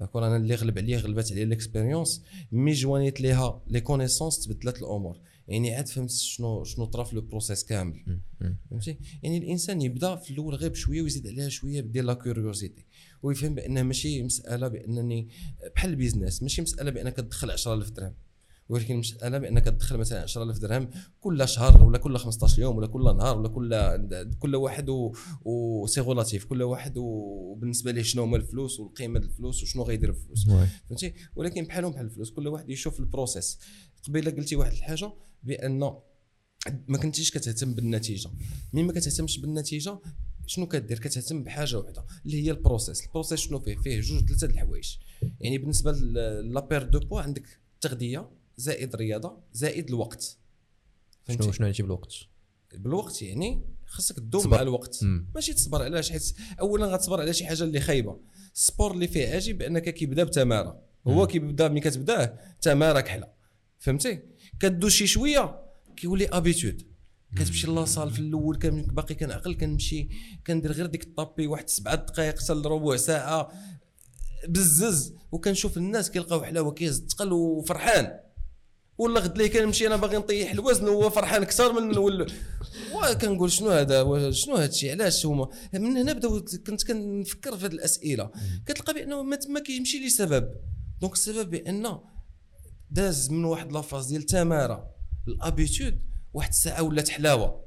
d'accord 0.00 0.26
أنا 0.26 0.36
اللي 0.36 0.54
غلب 0.54 0.78
عليا 0.78 0.98
غلبت 0.98 1.32
عليا 1.32 1.44
l'expérience 1.44 2.22
mais 2.52 2.72
جوانيت 2.72 3.20
ليها 3.20 3.62
les 3.66 3.80
connaissances 3.80 4.44
تبدلت 4.44 4.78
الأمور. 4.78 5.20
يعني 5.48 5.74
عاد 5.74 5.88
فهمت 5.88 6.10
شنو 6.10 6.64
شنو 6.64 6.84
طرا 6.84 7.04
في 7.04 7.16
le 7.16 7.22
process 7.22 7.64
كامل. 7.64 8.20
فهمتي؟ 8.70 8.98
يعني 9.22 9.38
الإنسان 9.38 9.82
يبدأ 9.82 10.16
في 10.16 10.30
الأول 10.30 10.54
غير 10.54 10.70
بشوية 10.70 11.02
ويزيد 11.02 11.26
عليها 11.26 11.48
شوية 11.48 11.80
بدير 11.80 12.04
la 12.04 12.14
curiosité. 12.14 12.84
ويفهم 13.22 13.54
بانها 13.54 13.82
ماشي 13.82 14.22
مسألة 14.22 14.68
بأنني 14.68 15.28
بحال 15.76 15.90
ال 15.90 15.96
business 15.96 16.42
ماشي 16.42 16.62
مسألة 16.62 16.90
بأنك 16.90 17.16
تدخل 17.16 17.50
10000 17.50 17.90
درهم. 17.90 18.14
ولكن 18.68 18.96
مسألة 18.96 19.38
بأنك 19.38 19.64
تدخل 19.64 19.96
مثلا 19.96 20.22
10000 20.22 20.58
درهم 20.58 20.90
كل 21.20 21.48
شهر 21.48 21.84
ولا 21.84 21.98
كل 21.98 22.18
15 22.18 22.62
يوم 22.62 22.76
ولا 22.76 22.86
كل 22.86 23.04
نهار 23.16 23.38
ولا 23.38 23.48
كل 23.48 24.34
كل 24.38 24.56
واحد 24.56 24.88
و- 24.88 25.12
و 25.44 25.53
c'est 25.53 26.00
relatif. 26.00 26.44
كل 26.44 26.62
واحد 26.62 26.94
وبالنسبة 26.98 27.92
ليه 27.92 28.02
شنو 28.02 28.22
هما 28.22 28.36
الفلوس 28.36 28.80
والقيمة 28.80 29.18
الفلوس 29.20 29.62
وشنو 29.62 29.82
غيدير 29.82 30.10
بالفلوس 30.10 30.48
oui. 30.48 30.66
فهمتي؟ 30.88 31.14
ولكن 31.36 31.64
بحالهم 31.64 31.92
بحال 31.92 32.04
الفلوس 32.06 32.30
كل 32.30 32.48
واحد 32.48 32.70
يشوف 32.70 33.00
ال 33.00 33.06
process. 33.06 33.58
قبيلة 34.08 34.30
قلتي 34.30 34.56
واحد 34.56 34.72
الحاجة 34.72 35.12
بأن 35.42 35.78
ما 36.88 36.98
كنتيش 36.98 37.30
كتهتم 37.30 37.74
بالنتيجة. 37.74 38.30
ملي 38.72 38.82
ما 38.82 38.92
كتهتمش 38.92 39.38
بالنتيجة 39.38 39.98
شنو 40.46 40.66
كدير؟ 40.66 40.98
كتهتم 40.98 41.42
بحاجة 41.42 41.78
واحدة 41.78 42.04
اللي 42.26 42.46
هي 42.46 42.50
ال 42.50 42.56
process. 42.56 43.06
ال 43.06 43.10
process 43.10 43.40
شنو 43.40 43.60
فيه؟ 43.60 43.76
فيه 43.76 44.00
جوج 44.00 44.24
ثلاثة 44.28 44.46
د 44.46 44.50
الحوايج. 44.50 44.96
يعني 45.40 45.58
بالنسبة 45.58 45.92
la 45.92 46.60
perte 46.60 46.82
de 46.82 46.98
poids 46.98 47.20
عندك 47.20 47.60
تغذية 47.80 48.30
زائد 48.56 48.96
رياضة 48.96 49.38
زائد 49.52 49.88
الوقت. 49.88 50.38
شنو 51.28 51.38
فهمتي؟ 51.38 51.52
شنو 51.52 51.66
هادشي 51.66 51.82
بالوقت؟ 51.82 52.14
بالوقت 52.74 53.22
يعني 53.22 53.62
خاصك 53.86 54.16
تدوم. 54.16 54.50
مع 54.50 54.62
الوقت. 54.62 55.04
مم. 55.04 55.30
ماشي 55.34 55.52
تصبر 55.52 55.82
علاش؟ 55.82 56.10
حيت 56.10 56.34
اولا 56.60 56.86
غتصبر 56.86 57.20
على 57.20 57.34
شي 57.34 57.46
حاجة 57.46 57.64
اللي 57.64 57.80
خايبة. 57.80 58.20
ال 58.54 58.60
sport 58.60 58.92
اللي 58.92 59.08
فيه 59.08 59.28
عاجب 59.28 59.58
بأنك 59.58 59.94
كيبدا 59.94 60.24
بتمارة. 60.24 60.82
هو 61.06 61.26
كيبدا 61.26 61.68
ملي 61.68 61.80
كتبداه 61.80 62.38
تمارة 62.60 63.00
كحلة. 63.00 63.39
فهمتي؟ 63.80 64.22
كدوز 64.60 64.92
شي 64.92 65.06
شوية 65.06 65.60
كيولي 65.96 66.28
ابيتود 66.28 66.90
كتمشي 67.36 67.66
لاصال 67.66 68.10
في 68.10 68.18
الأول 68.18 68.56
كان 68.56 68.82
باقي 68.82 69.14
كنعقل 69.14 69.54
كنمشي 69.54 70.08
كندير 70.46 70.72
غير 70.72 70.86
ديك 70.86 71.02
الطابي 71.02 71.46
واحد 71.46 71.68
سبعة 71.68 71.94
دقائق 71.94 72.38
حتى 72.38 72.52
لربع 72.52 72.96
ساعة. 72.96 73.52
بزز. 74.48 75.14
وكنشوف 75.32 75.76
الناس 75.76 76.10
كيلقاو 76.10 76.42
حلاوة 76.42 76.72
كيهز 76.72 77.00
الثقل 77.00 77.32
وفرحان. 77.32 78.20
ولا 78.98 79.20
غد 79.20 79.38
ليه 79.38 79.46
كنمشي 79.46 79.86
أنا 79.86 79.96
باغي 79.96 80.16
نطيح 80.16 80.52
الوزن 80.52 80.88
وهو 80.88 81.10
فرحان 81.10 81.42
أكثر 81.42 81.80
من 81.80 81.98
ولا 81.98 82.26
وكنقول 82.94 83.52
شنو 83.52 83.70
هذا؟ 83.70 84.30
شنو 84.30 84.56
هذا 84.56 84.68
الشيء؟ 84.68 84.90
علاش 84.90 85.26
هما؟ 85.26 85.48
من 85.72 85.96
هنا 85.96 86.12
بداو 86.12 86.40
كنت 86.66 86.86
كنفكر 86.86 87.56
في 87.56 87.66
هذه 87.66 87.72
الأسئلة. 87.72 88.30
كتلقى 88.66 88.94
بأنه 88.94 89.22
ما 89.22 89.36
تما 89.36 89.60
كيمشي 89.60 89.98
لي 89.98 90.08
سبب. 90.08 90.50
donc 91.00 91.12
السبب 91.12 91.50
بأن 91.50 91.98
داز 92.90 93.30
من 93.30 93.44
واحد 93.44 93.72
la 93.72 93.82
phase 93.82 94.06
ديال 94.06 94.20
التماره 94.20 94.90
ال 95.28 95.36
habitude 95.36 96.00
واحد 96.32 96.48
الساعة 96.48 96.82
ولات 96.82 97.08
حلاوة. 97.08 97.64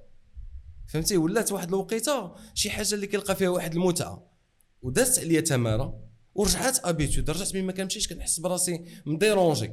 فهمتي؟ 0.87 1.17
ولات 1.17 1.51
واحد 1.51 1.67
الوقيتة 1.67 2.31
شي 2.53 2.69
حاجة 2.69 2.95
اللي 2.95 3.07
كيلقى 3.07 3.35
فيها 3.35 3.49
واحد 3.49 3.73
المتعة. 3.73 4.31
ودازت 4.81 5.19
عليا 5.19 5.41
تمارة 5.41 5.99
ورجعت 6.35 6.85
habitude. 6.85 7.29
رجعت 7.29 7.53
ملي 7.53 7.63
ما 7.63 7.71
كنمشيش 7.71 8.07
كنحس 8.07 8.39
براسي 8.39 8.85
m 9.05 9.13
dérangé. 9.13 9.71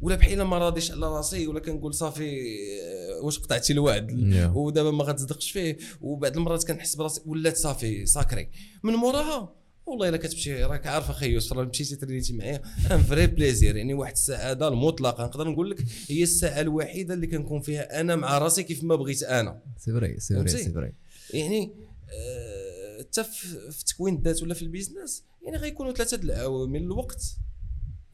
ولا 0.00 0.16
بحال 0.16 0.42
ما 0.42 0.58
راضيش 0.58 0.90
على 0.90 1.06
راسي 1.06 1.46
ولا 1.46 1.60
كنقول 1.60 1.94
صافي 1.94 2.30
آه، 2.30 3.24
واش 3.24 3.38
قطعتي 3.38 3.72
الوعد؟ 3.72 4.10
Yeah. 4.10 4.56
ودابا 4.56 4.90
ما 4.90 5.04
غتصدقش 5.04 5.50
فيه. 5.50 5.78
وبعد 6.00 6.36
المرات 6.36 6.66
كنحس 6.66 6.94
براسي 6.94 7.20
ولات 7.26 7.56
صافي 7.56 8.06
sacré. 8.06 8.50
من 8.82 8.92
موراها 8.92 9.63
والله 9.86 10.08
إلا 10.08 10.16
كتمشي 10.16 10.64
راك 10.64 10.86
عارفة 10.86 11.10
أخي 11.10 11.34
يسرا 11.34 11.64
مشيتي 11.64 11.96
trainiتي 11.96 12.32
معايا. 12.32 12.62
un 12.90 13.02
vrai 13.02 13.26
plaisir 13.26 13.76
يعني 13.76 13.94
واحد 13.94 14.12
السعادة 14.12 14.68
المطلقة 14.68 15.24
نقدر 15.24 15.48
نقول 15.48 15.70
لك 15.70 15.84
هي 16.08 16.22
الساعة 16.22 16.60
الوحيدة 16.60 17.14
اللي 17.14 17.26
كنكون 17.26 17.60
فيها 17.60 18.00
أنا 18.00 18.16
مع 18.16 18.38
راسي 18.38 18.62
كيف 18.62 18.84
ما 18.84 18.96
بغيت 18.96 19.22
أنا. 19.22 19.62
c'est 19.78 19.92
vrai 19.92 20.20
c'est 20.20 20.34
vrai؟ 20.34 20.48
c'est 20.48 20.72
vrai 20.72 20.92
يعني 21.34 21.72
آه، 22.12 22.98
حتى 23.00 23.24
في 23.24 23.70
في 23.70 23.84
تكوين 23.84 24.14
الذات 24.14 24.42
ولا 24.42 24.54
في 24.54 24.62
ال 24.62 24.69
business 24.69 25.24
يعني 25.42 25.56
غيكونوا 25.56 25.92
ثلاثة 25.92 26.16
العوامل 26.16 26.82
الوقت. 26.82 27.24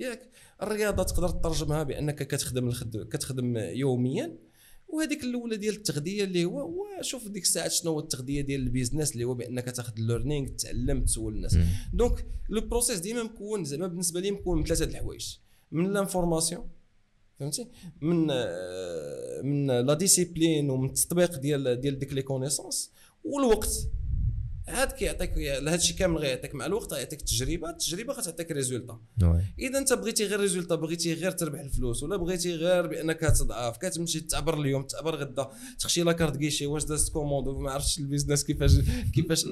ياك 0.01 0.31
الرياضة 0.63 1.03
تقدر 1.03 1.29
تترجمها 1.29 1.83
بأنك 1.83 2.27
كتخدم 2.27 2.69
الخد... 2.69 3.09
كتخدم 3.13 3.57
يوميا 3.57 4.37
وهذيك 4.93 5.25
الأولى 5.25 5.57
ديال 5.57 5.75
التغذية 5.75 6.25
اللي 6.25 6.45
هو 6.45 6.69
شوف 7.01 7.29
ديك 7.29 7.43
الساعات 7.43 7.73
شنو 7.73 7.93
هو 7.93 8.01
التغذية 8.01 8.41
ديال 8.41 8.61
ال 8.61 8.66
business 8.66 9.13
اللي 9.13 9.25
هو 9.25 9.35
بأنك 9.35 9.65
تاخذ 9.65 9.93
ال 9.99 10.04
learning 10.04 10.49
تعلم 10.49 11.05
تسول 11.05 11.35
الناس. 11.35 11.57
donc 11.93 12.27
le 12.49 12.61
process 12.61 12.99
ديما 12.99 13.23
مكون 13.23 13.65
زعما 13.65 13.87
بالنسبة 13.87 14.21
لي 14.21 14.31
مكون 14.31 14.59
من 14.59 14.65
ثلاثة 14.65 14.85
د 14.85 14.89
الحوايج. 14.89 15.37
من 15.73 15.93
l'information 15.93 16.69
فهمتي؟ 17.41 17.67
من 18.01 18.31
آه، 18.31 19.43
من 19.43 19.67
la 19.67 19.95
discipline 19.95 20.71
ومن 20.71 20.89
التطبيق 20.89 21.39
ديال 21.39 21.81
ديال 21.81 21.99
ديك 21.99 22.13
les 22.13 22.23
connaissances 22.23 22.91
والوقت. 23.25 23.73
هاد 24.71 24.93
كيعطيك 24.93 25.39
هذا 25.39 25.75
الشيء 25.75 25.97
كامل 25.97 26.19
غيعطيك. 26.19 26.55
مع 26.55 26.67
الوقت 26.67 26.93
غيعطيك 26.93 27.23
تجربة. 27.23 27.71
التجربة 27.71 28.13
غتعطيك 28.13 28.51
résultat. 28.51 29.01
إذا 29.59 29.79
أنت 29.79 29.93
بغيتي 29.93 30.27
غير 30.27 30.41
résultat 30.41 30.75
بغيتي 30.75 31.15
غير 31.15 31.31
تربح 31.31 31.61
الفلوس 31.61 32.03
ولا 32.03 32.17
بغيتي 32.17 32.55
غير 32.55 32.87
بأنك 32.87 33.21
تضعف 33.21 33.77
كتمشي 33.79 34.21
تعبر 34.21 34.61
اليوم 34.61 34.83
تعبر 34.83 35.17
غدا 35.17 35.51
تخشي 35.79 36.03
la 36.03 36.12
carte 36.12 36.37
guichet 36.37 36.67
واش 36.67 36.85
دازت 36.85 37.13
commande 37.13 37.49
وما 37.49 37.71
عرفتش 37.71 37.99
ال 37.99 38.04
business 38.04 38.45
كيفاش 38.45 38.71
كيفاش 39.15 39.47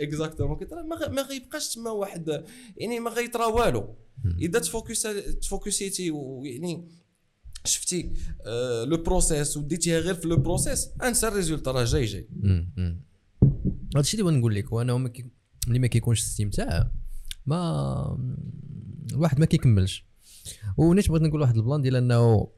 exactement 0.00 0.58
ما 0.88 0.96
غ- 0.96 1.10
ما 1.10 1.22
غيبقاش 1.22 1.74
تما 1.74 1.90
واحد 1.90 2.44
يعني 2.76 3.00
ما 3.00 3.10
غيطرا 3.10 3.46
والو. 3.46 3.96
إذا 4.40 4.58
t'focus 4.58 5.02
تفوكسيتي 5.42 6.10
ويعني 6.10 6.88
شفتي 7.64 8.12
آه 8.46 8.84
le 8.84 8.96
process 8.96 9.56
وديتيها 9.56 9.98
غير 9.98 10.14
في 10.14 10.28
le 10.28 10.36
process 10.36 10.88
أنسى 11.02 11.28
ال 11.28 11.33
résultat 11.33 11.70
راه 11.70 11.84
جاي 11.84 12.04
جاي. 12.04 12.28
هادشي 13.96 14.12
اللي 14.16 14.22
بغيت 14.24 14.38
نقول 14.38 14.54
لك 14.54 14.72
كي- 15.08 15.30
ملي 15.68 15.78
ما 15.78 15.86
كيكونش 15.86 16.20
الاستمتاع 16.20 16.90
ما 17.46 18.18
الواحد 19.12 19.40
ما 19.40 19.46
كيكملش. 19.46 20.06
ونيت 20.76 21.08
بغيت 21.08 21.22
نقول 21.22 21.40
واحد 21.40 21.56
ال 21.56 21.61
plan 21.61 21.82
ديال 21.82 21.96
أنه 21.96 22.48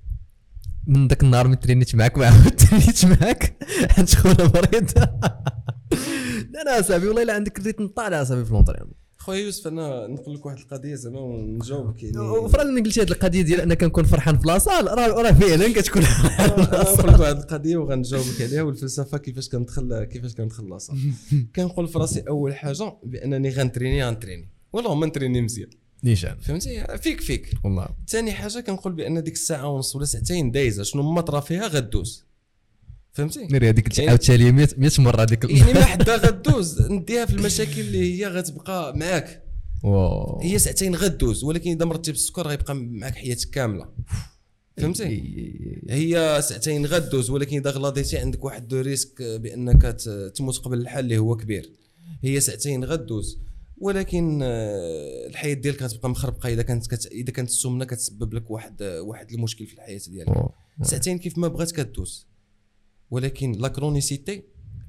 من 0.87 1.09
ذاك 1.09 1.23
النهار 1.23 1.49
ملي 1.49 1.55
ترينيت 1.55 1.95
معاك 1.97 2.19
ما 2.19 2.27
عاود 2.27 2.57
ترينيت 2.57 3.05
معاك 3.05 3.65
حيت 3.91 4.15
خونا 4.15 4.45
مريض. 4.55 4.91
لا 6.53 6.65
لا 6.65 6.81
أصاحبي 6.81 7.07
والله 7.09 7.23
إلا 7.23 7.35
عندك 7.35 7.59
ال 7.59 7.63
rythme 7.63 7.87
طالع 7.87 8.23
أصاحبي 8.23 8.45
في 8.45 8.53
l'entraînement 8.53 8.91
خويا 9.25 9.39
يوسف 9.45 9.67
أنا 9.67 10.07
نقول 10.07 10.35
لك 10.35 10.47
واحد 10.47 10.59
القضية 10.59 10.95
زعما 10.95 11.21
ونجاوبك 11.21 12.03
يعني. 12.03 12.19
وفعلا 12.19 12.83
قلتي 12.83 13.01
هذه 13.03 13.11
القضية 13.11 13.43
ديال 13.43 13.61
أنا 13.61 13.75
كنكون 13.75 14.05
فرحان 14.05 14.39
في 14.39 14.47
la 14.49 14.60
salle 14.60 14.87
راه 14.87 15.07
راه 15.23 15.33
فعلا 15.33 15.73
كتكون 15.73 16.03
أنا. 16.39 16.83
نقول 16.83 17.15
لك 17.15 17.21
واحد 17.21 17.37
القضية 17.37 17.77
وغنجاوبك 17.77 18.41
عليها 18.43 18.63
والفلسفة 18.63 19.19
كيفاش 19.19 19.49
كندخل 19.49 20.05
كيفاش 20.05 20.35
كندخل 20.35 20.69
la 20.69 20.77
salle 20.77 20.97
كنقول 21.57 21.89
في 21.89 21.99
راسي 21.99 22.21
أول 22.29 22.55
حاجة 22.55 22.93
بأنني 23.05 23.51
غنتريني 23.51 24.05
غنتريني. 24.05 24.49
والله 24.73 25.07
نتريني 25.07 25.41
مزيان. 25.43 25.71
نيشان. 26.05 26.37
فهمتي؟ 26.41 26.85
فيك 26.99 27.21
فيك. 27.21 27.55
والله. 27.65 27.89
ثاني 28.09 28.33
حاجة 28.33 28.61
كنقول 28.61 28.93
بأن 28.93 29.23
ديك 29.23 29.35
الساعة 29.35 29.69
ونص 29.69 29.97
ولا 29.97 30.05
ساعتين 30.05 30.51
دايزة 30.51 30.83
شنو 30.83 31.03
ما 31.13 31.21
طرا 31.21 31.41
فيها 31.41 31.67
غدوز. 31.67 32.25
فهمتي؟ 33.15 33.47
ناري 33.47 33.69
هذيك 33.69 33.99
يعني- 33.99 34.11
عاوتاني 34.11 34.53
100 34.53 34.69
100 34.79 34.91
مرة 34.99 35.23
هذيك 35.23 35.45
يعني 35.51 35.73
ما 35.73 35.85
حدا 35.95 36.17
غدوز 36.17 36.83
نديها 36.83 37.27
في 37.27 37.35
المشاكل 37.35 37.81
اللي 37.81 38.19
هي 38.21 38.27
غتبقى 38.27 38.97
معاك. 38.97 39.45
واو. 39.85 40.41
هي 40.43 40.59
ساعتين 40.59 40.95
غدوز 40.95 41.45
ولكن 41.45 41.71
إذا 41.71 41.85
مرضتي 41.85 42.13
بالسكر 42.13 42.47
غيبقى 42.49 42.75
معاك 42.75 43.15
حياتك 43.15 43.51
كاملة. 43.51 43.89
فهمتي؟ 44.77 45.23
هي 45.91 46.41
ساعتين 46.43 46.87
غدوز 46.87 47.31
ولكن 47.31 47.57
إذا 47.59 47.71
غلاضيتي 47.71 48.19
عندك 48.19 48.45
واحد 48.45 48.69
du 48.69 48.81
risque 48.81 49.23
بأنك 49.23 49.83
تموت 50.35 50.59
قبل 50.59 50.79
الحال 50.79 51.05
اللي 51.05 51.19
هو 51.19 51.37
كبير. 51.37 51.71
هي 52.23 52.41
ساعتين 52.41 52.85
غدوز 52.85 53.39
ولكن 53.79 54.41
آه، 54.43 55.27
الحياة 55.27 55.55
ديالك 55.55 55.83
غتبقى 55.83 56.11
مخربقة. 56.11 56.49
إذا 56.49 56.63
كانت 56.63 56.87
كت... 56.87 57.07
إذا 57.07 57.33
كانت 57.33 57.49
السمنة 57.49 57.85
كتسبب 57.85 58.35
لك 58.35 58.51
واحد 58.51 58.83
واحد 58.83 59.33
المشكل 59.33 59.67
في 59.67 59.75
الحياة 59.75 60.01
ديالك. 60.09 60.45
ساعتين 60.83 61.19
كيف 61.19 61.39
ما 61.39 61.49
بغات 61.49 61.73
كدوز. 61.73 62.27
ولكن 63.15 63.53
la 63.53 63.69
chronicité 63.69 64.43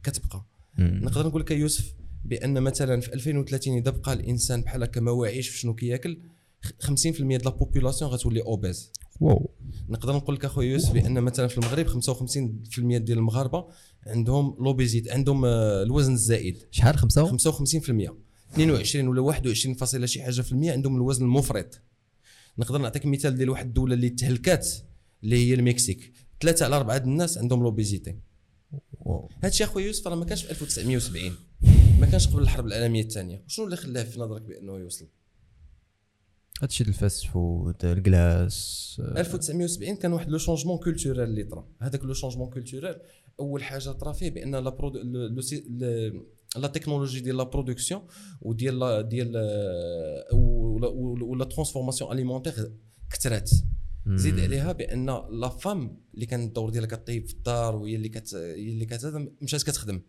كتبقى. 0.03 0.45
نقدر 0.79 1.27
نقول 1.27 1.41
لك 1.41 1.51
يوسف 1.51 1.93
بأن 2.25 2.61
مثلا 2.63 3.01
في 3.01 3.13
2030 3.13 3.77
إذا 3.77 3.91
بقى 3.91 4.13
الإنسان 4.13 4.61
بحال 4.61 4.83
هكا 4.83 5.01
ما 5.01 5.11
واعيش 5.11 5.49
في 5.49 5.57
شنو 5.57 5.75
كياكل 5.75 6.19
خ- 6.61 6.71
50% 6.87 7.21
ديال 7.21 7.41
la 7.45 7.49
population 7.49 8.11
غتولي 8.11 8.41
obèse 8.41 8.91
واو. 9.21 9.49
نقدر 9.89 10.15
نقول 10.15 10.35
لك 10.35 10.45
أخويا 10.45 10.71
يوسف 10.71 10.91
بأن 10.93 11.21
مثلا 11.21 11.47
في 11.47 11.57
المغرب 11.57 11.87
55% 11.87 12.79
ديال 12.79 13.17
المغاربة 13.17 13.65
عندهم 14.07 14.55
l'obésité 14.59 15.11
عندهم 15.11 15.45
آه، 15.45 15.83
الوزن 15.83 16.13
الزائد. 16.13 16.57
شحال؟ 16.71 16.97
خمسة؟ 16.97 17.37
55% 17.37 18.13
22 18.53 19.07
ولا 19.07 19.21
21 19.21 19.75
فاصلة 19.75 20.05
شي 20.05 20.21
حاجة 20.23 20.41
في 20.41 20.51
المية 20.51 20.71
عندهم 20.71 20.95
الوزن 20.95 21.25
المفرط. 21.25 21.81
نقدر 22.57 22.77
نعطيك 22.77 23.05
مثال 23.05 23.35
ديال 23.37 23.49
واحد 23.49 23.65
الدولة 23.65 23.93
اللي 23.93 24.09
تهلكات 24.09 24.67
اللي 25.23 25.35
هي 25.49 25.53
المكسيك. 25.53 26.13
ثلاثة 26.45 26.65
على 26.65 26.75
أربعة 26.75 26.97
د 26.97 27.03
الناس 27.03 27.37
عندهم 27.37 27.63
l'obésité. 27.63 28.15
هادشي 29.43 29.63
اخويا 29.63 29.85
يوسف 29.85 30.07
راه 30.07 30.15
ما 30.15 30.25
كانش 30.25 30.43
في 30.43 30.51
1970 30.51 31.31
ما 31.99 32.05
كانش 32.05 32.27
قبل 32.27 32.41
الحرب 32.41 32.65
العالمية 32.67 33.01
الثانية. 33.01 33.43
شنو 33.47 33.65
اللي 33.65 33.75
خلاه 33.75 34.03
في 34.03 34.19
نظرك 34.19 34.41
بأنه 34.41 34.77
يوصل؟ 34.77 35.07
هادشي 36.61 36.83
ديال 36.83 36.95
ال 36.95 37.01
fast 37.01 37.25
food 37.25 37.85
الكلاس 37.85 38.95
1970 39.17 39.95
كان 39.95 40.13
واحد 40.13 40.29
le 40.29 40.37
changement 40.37 40.77
culturel 40.77 41.19
اللي 41.29 41.43
طرا. 41.43 41.67
هذاك 41.81 42.03
le 42.03 42.13
changement 42.13 42.49
culturel 42.49 43.01
أول 43.39 43.63
حاجة 43.63 43.89
طرا 43.91 44.11
فيه 44.11 44.29
بأن 44.29 44.55
la 44.55 44.69
produ- 44.69 44.99
la 46.57 46.67
technologie 46.67 47.19
ديال 47.19 47.37
la 47.37 47.43
production 47.43 48.01
وديال 48.41 49.09
ديال 49.09 49.33
آه، 49.37 50.35
و 50.35 50.48
la- 50.48 50.87
و 50.87 50.99
la 50.99 51.23
و 51.23 51.31
la 51.31 51.45
transformation 51.45 52.11
alimentaire 52.11 52.67
كثرات 53.11 53.51
زيد 54.07 54.39
عليها 54.39 54.71
بأن 54.71 55.05
la 55.29 55.49
femme 55.49 55.97
اللي 56.13 56.25
كان 56.25 56.43
الدور 56.43 56.69
ديالها 56.69 56.87
كطيب 56.87 57.27
في 57.27 57.33
الدار 57.33 57.75
وهي 57.75 57.95
اللي 57.95 58.09
كت 58.09 58.35
هي 58.35 58.69
اللي 58.69 58.85
كت 58.85 59.29
مشات 59.41 59.63
كتخدم. 59.63 60.01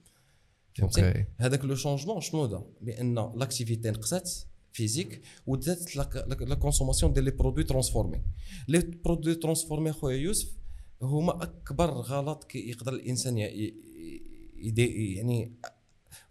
فهمتي 0.75 1.09
OK. 1.09 1.25
هذاك 1.37 1.65
le 1.65 1.75
changement 1.75 2.21
شنو 2.21 2.47
دا 2.47 2.63
بأن 2.81 3.15
l'activité 3.15 3.91
نقصات 3.91 4.33
physique 4.73 5.23
ودات 5.47 5.97
la 5.97 6.55
consommation 6.55 7.13
ديال 7.13 7.25
les 7.25 7.31
produits 7.31 7.65
transformés 7.65 8.23
les 8.69 8.79
produits 8.79 9.35
transformés 9.35 9.93
خويا 9.93 10.17
يوسف 10.17 10.57
هما 11.03 11.43
أكبر 11.43 11.91
غلط 11.91 12.45
كي 12.45 12.71
يقدر 12.71 12.93
الإنسان 12.93 13.39
يعني 13.39 13.75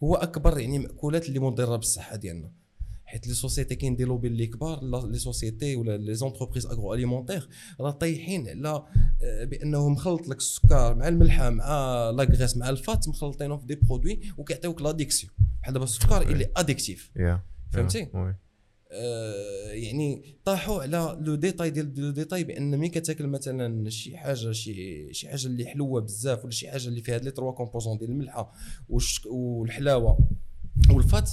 هو 0.03 0.15
أكبر 0.15 0.59
يعني 0.59 0.79
مأكولات 0.79 1.29
اللي 1.29 1.39
مضرة 1.39 1.75
بالصحة 1.75 2.15
ديالنا. 2.15 2.51
حيت 3.15 3.27
les 3.27 3.33
sociétés 3.33 3.75
كاين 3.75 3.95
des 3.95 4.03
lobbies 4.03 4.27
اللي 4.27 4.47
كبار 4.47 4.83
les 4.83 5.17
sociétés 5.17 5.75
ولا 5.75 5.97
les 5.97 6.13
entreprises 6.13 6.65
agroalimentaires 6.65 7.45
راه 7.79 7.91
طايحين 7.91 8.49
على 8.49 8.85
آه، 9.23 9.43
بانه 9.43 9.89
مخلط 9.89 10.27
لك 10.27 10.37
السكر 10.37 10.95
مع 10.95 11.07
الملحة 11.07 11.49
مع 11.49 11.65
la 12.09 12.23
graisse 12.23 12.57
مع 12.57 12.69
ال 12.69 12.79
fat 12.79 13.09
مخلطينهم 13.09 13.59
في 13.59 13.65
des 13.65 13.75
produits 13.75 14.19
وكيعطيوك 14.37 14.81
l'addiction 14.81 15.33
بحال 15.61 15.73
دابا 15.73 15.85
السكر 15.85 16.21
اللي 16.21 16.51
addictif 16.57 17.11
فهمتي؟ 17.71 18.07
آه، 18.91 19.71
يعني 19.71 20.37
طاحوا 20.45 20.81
على 20.81 21.17
le 21.21 21.35
détail 21.35 21.69
ديال 21.69 21.99
le 21.99 22.11
détail 22.11 22.43
بأن 22.43 22.79
ملي 22.79 22.89
كتاكل 22.89 23.27
مثلا 23.27 23.89
شي 23.89 24.17
حاجة 24.17 24.51
شي 24.51 25.13
شي 25.13 25.29
حاجة 25.29 25.45
اللي 25.47 25.65
حلوة 25.65 26.01
بزاف 26.01 26.43
ولا 26.43 26.51
شي 26.51 26.71
حاجة 26.71 26.87
اللي 26.87 27.01
فيها 27.01 27.17
les 27.17 27.31
trois 27.31 27.51
composants 27.51 27.97
ديال 27.97 28.09
الملحة 28.09 28.53
والحلاوة 29.25 30.29
وال 30.89 31.06
fat 31.06 31.31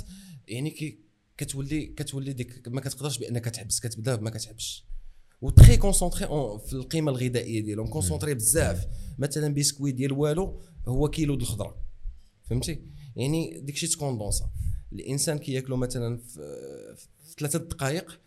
يعني 0.48 0.70
كي 0.70 1.01
كتولي 1.36 1.86
كتولي 1.86 2.32
ديك 2.32 2.68
ما 2.68 2.80
كتقدرش 2.80 3.18
بانك 3.18 3.44
تحبس 3.44 3.80
كتبدا 3.80 4.16
ما 4.16 4.30
كتحبش. 4.30 4.84
و 5.42 5.49
très 5.49 5.76
concentré 5.76 6.26
في 6.66 6.72
القيمة 6.72 7.12
الغذائية 7.12 7.60
ديالهم 7.60 7.86
concentré 7.86 8.34
بزاف. 8.34 8.86
مثلا 9.18 9.54
بسكوي 9.54 9.92
ديال 9.92 10.12
والو 10.12 10.62
هو 10.88 11.08
كيلو 11.08 11.34
د 11.34 11.40
الخضره 11.40 11.76
فهمتي؟ 12.44 12.82
يعني 13.16 13.60
داكشي 13.60 13.86
تكوندونسا. 13.86 14.50
الإنسان 14.92 15.38
كياكلو 15.38 15.76
مثلا 15.76 16.18
في, 16.18 16.96
ثلاثة 17.38 17.58
دقائق 17.58 18.20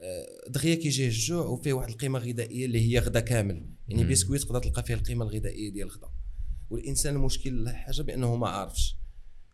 آه، 0.00 0.48
دغيا 0.48 0.74
كيجيه 0.74 1.06
الجوع 1.06 1.46
وفيه 1.46 1.72
واحد 1.72 1.88
القيمة 1.88 2.18
غذائية 2.18 2.66
اللي 2.66 2.80
هي 2.80 2.98
غدا 2.98 3.20
كامل. 3.20 3.66
يعني 3.88 4.04
مم. 4.04 4.10
بسكويت 4.10 4.42
تقدر 4.42 4.62
تلقى 4.62 4.82
فيه 4.82 4.94
القيمة 4.94 5.24
الغذائية 5.24 5.70
ديال 5.70 5.86
الغدا. 5.86 6.08
والإنسان 6.70 7.14
المشكل 7.16 7.68
حاجة 7.68 8.02
بأنه 8.02 8.36
ما 8.36 8.48
عارفش. 8.48 8.96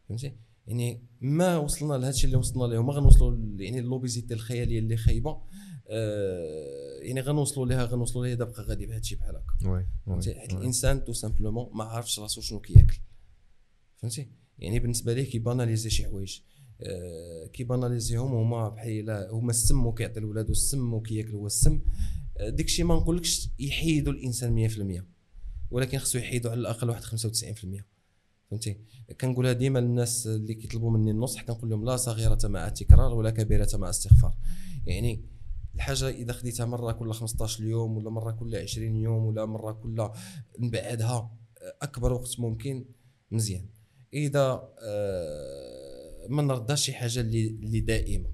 فهمتي؟ 0.09 0.37
يعني 0.67 1.03
ما 1.21 1.57
وصلنا 1.57 1.95
لهذا 1.95 2.09
الشيء 2.09 2.25
اللي 2.25 2.37
وصلنا 2.37 2.65
له 2.65 2.83
ما 2.83 2.93
غنوصلوا 2.93 3.39
يعني 3.59 3.79
ال 3.79 3.85
l'obésité 3.85 4.35
الخيالية 4.35 4.79
اللي 4.79 4.97
خايبة. 4.97 5.43
آه 5.89 6.99
يعني 7.03 7.21
غنوصلوا 7.21 7.67
لها 7.67 7.85
غنوصلوا 7.85 8.27
لها 8.27 8.35
دابا 8.35 8.53
غادي 8.63 8.87
بهذا 8.87 8.99
الشيء 8.99 9.19
بحال 9.19 9.37
هكا. 9.37 9.69
oui. 9.71 9.87
حيت. 10.35 10.53
الإنسان 10.53 11.05
tout 11.05 11.13
simplement 11.13 11.71
ما 11.75 11.85
عارفش 11.85 12.21
راسو 12.21 12.41
شنو 12.41 12.61
كياكل. 12.61 12.99
فهمتي؟ 13.97 14.29
يعني 14.59 14.79
بالنسبة 14.79 15.13
ليه 15.13 15.31
كيباناليزي 15.31 15.91
شي 15.91 16.05
حوايج. 16.05 16.41
آه 16.81 17.47
كيباناليزيهم 17.47 18.35
هما 18.35 18.69
بحال 18.69 19.29
هما 19.31 19.51
السم 19.51 19.87
وكيعطي 19.87 20.21
لولادو 20.21 20.53
السم 20.53 20.95
وكياكل 20.95 21.35
هو 21.35 21.47
السم. 21.47 21.81
آه 22.37 22.49
الشيء 22.49 22.85
ما 22.85 22.95
نقولكش 22.95 23.51
يحيدوا 23.59 24.13
الإنسان 24.13 24.69
100% 25.01 25.05
ولكن 25.71 25.99
خصو 25.99 26.19
يحيدوا 26.19 26.51
على 26.51 26.61
الأقل 26.61 26.89
واحد 26.89 27.03
95% 27.03 27.94
فهمتي؟ 28.55 28.77
كنقولها 29.21 29.53
ديما 29.53 29.79
للناس 29.79 30.27
اللي 30.27 30.55
كيطلبوا 30.55 30.91
مني 30.91 31.11
النصح 31.11 31.43
كنقول 31.43 31.71
لهم 31.71 31.85
لا 31.85 31.97
صغيرة 31.97 32.39
مع 32.45 32.67
التكرار 32.67 33.15
ولا 33.15 33.31
كبيرة 33.31 33.69
مع 33.75 33.91
استغفار 33.91 34.35
يعني 34.87 35.25
الحاجة 35.75 36.09
إذا 36.09 36.33
خديتها 36.33 36.67
مرة 36.67 36.93
كل 36.93 37.13
15 37.13 37.65
يوم 37.65 37.97
ولا 37.97 38.11
مرة 38.11 38.33
كل 38.33 38.57
20 38.57 38.97
يوم 38.97 39.25
ولا 39.25 39.45
مرة 39.45 39.73
كل 39.73 40.09
نبعدها 40.59 41.31
أكبر 41.83 42.13
وقت 42.13 42.41
ممكن 42.41 42.85
مزيان. 43.31 43.67
إذا 44.15 44.69
آه، 44.83 46.27
ما 46.29 46.43
نرداش 46.43 46.85
شي 46.85 46.93
حاجة 46.93 47.21
اللي 47.21 47.47
اللي 47.47 47.81
دائمة. 47.81 48.29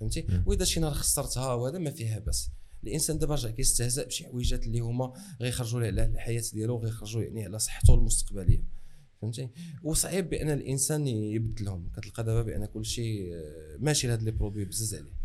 فهمتي. 0.00 0.26
وإذا 0.46 0.64
شي 0.64 0.80
نهار 0.80 0.92
خسرتها 0.92 1.54
وهذا 1.54 1.78
ما 1.78 1.90
فيها 1.90 2.18
بس 2.18 2.50
الإنسان 2.84 3.18
دابا 3.18 3.34
رجع 3.34 3.50
كيستهزأ 3.50 4.04
بشي 4.04 4.26
حويجات 4.26 4.66
اللي 4.66 4.78
هما 4.80 5.12
غيخرجوا 5.40 5.80
ليه 5.80 5.88
على 5.88 6.04
الحياة 6.04 6.42
ديالو 6.54 6.78
غيخرجوا 6.78 7.22
يعني 7.22 7.44
على 7.44 7.58
صحته 7.58 7.94
المستقبلية. 7.94 8.75
فهمتي؟ 9.22 9.48
وصعيب 9.82 10.30
بأن 10.30 10.50
الإنسان 10.50 11.06
يبدلهم. 11.06 11.88
كتلقى 11.96 12.24
دابا 12.24 12.42
بأن 12.42 12.66
كل 12.66 12.84
شيء 12.84 13.32
ماشي 13.78 14.06
لهاد 14.06 14.22
les 14.22 14.30
produits 14.30 14.64
بزز 14.64 14.94
عليه. 14.94 15.16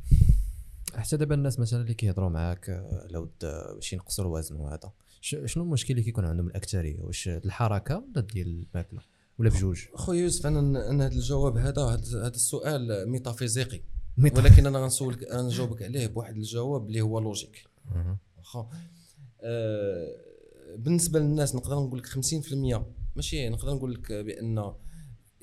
حتى 0.96 1.18
دابا 1.18 1.36
الناس 1.36 1.60
مثلا 1.60 1.82
اللي 1.82 1.94
كيهضروا 1.94 2.30
معاك 2.30 2.70
آه، 2.70 3.06
على 3.08 3.18
ود 3.18 3.32
آه، 3.44 3.74
باش 3.74 3.94
ينقصوا 3.94 4.26
الوزن 4.26 4.56
وهذا 4.56 4.92
شنو 5.22 5.64
المشكل 5.64 5.92
اللي 5.94 6.04
كيكون 6.04 6.26
عندهم 6.26 6.48
الأكثرية؟ 6.48 7.02
واش 7.02 7.28
الحركة 7.28 7.98
ولا 7.98 8.22
ديال 8.22 8.66
الماكلة 8.74 9.02
ولا 9.38 9.50
بجوج؟ 9.50 9.86
خويا 9.96 10.22
يوسف 10.22 10.48
أنا 10.48 10.89
أنا 10.89 11.06
هذا 11.06 11.14
الجواب 11.14 11.58
هذا 11.58 11.82
هذا 12.14 12.28
السؤال 12.28 13.10
ميتافيزيقي. 13.10 13.82
ولكن 14.18 14.66
أنا 14.66 14.80
غنسولك 14.80 15.24
أنا 15.24 15.42
نجاوبك 15.42 15.82
عليه 15.82 16.08
بواحد 16.08 16.36
الجواب 16.36 16.88
اللي 16.88 17.02
هو 17.02 17.20
logique. 17.20 17.66
واخا 18.38 18.70
آه 19.42 20.08
بالنسبة 20.78 21.20
للناس 21.20 21.56
نقدر 21.56 21.76
نقول 21.76 22.00
لك 22.00 22.06
50% 22.06 22.82
ماشي 23.16 23.49
نقدر 23.49 23.74
نقول 23.74 23.93
لك 23.93 24.12
بأن 24.12 24.74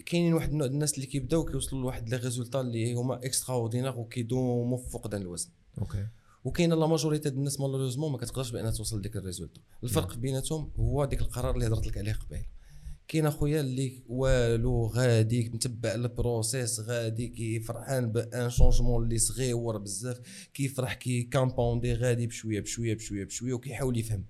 كاينين 0.07 0.35
واحد 0.35 0.51
النوع 0.51 0.67
الناس 0.67 0.95
اللي 0.95 1.07
كيبداو 1.07 1.45
كيوصلوا 1.45 1.83
لواحد 1.83 2.09
les 2.09 2.17
résultats 2.17 2.61
اللي 2.61 2.95
هما 2.95 3.15
extraordinaires 3.15 3.99
وكيدوموا 3.99 4.79
في 4.79 4.91
فقدان 4.91 5.23
الوزن. 5.23 5.51
OK. 5.79 6.07
وكاينة 6.45 6.75
la 6.75 6.87
majorité 6.87 7.29
ديال 7.29 7.39
الناس 7.39 7.61
malheureusement 7.61 8.13
ما 8.13 8.19
كتقدرش 8.19 8.51
بأنها 8.51 8.71
توصل 8.71 8.99
لديك 8.99 9.17
ال 9.17 9.21
résultat. 9.21 9.61
الفرق 9.85 10.17
بيناتهم 10.17 10.73
هو 10.77 11.05
ديك 11.05 11.21
القرار 11.21 11.55
اللي 11.55 11.67
هضرت 11.67 11.87
لك 11.87 11.99
عليه 11.99 12.13
قبيل. 12.13 12.45
كاين 13.09 13.27
اخويا 13.27 13.61
اللي 13.61 14.03
والو 14.09 14.87
غادي 14.87 15.49
متبع 15.49 15.95
ال 15.95 16.05
process 16.06 16.81
غادي 16.81 17.29
كي 17.29 17.61
فرحان 17.61 18.13
بأن 18.13 18.51
changement 18.51 19.05
اللي 19.05 19.19
صغيور 19.19 19.79
بزاف 19.79 20.21
كيفرح 20.55 20.95
كي 20.95 21.23
كامبوندي 21.23 21.95
غادي 21.95 22.27
بشوية 22.27 22.61
بشوية 22.61 22.95
بشوية 22.95 23.25
بشوية 23.25 23.53
وكيحاول 23.53 23.99
يفهم. 23.99 24.25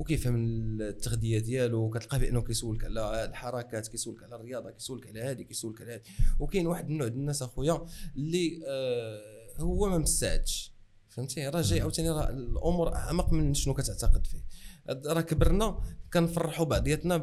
وكيفهم 0.00 0.36
التغذية 0.80 1.38
ديالو 1.38 1.90
كتلقاه 1.90 2.18
بأنه 2.18 2.42
كيسولك 2.42 2.84
على 2.84 3.24
الحركات 3.24 3.88
كيسولك 3.88 4.22
على 4.22 4.36
الرياضة 4.36 4.70
كيسولك 4.70 5.06
على 5.06 5.22
هذه 5.22 5.42
كيسولك 5.42 5.80
على 5.80 5.94
هذه. 5.94 6.00
وكاين 6.38 6.66
واحد 6.66 6.90
النوع 6.90 7.08
ديال 7.08 7.20
الناس 7.20 7.42
أخويا 7.42 7.86
اللي 8.16 8.60
آه 8.68 9.60
هو 9.60 9.88
ما 9.88 9.98
مستعدش. 9.98 10.72
فهمتي؟ 11.08 11.48
راه 11.48 11.60
جاي 11.60 11.80
عاوتاني 11.80 12.10
راه 12.10 12.30
الأمور 12.30 12.94
أعمق 12.94 13.32
من 13.32 13.54
شنو 13.54 13.74
كتعتقد 13.74 14.26
فيه. 14.26 14.44
راه 14.88 15.20
كبرنا 15.20 15.82
كنفرحوا 16.12 16.66
بعضياتنا 16.66 17.16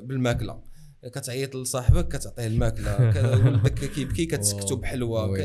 بالماكلة. 0.00 0.62
كتعيط 1.08 1.56
لصاحبك 1.56 2.08
كتعطيه 2.08 2.46
الماكلة 2.46 2.96
ولدك 3.46 3.90
كيبكي 3.90 4.26
كتسكتو 4.26 4.76
بحلوة 4.76 5.36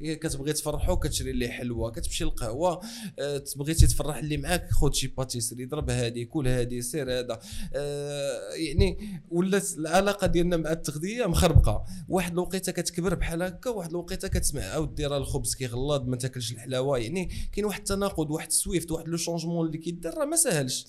كتبغي 0.00 0.52
تفرحو 0.52 0.96
كتشري 0.96 1.32
ليه 1.32 1.48
حلوة 1.48 1.90
كتمشي 1.90 2.24
للقهوة 2.24 2.80
آه، 3.18 3.38
تبغيتي 3.38 3.86
تفرح 3.86 4.16
اللي 4.16 4.36
معاك 4.36 4.70
خذ 4.70 4.92
شي 4.92 5.06
pâtisserie 5.06 5.64
ضرب 5.64 5.90
هادي 5.90 6.24
كل 6.24 6.48
هادي 6.48 6.82
سير 6.82 7.18
هذا. 7.18 7.40
آه، 7.74 8.40
يعني 8.54 8.98
ولات 9.30 9.72
العلاقة 9.78 10.26
ديالنا 10.26 10.56
مع 10.56 10.72
التغذية 10.72 11.26
مخربقة. 11.26 11.84
واحد 12.08 12.32
الوقيتة 12.32 12.72
كتكبر 12.72 13.14
بحال 13.14 13.42
هكا 13.42 13.70
واحد 13.70 13.90
الوقيتة 13.90 14.28
كتسمع 14.28 14.62
عاود 14.62 15.00
راه 15.00 15.16
الخبز 15.16 15.54
كيغلط 15.54 16.02
ما 16.02 16.16
تاكلش 16.16 16.52
الحلاوة. 16.52 16.98
يعني 16.98 17.30
كاين 17.52 17.64
واحد 17.64 17.78
التناقض 17.78 18.30
واحد 18.30 18.46
السويفت 18.46 18.90
واحد 18.90 19.08
le 19.08 19.16
changement 19.16 19.66
اللي 19.66 19.78
كيدار 19.78 20.14
راه 20.18 20.24
ما 20.24 20.36
ساهلش. 20.36 20.86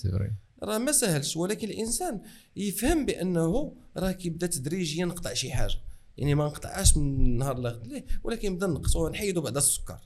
راه 0.64 0.78
ما 0.78 0.92
ساهلش 0.92 1.38
ولكن 1.38 1.70
الإنسان 1.70 2.22
يفهم 2.56 3.06
بأنه 3.06 3.74
راه 3.98 4.12
كيبدا 4.12 4.48
تدريجيا 4.48 5.06
يقطع 5.06 5.34
شي 5.34 5.52
حاجة. 5.52 5.74
يعني 6.18 6.36
ما 6.36 6.46
نقطعهاش 6.46 6.98
من 6.98 7.38
نهار 7.38 7.60
ليه؟ 7.86 8.06
ولكن 8.24 8.52
نبدا 8.52 8.68
نقص 8.68 8.96
ونحيدوا 8.96 9.44
بعد 9.44 9.58
السكر. 9.58 9.98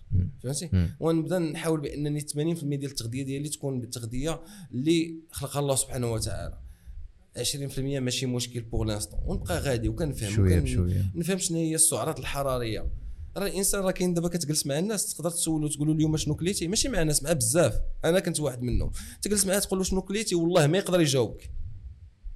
فهمتي. 0.44 0.70
ونبدا 1.00 1.40
نحاول 1.40 1.82
بأنني 1.82 2.20
80% 2.22 2.26
ديال 2.64 2.86
التغذية 2.92 3.24
ديالي 3.24 3.50
تكون 3.50 3.80
بالتغذية 3.82 4.42
اللي 4.74 5.16
خلقها 5.32 5.60
الله 5.60 5.76
سبحانه 5.76 6.12
وتعالى. 6.12 6.58
20% 7.38 7.80
ماشي 8.00 8.26
مشكل 8.26 8.62
pour 8.62 8.86
l'instant 8.86 9.20
ونبقى 9.26 9.60
غادي 9.60 9.90
وكنفهم 9.90 10.30
شوية 10.36 10.56
وكن- 10.58 10.64
بشوية. 10.64 11.06
نفهم 11.16 11.38
شنو 11.38 11.58
هي 11.58 11.76
السعرات 11.76 12.20
الحرارية. 12.20 12.86
راه 13.38 13.48
الانسان 13.48 13.82
راه 13.82 13.92
كاين 13.92 14.14
دابا 14.14 14.28
كتجلس 14.28 14.66
مع 14.66 14.80
الناس 14.80 15.14
تقدر 15.14 15.30
تسولو 15.30 15.68
تقول 15.68 15.88
له 15.88 15.94
اليوم 15.94 16.18
شنو 16.18 16.36
كليتي؟ 16.36 16.68
ماشي 16.68 16.90
مع 16.90 17.04
ناس 17.04 17.24
مع 17.24 17.34
بزاف. 17.34 17.80
أنا 18.06 18.20
كنت 18.20 18.40
واحد 18.40 18.62
منهم. 18.62 18.92
تجلس 19.22 19.46
معاه 19.46 19.60
تقول 19.60 19.80
له 19.80 19.86
شنو 19.86 20.02
كليتي؟ 20.02 20.36
والله 20.36 20.68
ما 20.68 20.78
يقدر 20.78 21.02
يجاوبك. 21.02 21.52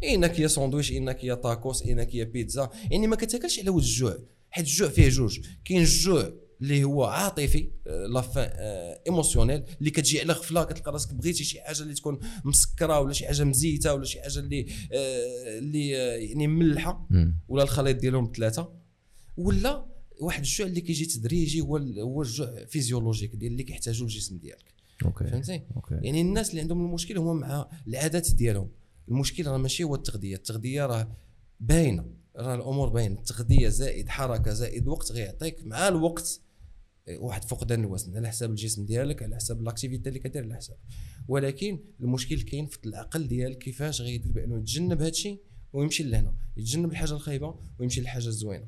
انك 0.04 0.40
يا 0.40 0.48
ساندويش 0.48 0.92
انك 0.92 1.24
يا 1.24 1.36
تاكوس 1.36 1.84
انك 1.84 2.16
يا 2.16 2.24
بيتزا. 2.24 2.70
يعني 2.92 3.08
ما 3.08 3.16
كتاكلش 3.16 3.60
على 3.60 3.70
ود 3.70 3.84
الجوع. 3.84 4.18
حيت 4.50 4.66
الجوع 4.66 4.90
فيه 4.90 5.10
جوج. 5.10 5.40
كاين 5.66 5.82
الجوع 5.82 6.32
اللي 6.62 6.84
هو 6.84 7.04
عاطفي 7.04 7.72
آه، 7.88 8.06
la 8.06 8.22
faim 8.22 8.50
émotionnelle 9.08 9.64
اللي 9.80 9.92
كتجي 9.92 10.22
على 10.22 10.34
غفلة 10.34 10.64
كتلقى 10.64 10.92
راسك 10.92 11.14
بغيتي 11.14 11.44
شي 11.44 11.62
حاجة 11.62 11.82
اللي 11.82 11.94
تكون 11.94 12.20
مسكرة 12.46 13.00
ولا 13.00 13.14
شي 13.14 13.28
حاجة 13.28 13.44
مزيتة 13.44 13.94
ولا 13.94 14.06
شي 14.06 14.22
حاجة 14.22 14.40
اللي 14.40 14.66
آه، 14.94 15.58
اللي 15.58 15.98
آه، 15.98 16.16
يعني 16.16 16.48
مملحه 16.48 17.08
مم. 17.10 17.36
ولا 17.48 17.64
الخليط 17.64 17.98
ديالهم 17.98 18.32
ثلاثة. 18.36 18.74
ولا 19.38 19.91
واحد 20.22 20.40
الجوع 20.40 20.68
اللي 20.68 20.82
كيجي 20.82 21.06
تدريجي 21.06 21.62
هو 21.62 21.78
هو 21.78 22.22
الجوع 22.22 22.66
physiologique 22.66 23.36
ديال 23.36 23.52
اللي 23.52 23.64
كيحتاجو 23.64 24.06
الجسم 24.06 24.38
ديالك. 24.38 24.74
okay. 25.06 25.28
فهمتي 25.28 25.62
okay. 25.76 25.96
يعني 25.96 26.22
الناس 26.22 26.50
اللي 26.50 26.62
عندهم 26.62 26.86
المشكل 26.86 27.18
هو 27.18 27.34
مع 27.34 27.70
العادات 27.88 28.32
ديالهم. 28.32 28.70
المشكل 29.10 29.48
راه 29.48 29.58
ماشي 29.58 29.84
هو 29.84 29.96
التغذية. 29.96 30.36
التغذية 30.36 30.86
راه 30.86 31.18
باينة. 31.60 32.06
راه 32.36 32.56
الأمور 32.56 32.90
باينة. 32.90 33.20
التغذية 33.20 33.68
زائد 33.70 34.10
حركة 34.10 34.54
زائد 34.54 34.88
وقت 34.88 35.12
غيعطيك. 35.12 35.66
مع 35.66 35.88
الوقت 35.88 36.42
واحد 37.20 37.44
فقدان 37.44 37.80
الوزن. 37.84 38.18
على 38.18 38.28
حساب 38.28 38.50
الجسم 38.50 38.86
ديالك 38.86 39.24
على 39.24 39.36
حساب 39.36 39.62
الأكتيفيتي 39.62 40.10
اللي 40.10 40.20
كدير 40.20 40.44
على 40.44 40.56
حساب. 40.56 40.78
ولكن 41.28 41.80
المشكل 42.00 42.42
كاين 42.42 42.66
في 42.66 42.78
العقل 42.86 43.28
ديالك 43.28 43.58
كيفاش 43.58 44.02
غيدير 44.02 44.32
بانه 44.32 44.58
يتجنب 44.58 45.02
هادشي؟ 45.02 45.40
ويمشي 45.74 46.04
لهنا 46.04 46.34
يتجنب 46.58 46.92
الحاجة 46.92 47.14
الخايبة 47.14 47.56
ويمشي 47.80 48.02
للحاجة 48.02 48.28
الزوينة. 48.28 48.66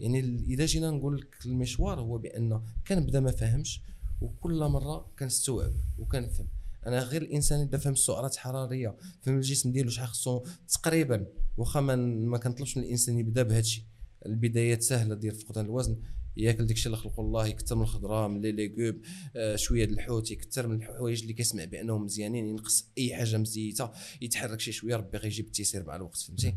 يعني 0.00 0.20
إذا 0.48 0.66
جينا 0.66 0.90
نقول 0.90 1.16
لك 1.16 1.46
المشوار 1.46 2.00
هو 2.00 2.18
بأن 2.18 2.62
كنبدا 2.88 3.20
ما 3.20 3.30
فاهمش 3.30 3.80
وكل 4.20 4.64
مرة 4.64 5.06
كنستوعب 5.18 5.72
وكنفهم. 5.98 6.46
أنا 6.86 6.98
غير 7.02 7.22
الإنسان 7.22 7.60
اذا 7.60 7.78
فهم 7.78 7.92
السعرات 7.92 8.34
الحرارية 8.34 8.96
فهم 9.22 9.36
الجسم 9.36 9.72
ديالو 9.72 9.90
شحال 9.90 10.08
خصو 10.08 10.44
تقريبا 10.68 11.26
وأخا 11.56 11.80
ما 11.80 11.96
ما 11.96 12.38
كنطلبش 12.38 12.76
من 12.76 12.82
الإنسان 12.82 13.18
يبدا 13.18 13.42
بهذا 13.42 13.60
الشيء. 13.60 13.84
البدايات 14.26 14.82
سهلة 14.82 15.14
ديال 15.14 15.34
فقدان 15.34 15.64
الوزن. 15.64 15.96
ياكل 16.36 16.66
داكشي 16.66 16.86
اللي 16.86 16.96
خلقه 16.96 17.20
الله 17.20 17.46
يكثر 17.46 17.76
من 17.76 17.82
الخضرة 17.82 18.28
من 18.28 18.40
لي 18.40 18.52
ليغوم 18.52 19.00
آه 19.36 19.56
شوية 19.56 19.84
الحوت 19.84 20.30
يكثر 20.30 20.66
من 20.66 20.76
الحوايج 20.76 21.20
اللي 21.20 21.32
كيسمع 21.32 21.64
بأنهم 21.64 22.04
مزيانين 22.04 22.46
ينقص 22.46 22.88
أي 22.98 23.16
حاجة 23.16 23.36
مزيتة 23.36 23.90
يتحرك 24.20 24.60
شي 24.60 24.72
شوية 24.72 24.96
ربي 24.96 25.18
غيجيب 25.18 25.46
التيسير 25.46 25.86
مع 25.86 25.96
الوقت 25.96 26.16
فهمتي. 26.18 26.54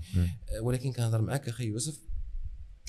آه 0.49 0.61
ولكن 0.61 0.91
كنهضر 0.91 1.21
معاك 1.21 1.49
أخي 1.49 1.65
يوسف 1.65 1.99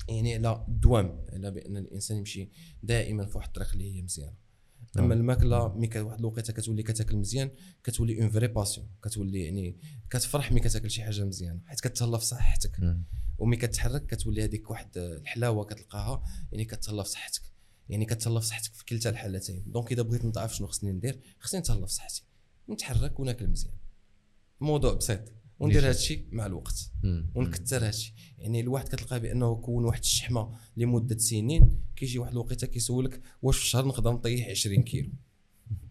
يعني 0.09 0.35
على 0.35 0.65
الدوام 0.67 1.25
على 1.33 1.51
بأن 1.51 1.77
الإنسان 1.77 2.17
يمشي 2.17 2.49
دائما 2.83 3.25
في 3.25 3.37
واحد 3.37 3.47
الطريق 3.47 3.71
اللي 3.73 3.95
هي 3.95 4.01
مزيانة 4.01 4.48
اما 4.97 5.07
نعم. 5.07 5.11
الماكلة 5.11 5.77
مي 5.77 5.89
واحد 5.95 6.19
الوقيتة 6.19 6.53
كتولي 6.53 6.83
كتاكل 6.83 7.17
مزيان 7.17 7.51
كتولي 7.83 8.21
une 8.21 8.29
vraie 8.29 8.47
passion 8.47 8.87
كتولي 9.03 9.43
يعني 9.43 9.77
كتفرح 10.09 10.51
مي 10.51 10.59
كتاكل 10.59 10.91
شي 10.91 11.03
حاجة 11.03 11.25
مزيانة 11.25 11.61
حيت 11.65 11.79
كتهلا 11.79 12.17
في 12.17 12.25
صحتك. 12.25 12.79
مم. 12.79 13.03
ومي 13.37 13.55
كتحرك 13.55 14.05
كتولي 14.05 14.43
هذيك 14.43 14.71
واحد 14.71 14.97
الحلاوة 14.97 15.65
كتلقاها 15.65 16.23
يعني 16.51 16.65
كتهلا 16.65 17.03
في 17.03 17.09
صحتك. 17.09 17.41
يعني 17.89 18.05
كتهلا 18.05 18.39
في 18.39 18.45
صحتك 18.45 18.73
في 18.73 18.85
كلتا 18.85 19.09
الحالتين. 19.09 19.63
donc 19.67 19.91
إذا 19.91 20.01
بغيت 20.01 20.25
نضعف 20.25 20.53
شنو 20.53 20.67
خصني 20.67 20.91
ندير؟ 20.91 21.21
خصني 21.39 21.59
نتهلا 21.59 21.85
في 21.85 21.93
صحتي. 21.93 22.23
نتحرك 22.69 23.19
وناكل 23.19 23.47
مزيان. 23.47 23.73
موضوع 24.61 24.93
بسيط. 24.93 25.38
وندير 25.59 25.79
هذا 25.79 25.91
الشيء 25.91 26.25
مع 26.31 26.45
الوقت. 26.45 26.91
ونكثر 27.35 27.77
هذا 27.77 27.89
الشيء 27.89 28.13
يعني 28.37 28.59
الواحد 28.59 28.87
كتلقاه 28.87 29.17
بأنه 29.17 29.55
كون 29.55 29.85
واحد 29.85 29.99
الشحمة 29.99 30.57
لمدة 30.77 31.17
سنين 31.17 31.81
كيجي 31.95 32.19
واحد 32.19 32.31
الوقيتة 32.31 32.67
كيسولك 32.67 33.21
واش 33.41 33.57
في 33.57 33.63
الشهر 33.63 33.87
نقدر 33.87 34.11
نطيح 34.11 34.49
20 34.49 34.83
كيلو؟ 34.83 35.09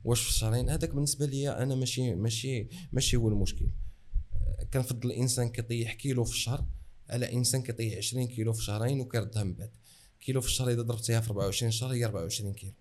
واش 0.04 0.20
في 0.20 0.28
الشهرين؟ 0.28 0.70
هذاك 0.70 0.94
بالنسبة 0.94 1.26
لي 1.26 1.50
أنا 1.50 1.74
ماشي 1.74 2.14
ماشي 2.14 2.68
ماشي 2.92 3.16
هو 3.16 3.28
المشكل. 3.28 3.68
كنفضل 4.72 5.10
الإنسان 5.10 5.48
كيطيح 5.48 5.94
كيلو 5.94 6.24
في 6.24 6.32
الشهر 6.32 6.66
على 7.08 7.32
إنسان 7.32 7.62
كيطيح 7.62 7.96
20 7.96 8.26
كيلو 8.26 8.52
في 8.52 8.64
شهرين 8.64 9.00
وكيردها 9.00 9.44
من 9.44 9.54
بعد. 9.54 9.70
كيلو 10.20 10.40
في 10.40 10.46
الشهر 10.46 10.70
إذا 10.70 10.82
ضربتيها 10.82 11.20
في 11.20 11.30
24 11.30 11.72
شهر 11.72 11.92
هي 11.92 12.04
24 12.04 12.52
كيلو. 12.52 12.72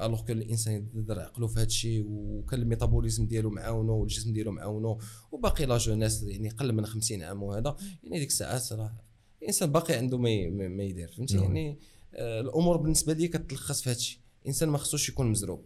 alors 0.00 0.20
que 0.20 0.32
الانسان 0.32 0.88
يدير 0.94 1.20
عقلو 1.20 1.48
في 1.48 1.58
هذا 1.58 1.66
الشيء 1.66 2.04
وكان 2.06 2.62
ال 2.62 2.67
métabolisme 2.67 3.26
ديالو 3.26 3.50
معاونو 3.50 3.92
والجسم 3.92 4.32
ديالو 4.32 4.50
معاونو 4.52 4.98
وباقي 5.32 5.66
la 5.66 5.78
jeunesse 5.78 6.22
يعني 6.22 6.48
قل 6.48 6.72
من 6.72 6.86
50 6.86 7.22
عام 7.22 7.42
وهذا 7.42 7.76
يعني 8.02 8.18
ديك 8.18 8.28
الساعات 8.28 8.72
راه 8.72 9.06
الإنسان 9.42 9.72
باقي 9.72 9.94
عنده 9.94 10.18
ما 10.18 10.48
ما 10.68 10.82
يدير 10.82 11.12
فهمتي؟ 11.12 11.36
نعم. 11.36 11.44
يعني 11.44 11.78
آه 12.14 12.40
الأمور 12.40 12.76
بالنسبة 12.76 13.12
لي 13.12 13.28
كتلخص 13.28 13.82
في 13.82 13.90
هذا 13.90 13.96
الشيء. 13.98 14.20
الإنسان 14.42 14.68
ما 14.68 14.78
خصوش 14.78 15.08
يكون 15.08 15.30
مزروب 15.30 15.64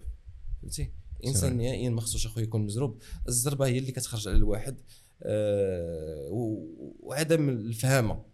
فهمتي؟ 0.63 0.91
الإنسان 1.21 1.57
نهائيا 1.57 1.91
ما 1.91 2.01
خصوش 2.01 2.27
أخويا 2.27 2.45
يكون 2.45 2.65
مزروب. 2.65 2.99
الزربة 3.29 3.67
هي 3.67 3.79
اللي 3.79 3.93
كتخرج 3.93 4.29
على 4.29 4.37
الواحد 4.37 4.77
آه 5.23 6.29
وعدم 7.01 7.49
الفهامة 7.49 8.25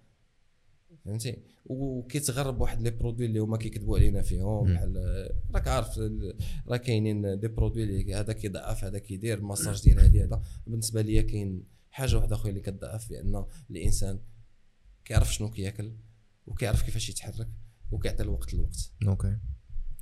فهمتي؟ 1.04 1.36
وكيتغرب 1.66 2.60
واحد 2.60 2.82
les 2.82 2.90
produits 2.90 3.26
اللي 3.26 3.38
هما 3.38 3.56
كيكذبوا 3.56 3.98
علينا 3.98 4.22
فيهم. 4.22 4.64
بحال 4.74 4.96
راك 5.54 5.68
عارف 5.68 6.00
راه 6.68 6.76
كاينين 6.76 7.40
des 7.40 7.48
produits 7.48 7.84
اللي 7.84 8.14
هذا 8.14 8.32
كيضعف 8.32 8.84
هذا 8.84 8.98
كيدير 8.98 9.40
ماساج 9.40 9.82
ديال 9.82 10.00
هذه 10.00 10.24
هذا. 10.24 10.42
بالنسبة 10.66 11.02
ليا 11.02 11.22
كاين 11.22 11.64
حاجة 11.90 12.16
واحدة 12.16 12.36
أخرى 12.36 12.50
اللي 12.50 12.60
كتضعف 12.60 13.08
بان 13.10 13.44
الإنسان 13.70 14.18
كيعرف 15.04 15.34
شنو 15.34 15.50
كياكل 15.50 15.92
وكيعرف 16.46 16.82
كيفاش 16.82 17.08
يتحرك 17.08 17.48
وكيعطي 17.90 18.22
الوقت 18.22 18.54
للوقت 18.54 18.92
okay. 19.08 19.36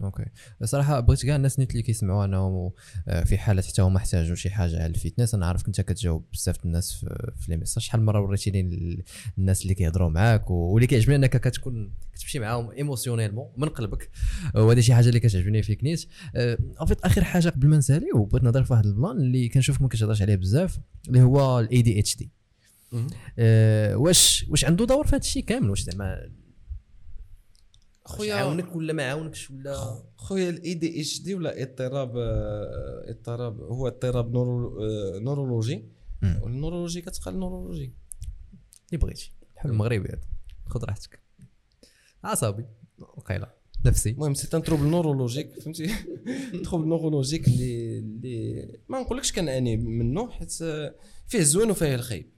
okay. 0.03 0.25
صراحة 0.64 1.01
بغيت 1.01 1.26
كاع 1.26 1.36
الناس 1.36 1.59
اللي 1.59 1.82
كيسمعوا 1.82 2.24
انهم 2.24 2.70
آه، 3.09 3.24
في 3.24 3.38
حالة 3.38 3.62
حتى 3.62 3.82
هما 3.82 3.97
احتاجوا 3.97 4.34
شي 4.36 4.51
حاجة 4.51 4.76
على 4.76 4.86
ال 4.87 4.93
fitness 4.93 5.35
أنا 5.34 5.47
عارف 5.47 5.68
انت 5.68 5.80
كتجاوب 5.80 6.24
بزاف 6.32 6.64
الناس 6.64 6.92
في, 6.92 7.32
les 7.49 7.57
messages 7.57 7.83
شحال 7.82 8.01
من 8.01 8.07
مره 8.07 8.20
وريتيني 8.20 8.61
ال- 8.61 9.03
الناس 9.38 9.62
اللي 9.62 9.74
كيهضروا 9.74 10.09
معاك 10.09 10.51
واللي 10.51 10.86
كيعجبني 10.86 11.16
أنك 11.16 11.36
كتكون 11.36 11.92
كتمشي 12.14 12.38
معاهم 12.38 12.70
émotionnellement 12.70 13.47
من 13.57 13.68
قلبك. 13.68 14.11
وهذه 14.55 14.80
شي 14.80 14.95
حاجة 14.95 15.09
اللي 15.09 15.20
كتعجبني 15.20 15.62
فيك 15.62 15.84
نيت 15.84 16.07
آه، 16.36 16.59
en 16.81 16.87
fait 16.87 17.01
آخر 17.01 17.24
حاجة 17.24 17.49
قبل 17.49 17.68
ما 17.68 17.76
نسالي 17.76 18.07
وبغيت 18.14 18.45
نهضر 18.45 18.64
في 18.64 18.72
واحد 18.72 18.86
ال 18.87 18.93
plan 18.93 19.16
اللي 19.16 19.49
كنشوفك 19.49 19.82
ما 19.82 19.88
كتهضرش 19.88 20.22
عليه 20.22 20.36
بزاف 20.36 20.78
اللي 21.09 21.22
هو 21.22 21.61
ال 21.61 21.83
ADHD 21.83 22.31
واش 23.97 24.47
واش 24.49 24.64
عنده 24.64 24.84
دور 24.86 25.05
في 25.07 25.11
هذا 25.16 25.18
الشيء 25.24 25.45
كامل؟ 25.45 25.70
واش 25.70 25.80
زعما 25.82 26.16
خويا. 28.05 28.35
عاونك 28.35 28.77
ولا 28.77 28.93
ما 28.93 29.09
عاونكش 29.09 29.51
ولا؟ 29.51 30.03
خويا 30.17 30.51
ال 30.51 30.75
ADHD 30.75 31.35
ولا 31.35 31.63
اضطراب 31.63 32.17
آه، 32.17 33.11
اضطراب 33.11 33.61
هو 33.61 33.87
اضطراب 33.87 34.33
neuro 34.33 34.83
آه، 34.83 35.19
neurologie. 35.18 35.85
وال 36.43 36.52
neurologie 36.52 37.01
كتقال 37.01 37.39
neurologie. 37.39 37.93
اللي 38.87 38.99
بغيتي. 38.99 39.33
بحال 39.57 39.71
المغربي 39.71 40.09
هذا. 40.09 40.21
خذ 40.67 40.85
راحتك. 40.85 41.21
عصبي 42.25 42.67
وقيله 42.99 43.47
نفسي. 43.85 44.11
المهم 44.11 44.35
c'est 44.35 44.57
un 44.57 44.62
trouble 44.62 44.85
neurologique 44.87 45.61
فهمتي؟ 45.61 45.91
trouble 46.64 46.89
neurologique 46.89 47.49
اللي 47.49 47.99
اللي 47.99 48.69
ما 48.89 49.01
نقولكش 49.01 49.33
كنعاني 49.33 49.77
منه 49.77 50.31
حيت 50.31 50.63
آه، 50.63 50.95
فيه 51.27 51.39
الزوين 51.39 51.71
وفيه 51.71 51.95
الخايب. 51.95 52.31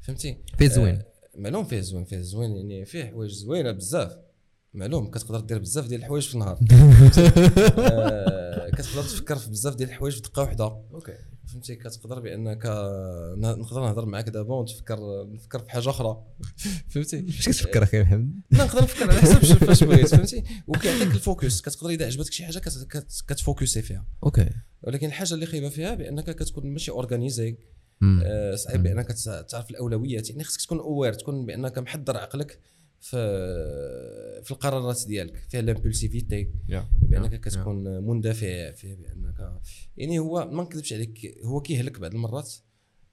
فهمتي؟ 0.00 0.38
فيه 0.58 0.66
الزوين. 0.66 0.94
آه، 0.94 1.06
معلوم 1.34 1.64
فيه 1.64 1.78
الزوين 1.78 2.04
فيه 2.04 2.16
الزوين 2.16 2.56
يعني 2.56 2.84
فيه 2.84 3.04
حوايج 3.04 3.30
زوينة 3.30 3.72
بزاف. 3.72 4.18
معلوم 4.74 5.10
كتقدر 5.10 5.40
دير 5.40 5.58
بزاف 5.58 5.86
ديال 5.86 6.00
الحوايج 6.00 6.28
في 6.28 6.34
النهار. 6.34 6.58
آه، 7.78 8.70
كتقدر 8.70 9.02
تفكر 9.02 9.36
في 9.36 9.50
بزاف 9.50 9.74
ديال 9.74 9.88
الحوايج 9.88 10.14
في 10.14 10.20
دقه 10.20 10.42
واحدة. 10.42 10.64
okay. 10.64 11.12
فهمتي؟ 11.46 11.76
كتقدر 11.76 12.20
بأنك 12.20 12.66
نقدر 13.36 13.80
نهضر 13.80 14.06
معاك 14.06 14.28
دابا 14.28 14.54
ونتفكر 14.54 14.98
نفكر 15.32 15.58
في 15.58 15.70
حاجة 15.70 15.90
أخرى. 15.90 16.22
فهمتي؟ 16.88 17.26
اش 17.28 17.48
كتفكر 17.48 17.82
أخي 17.82 18.02
محمد؟ 18.02 18.40
لا 18.50 18.64
نقدر 18.64 18.82
نفكر 18.82 19.10
على 19.10 19.20
حسب 19.20 19.38
فاش 19.38 19.84
بغيت 19.84 20.06
فهمتي؟ 20.14 20.42
وكيعطيك 20.66 21.14
ال 21.14 21.21
focus. 21.21 21.60
كتقدر 21.60 21.90
إذا 21.90 22.06
عجبتك 22.06 22.32
شي 22.32 22.44
حاجة 22.44 22.58
كت- 22.58 22.86
كت- 22.90 23.22
كتفوكسي 23.28 23.82
فيها. 23.82 24.06
okay. 24.24 24.48
ولكن 24.82 25.06
الحاجة 25.06 25.34
اللي 25.34 25.46
خايبة 25.46 25.68
فيها 25.68 25.94
بأنك 25.94 26.30
كتكون 26.30 26.66
ماشي 26.66 26.90
organisé. 26.90 27.56
آه، 28.24 28.54
صعيب 28.54 28.82
بأنك 28.82 29.12
تع- 29.12 29.42
تعرف 29.42 29.70
الأولويات. 29.70 30.30
يعني 30.30 30.44
خصك 30.44 30.60
تكون 30.60 30.78
aware 30.78 31.12
تكون 31.12 31.46
بأنك 31.46 31.78
محضر 31.78 32.16
عقلك. 32.16 32.60
في 33.02 33.16
في 34.42 34.50
القرارات 34.50 35.06
ديالك 35.06 35.36
فيها 35.48 35.62
l'impulsivité 35.62 36.48
بأنك 37.02 37.40
كتكون 37.40 38.04
مندفع 38.06 38.70
فيه 38.70 38.94
بأنك 38.94 39.60
يعني 39.96 40.18
هو 40.18 40.48
ما 40.52 40.62
نكذبش 40.62 40.92
عليك 40.92 41.38
هو 41.44 41.60
كيهلك 41.60 42.00
بعض 42.00 42.14
المرات 42.14 42.52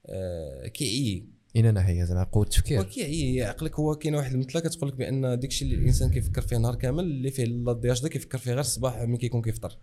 آه، 0.05 0.67
كيعي. 0.67 1.25
اين 1.55 1.73
ناحيه 1.73 2.03
زعما 2.03 2.23
قوة 2.23 2.43
التفكير. 2.43 2.79
وكي 2.79 3.03
هي 3.03 3.43
عقلك 3.43 3.79
هو 3.79 3.95
كاين 3.95 4.15
واحد 4.15 4.33
المثله 4.33 4.61
كتقول 4.61 4.89
لك 4.89 4.95
بأن 4.95 5.39
داكشي 5.39 5.65
اللي 5.65 5.75
الإنسان 5.75 6.09
كيفكر 6.09 6.41
فيه 6.41 6.57
نهار 6.57 6.75
كامل 6.75 7.03
اللي 7.03 7.31
فيه 7.31 7.43
l'ADHD 7.43 8.09
كيفكر 8.09 8.37
فيه 8.37 8.51
غير 8.51 8.59
الصباح 8.59 9.01
ملي 9.01 9.17
كيكون 9.17 9.41
كيفطر. 9.41 9.77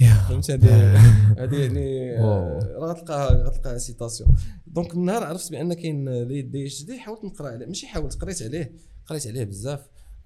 يا 0.00 0.14
فهمتي 0.28 0.52
هذه 0.52 0.96
هذه 1.38 1.56
يعني 1.56 2.16
غتلقاها 2.78 3.46
غتلقاها 3.46 3.78
citation 3.78 4.36
donc 4.66 4.94
النهار 4.94 5.24
عرفت 5.24 5.50
بأن 5.50 5.74
كاين 5.74 6.22
l'ADHD 6.22 6.98
حاولت 6.98 7.24
نقرأ 7.24 7.48
عليه. 7.50 7.66
ماشي 7.66 7.86
حاولت 7.86 8.22
قريت 8.22 8.42
عليه. 8.42 8.72
قريت 9.06 9.26
عليه 9.26 9.44
بزاف. 9.44 9.80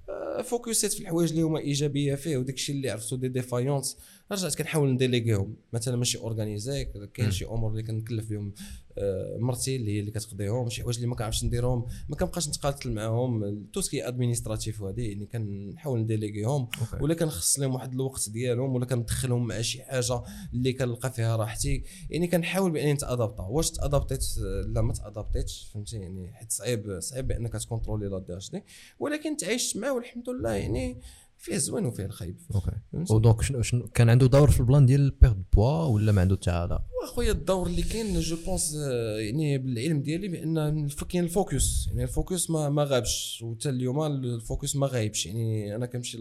آه، 0.09 0.43
فوكسيت 0.43 0.93
في 0.93 1.01
الحوايج 1.01 1.31
اللي 1.31 1.43
هما 1.43 1.59
إيجابية 1.59 2.15
فيه 2.15 2.37
وداك 2.37 2.55
الشيء 2.55 2.77
اللي 2.77 2.91
عرفتو 2.91 3.17
des 3.17 3.29
défaillances. 3.29 3.97
رجعت 4.33 4.55
كنحاول 4.55 4.93
نديليغيهم 4.93 5.57
مثلا 5.73 5.97
ماشي 5.97 6.19
organisé 6.19 6.85
كاين. 6.85 7.31
شي 7.31 7.45
أمور 7.45 7.71
اللي 7.71 7.83
كنكلف 7.83 8.31
بهم 8.31 8.55
آه، 8.99 9.37
مرتي 9.41 9.77
اللي 9.77 9.91
هي 9.97 10.01
اللي 10.01 10.11
كتقضيهم 10.11 10.69
شي 10.69 10.83
حوايج 10.83 10.97
اللي 10.97 11.09
ما 11.09 11.15
كنعرفش 11.15 11.45
نديرهم 11.45 11.87
ما 12.09 12.17
كنبقاش 12.17 12.49
نتقاتل 12.49 12.93
معاهم. 12.93 13.65
tout 13.73 13.81
ce 13.81 13.92
qui 13.92 14.09
administratif 14.09 14.83
وهذه 14.83 15.09
يعني 15.09 15.27
كنحاول 15.27 16.01
نديليغيهم 16.01 16.69
ولا 17.01 17.15
كنخص 17.15 17.59
لهم 17.59 17.75
واحد 17.75 17.93
الوقت 17.93 18.31
ديالهم 18.31 18.75
ولا 18.75 18.87
كندخلهم 18.87 19.47
مع 19.47 19.61
شي 19.61 19.83
حاجة 19.83 20.23
اللي 20.55 20.73
كنلقى 20.73 21.13
فيها 21.13 21.37
راحتي. 21.37 21.83
يعني 22.11 22.27
كنحاول 22.27 22.71
بأنني 22.71 22.93
نتادابتا 22.93 23.43
واش 23.43 23.71
تادابتيت 23.71 24.25
لا 24.67 24.81
ما 24.81 24.93
تادابتيتش 24.93 25.71
فهمتي؟ 25.75 25.97
يعني 25.97 26.33
حيت 26.33 26.53
صعيب 26.53 27.01
صعيب 27.01 27.29
بأنك 27.29 27.53
تكونترولي 27.53 28.07
l'ADHD 28.07 28.63
ولكن 28.99 29.37
تعايشت 29.37 29.77
معاه 29.77 29.93
والحمد 29.93 30.31
لله 30.31 30.53
يعني 30.53 31.01
فيه 31.39 31.55
الزوين 31.55 31.87
وفيه 31.87 32.05
الخايب. 32.05 32.37
okay. 32.55 32.71
و 33.11 33.17
donc 33.17 33.43
شنو 33.43 33.63
شنو 33.63 33.89
كان 33.89 34.11
عنده 34.11 34.27
دور 34.27 34.51
في 34.51 34.61
ال 34.61 34.66
plan 34.66 34.87
ديال 34.87 35.11
perte 35.11 35.35
de 35.35 35.45
poids 35.53 35.85
ولا 35.85 36.13
ما 36.13 36.21
عنده 36.21 36.37
حتى 36.37 36.51
هذا؟ 36.51 36.87
واخويا 37.03 37.33
الدور 37.33 37.67
اللي 37.67 37.83
كاين 37.83 38.21
je 38.21 38.37
pense 38.47 38.75
يعني 39.19 39.59
بالعلم 39.59 40.03
ديالي 40.03 40.29
بأن 40.29 40.89
كاين 40.89 41.25
ال 41.25 41.34
focus. 41.34 41.87
يعني 41.87 42.03
ال 42.03 42.11
focus 42.11 42.51
ما 42.51 42.69
ما 42.69 42.85
غابش. 42.85 43.43
وحتى 43.43 43.69
اليوم 43.69 44.03
ال 44.03 44.15
focus 44.15 44.77
ما 44.77 44.87
غايبش. 44.87 45.27
يعني 45.27 45.77
أنا 45.77 45.87
كنمشي 45.87 46.19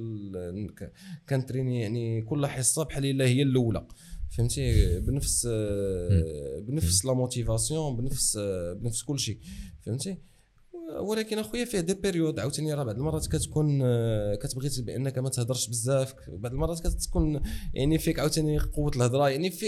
كنتريني 1.29 1.81
يعني 1.81 2.21
كل 2.21 2.47
حصة 2.47 2.83
بحال 2.83 3.05
إلا 3.05 3.25
هي 3.25 3.41
الأولى. 3.41 3.87
فهمتي؟ 4.29 4.99
بنفس 4.99 5.47
آه، 5.51 6.59
بنفس 6.59 7.05
la 7.05 7.13
motivation 7.13 7.95
بنفس 7.95 8.37
آه، 8.41 8.73
بنفس 8.73 9.03
كل 9.03 9.19
شيء. 9.19 9.39
فهمتي؟ 9.85 10.17
ولكن 10.99 11.39
اخويا 11.39 11.65
فيه 11.65 11.79
des 11.79 11.93
périodes 11.93 12.39
عاوتاني 12.39 12.73
راه 12.73 12.83
بعض 12.83 12.95
المرات 12.95 13.27
كتكون 13.27 13.79
آه، 13.83 14.35
كتبغي 14.35 14.69
بانك 14.81 15.17
ما 15.17 15.29
تهضرش 15.29 15.67
بزاف 15.67 16.13
بعض 16.27 16.51
المرات 16.51 16.87
كتكون 16.87 17.41
يعني 17.73 17.97
فيك 17.97 18.19
عاوتاني 18.19 18.59
قوة 18.59 18.91
الهضرة 18.95 19.29
يعني 19.29 19.51
في 19.51 19.65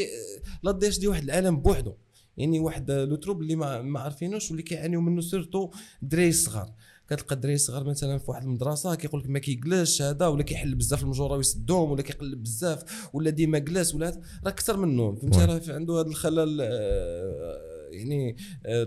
l'ADHD 0.64 1.08
واحد 1.08 1.24
العالم 1.24 1.58
بوحدو 1.58 1.94
يعني 2.38 2.60
واحد 2.60 2.92
le 2.92 3.16
trouble 3.16 3.42
اللي 3.42 3.56
ما, 3.56 3.82
ما 3.82 4.00
عارفينوش 4.00 4.50
واللي 4.50 4.64
كيعانيو 4.64 5.02
منه 5.02 5.22
surtout 5.22 5.72
الدراري 6.04 6.30
الصغار 6.30 6.74
كتلقى 7.10 7.36
الدراري 7.36 7.56
الصغار 7.56 7.84
مثلا 7.84 8.18
في 8.18 8.32
واحد 8.32 8.44
المدرسة 8.44 8.96
كيقول 8.96 9.22
لك 9.22 9.30
ما 9.30 9.40
كيجلسش 9.40 10.02
هذا 10.02 10.28
ولا 10.28 10.44
كيحل 10.44 10.76
بزاف 10.76 11.04
المجورة 11.04 11.38
ويسدهم 11.38 11.92
ولا 11.92 12.02
كيقلب 12.02 12.44
بزاف 12.44 13.10
ولا 13.14 13.30
ديما 13.30 13.58
جلس 13.58 13.96
ولا 13.96 14.06
راه 14.06 14.50
أكثر 14.50 14.78
منه 14.78 15.16
فهمتي. 15.16 15.46
راه 15.46 15.62
عنده 15.76 16.00
هذا 16.00 16.08
الخلل 16.08 16.62
آه، 16.62 17.77
يعني 17.92 18.36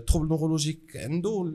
trouble 0.07 0.27
neurologique 0.27 0.97
عنده 0.97 1.53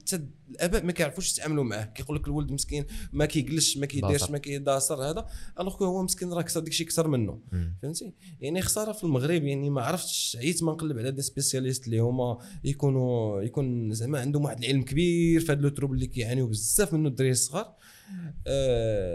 حتى 0.00 0.26
الآباء 0.50 0.84
ما 0.84 0.92
كيعرفوش 0.92 1.32
يتعاملوا 1.32 1.64
معاه. 1.64 1.84
كيقول 1.84 2.16
لك 2.16 2.26
الولد 2.28 2.52
مسكين 2.52 2.84
ما 3.12 3.26
كيجلسش 3.26 3.76
ما 3.76 3.86
كيديرش. 3.86 4.30
ما 4.30 4.38
كيداصر 4.38 5.10
هذا 5.10 5.26
الوغ 5.60 5.84
هو 5.84 6.02
مسكين 6.02 6.32
راه 6.32 6.42
كثر 6.42 6.60
داكشي 6.60 6.84
أكثر 6.84 7.08
منه. 7.08 7.40
فهمتي؟ 7.82 8.12
يعني 8.40 8.62
خسارة 8.62 8.92
في 8.92 9.04
المغرب 9.04 9.44
يعني 9.44 9.70
ما 9.70 9.82
عرفتش 9.82 10.36
عييت 10.40 10.62
ما 10.62 10.72
نقلب 10.72 10.98
على 10.98 11.10
des 11.10 11.22
spécialistes 11.22 11.86
اللي 11.86 11.98
هما 11.98 12.38
يكونوا 12.64 13.42
يكون 13.42 13.92
زعما 13.92 14.20
عندهم 14.20 14.44
واحد 14.44 14.64
العلم 14.64 14.82
كبير 14.82 15.40
في 15.40 15.52
هذا 15.52 15.60
le 15.60 15.68
trouble 15.68 15.92
اللي 15.92 16.06
كيعانيو 16.06 16.46
بزاف 16.46 16.94
منه 16.94 17.08
الدراري 17.08 17.32
الصغار. 17.32 17.74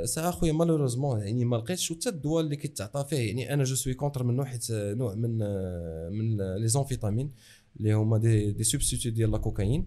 ساعه 0.06 0.30
أخويا 0.30 0.52
malheureusement 0.52 1.20
يعني 1.20 1.46
ما 1.46 1.56
لقيتش 1.56 1.94
حتى 1.94 2.10
الدواء 2.10 2.44
اللي 2.44 2.56
كيتعطى 2.56 3.06
فيه. 3.10 3.28
يعني 3.28 3.54
أنا 3.54 3.64
je 3.64 3.76
suis 3.76 3.94
contre 3.94 4.24
منه 4.24 4.46
حيت 4.46 4.72
آه، 4.72 4.94
نوع 4.94 5.16
من 5.16 5.42
آه، 5.42 6.10
من 6.10 6.56
les 6.58 6.68
amphétamines 6.68 7.32
اللي 7.78 7.94
هما 7.94 8.18
des 8.18 8.52
des 8.52 8.64
substituts 8.64 9.12
ديال 9.12 9.32
لا 9.32 9.38
كوكايين 9.38 9.86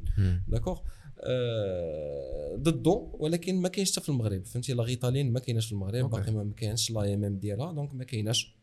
داكوغ 0.49 0.81
آه، 1.21 2.57
ضده 2.57 3.11
ولكن 3.13 3.61
ما 3.61 3.69
كاينش 3.69 3.93
حتى 3.93 4.01
في 4.01 4.09
المغرب. 4.09 4.45
فهمتي؟ 4.45 4.73
la 4.73 4.83
Ritaline 4.83 5.33
ما 5.33 5.41
كايناش 5.41 5.67
في 5.67 5.73
المغرب. 5.73 6.11
باقي 6.11 6.33
ما 6.33 6.53
كاينش 6.57 6.91
l'AMM 6.91 7.39
ديالها 7.39 7.73
donc 7.73 7.95
ما 7.95 8.05
كايناش. 8.05 8.59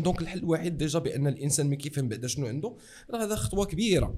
donc 0.00 0.20
الحل 0.20 0.38
الوحيد 0.38 0.78
déjà 0.78 0.98
بأن 0.98 1.26
الإنسان 1.26 1.70
ما 1.70 1.74
كيفهم 1.74 2.08
بعدا 2.08 2.28
شنو 2.28 2.46
عنده 2.46 2.76
راه 3.10 3.24
هذا 3.24 3.34
خطوة 3.34 3.66
كبيرة. 3.66 4.14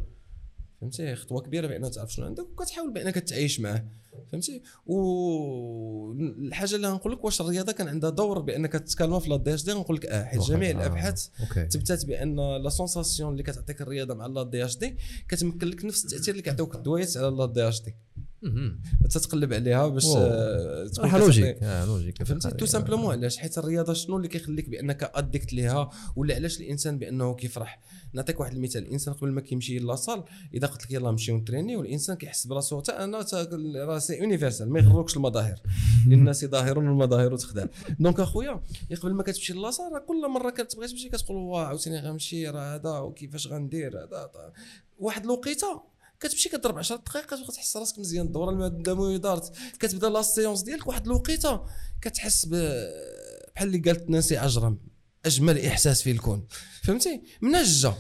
فهمتي؟ 0.80 1.14
خطوة 1.16 1.40
كبيرة 1.40 1.66
بان 1.66 1.90
تعرف 1.90 2.12
شنو 2.12 2.26
عندك 2.26 2.44
وكتحاول 2.44 2.92
بأنك 2.92 3.14
تعيش 3.14 3.60
معاه 3.60 3.84
فهمتي؟ 4.32 4.62
والحاجة 4.86 6.74
اللي 6.74 6.88
غنقول 6.88 7.12
لك 7.12 7.24
واش 7.24 7.40
الرياضة 7.40 7.72
كان 7.72 7.88
عندها 7.88 8.10
دور 8.10 8.38
بأنك 8.38 8.72
تتكلم 8.72 9.20
في 9.20 9.30
l'ADHD 9.30 9.72
غنقول 9.72 9.96
لك 9.96 10.06
آه 10.06 10.24
حيت 10.24 10.40
جميع 10.40 10.70
الابحاث 10.70 11.28
OK. 11.40 11.66
تثبتت 11.66 12.06
بأن 12.06 12.56
la 12.62 12.68
sensation 12.68 13.32
اللي 13.32 13.42
كتعطيك 13.42 13.82
الرياضة 13.82 14.14
مع 14.14 14.26
l'ADHD 14.26 14.96
كتمكن 15.28 15.66
لك 15.68 15.84
نفس 15.84 16.04
التأثير 16.04 16.30
اللي 16.30 16.42
كيعطيوك 16.42 16.74
الدوايات 16.74 17.16
على 17.16 17.36
l'ADHD. 17.36 17.94
تتقلب 19.10 19.52
عليها 19.52 19.88
باش. 19.88 20.06
آه، 20.16 20.86
تكون 20.86 21.20
logique 21.20 21.62
آه، 21.62 21.84
logique 21.84 22.22
فهمتي؟ 22.22 22.50
tout 22.50 22.66
simplement 22.66 23.12
علاش؟ 23.12 23.36
حيت 23.38 23.58
الرياضة 23.58 23.92
شنو 23.92 24.16
اللي 24.16 24.28
كيخليك 24.28 24.68
بأنك 24.68 25.10
addict 25.14 25.52
ليها؟ 25.52 25.90
ولا 26.16 26.34
علاش 26.34 26.60
الإنسان 26.60 26.98
بأنه 26.98 27.34
كيفرح؟ 27.34 27.80
نعطيك 28.12 28.40
واحد 28.40 28.52
المثال. 28.52 28.82
الإنسان 28.82 29.14
قبل 29.14 29.30
ما 29.32 29.40
كيمشي 29.40 29.78
la 29.78 29.91
salle 29.91 30.24
إذا 30.54 30.66
قلت 30.66 30.82
لك 30.84 30.90
يلاه 30.90 31.10
نمشيو 31.10 31.36
نتريني 31.36 31.76
والإنسان 31.76 32.16
كيحس 32.16 32.46
براسو 32.46 32.80
حتى 32.80 32.92
أنا 32.92 33.22
تا- 33.22 33.48
راه 33.76 33.98
c'est 33.98 34.16
universel 34.16 34.70
ما 34.72 34.80
يغروكش 34.80 35.16
المظاهر. 35.16 35.60
للناس 36.08 36.44
ظاهر 36.44 36.78
والمظاهر 36.78 37.36
تخدع 37.36 37.64
donc 37.98 38.20
أخويا 38.20 38.60
قبل 39.02 39.12
ما 39.14 39.22
كتمشي 39.22 39.52
la 39.52 39.64
salle 39.64 39.92
راه 39.92 39.98
كل 39.98 40.28
مرة 40.28 40.50
كتبغي 40.50 40.88
تمشي 40.88 41.08
كتقول 41.08 41.36
واه 41.36 41.64
عاوتاني 41.64 42.00
غنمشي 42.00 42.48
راه 42.48 42.74
هذا 42.74 42.98
وكيفاش 42.98 43.46
غندير 43.46 44.04
هذا؟ 44.04 44.30
واحد 44.98 45.24
الوقيته 45.24 45.82
كتمشي 46.20 46.48
كضرب 46.48 46.78
10 46.78 46.96
دقائق 46.96 47.26
كتبقى 47.26 47.52
تحس 47.52 47.76
راسك 47.76 47.98
مزيان 47.98 48.26
الدوره 48.26 48.50
الماء 48.50 48.68
الدموي 48.68 49.18
دارت 49.18 49.52
كتبدا 49.78 50.08
la 50.08 50.22
séance 50.22 50.62
ديالك 50.62 50.86
واحد 50.86 51.06
الوقيته 51.06 51.60
كتحس 52.02 52.46
ب 52.46 52.50
بحال 53.54 53.68
اللي 53.68 53.78
قالت 53.78 54.10
نانسي 54.10 54.36
عجرم 54.36 54.78
أجمل 55.26 55.58
إحساس 55.66 56.02
في 56.02 56.10
الكون. 56.10 56.46
فهمتي؟ 56.82 57.20
منين 57.42 57.62
جا 57.62 57.94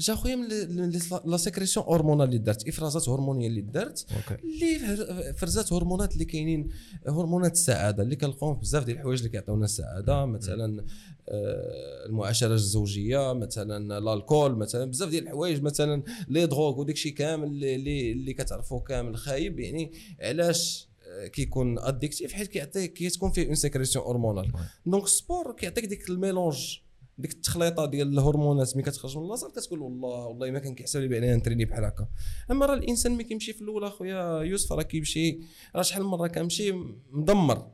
جا 0.00 0.14
خويا 0.14 0.36
من 0.36 0.92
la 1.24 1.36
sécrétion 1.36 1.86
hormonale 1.88 2.26
اللي 2.26 2.38
دارت 2.38 2.68
إفرازات 2.68 3.08
هرمونية 3.08 3.46
اللي 3.48 3.60
دارت 3.60 4.06
اللي 4.44 4.78
فر- 4.78 5.32
فرزات 5.32 5.72
هرمونات 5.72 6.12
اللي 6.12 6.24
كاينين 6.24 6.68
هرمونات 7.08 7.52
السعادة 7.52 8.02
اللي 8.02 8.16
كنلقاوهم 8.16 8.54
في 8.54 8.60
بزاف 8.60 8.84
ديال 8.84 8.96
الحوايج 8.96 9.18
اللي 9.18 9.30
كيعطيونا 9.30 9.64
السعادة 9.64 10.24
مثلا 10.26 10.84
آه، 11.28 12.06
المعاشرة 12.06 12.54
الزوجية 12.54 13.32
مثلا 13.32 13.98
l'alcool 14.14 14.56
مثلا 14.56 14.84
بزاف 14.84 15.08
ديال 15.08 15.24
الحوايج 15.24 15.62
مثلا 15.62 16.02
les 16.28 16.46
drogues 16.46 16.80
وداك 16.80 16.94
الشيء 16.94 17.12
كامل 17.14 17.44
اللي 17.46 18.12
اللي, 18.12 18.32
كتعرفوه 18.34 18.80
كامل 18.80 19.16
خايب 19.16 19.60
يعني 19.60 19.92
علاش؟ 20.20 20.88
كيكون 21.32 21.78
addictif 21.78 22.32
حيت 22.32 22.48
كيعطيك 22.48 22.92
كتكون 22.92 23.30
فيه 23.30 23.46
une 23.46 23.54
sécrétion 23.54 24.04
hormonale 24.06 24.52
donc 24.86 25.04
ال 25.04 25.12
sport 25.12 25.52
كيعطيك 25.52 25.84
ديك 25.84 26.10
ال 26.10 26.18
mélange 26.18 26.78
ديك 27.18 27.32
التخليطة 27.32 27.86
ديال 27.86 28.08
الهرمونات 28.12 28.76
ملي 28.76 28.84
كتخرج 28.84 29.18
من 29.18 29.28
la 29.28 29.35
salle 29.35 29.52
كتقول 29.52 29.80
والله 29.82 30.08
والله 30.26 30.50
ما 30.50 30.58
كان 30.58 30.74
كيحسب 30.74 31.00
لي 31.00 31.08
بان 31.08 31.36
نتريني 31.36 31.64
بحال 31.64 31.84
هكا. 31.84 32.08
أما 32.50 32.66
راه 32.66 32.74
الإنسان 32.74 33.12
ملي 33.12 33.24
كيمشي 33.24 33.52
في 33.52 33.62
الأول 33.62 33.84
أخويا 33.84 34.42
يوسف 34.42 34.72
راه 34.72 34.82
كيمشي 34.82 35.38
راه 35.76 35.82
شحال 35.82 36.02
من 36.02 36.08
مرة 36.08 36.26
كنمشي 36.28 36.72
مدمر. 37.10 37.70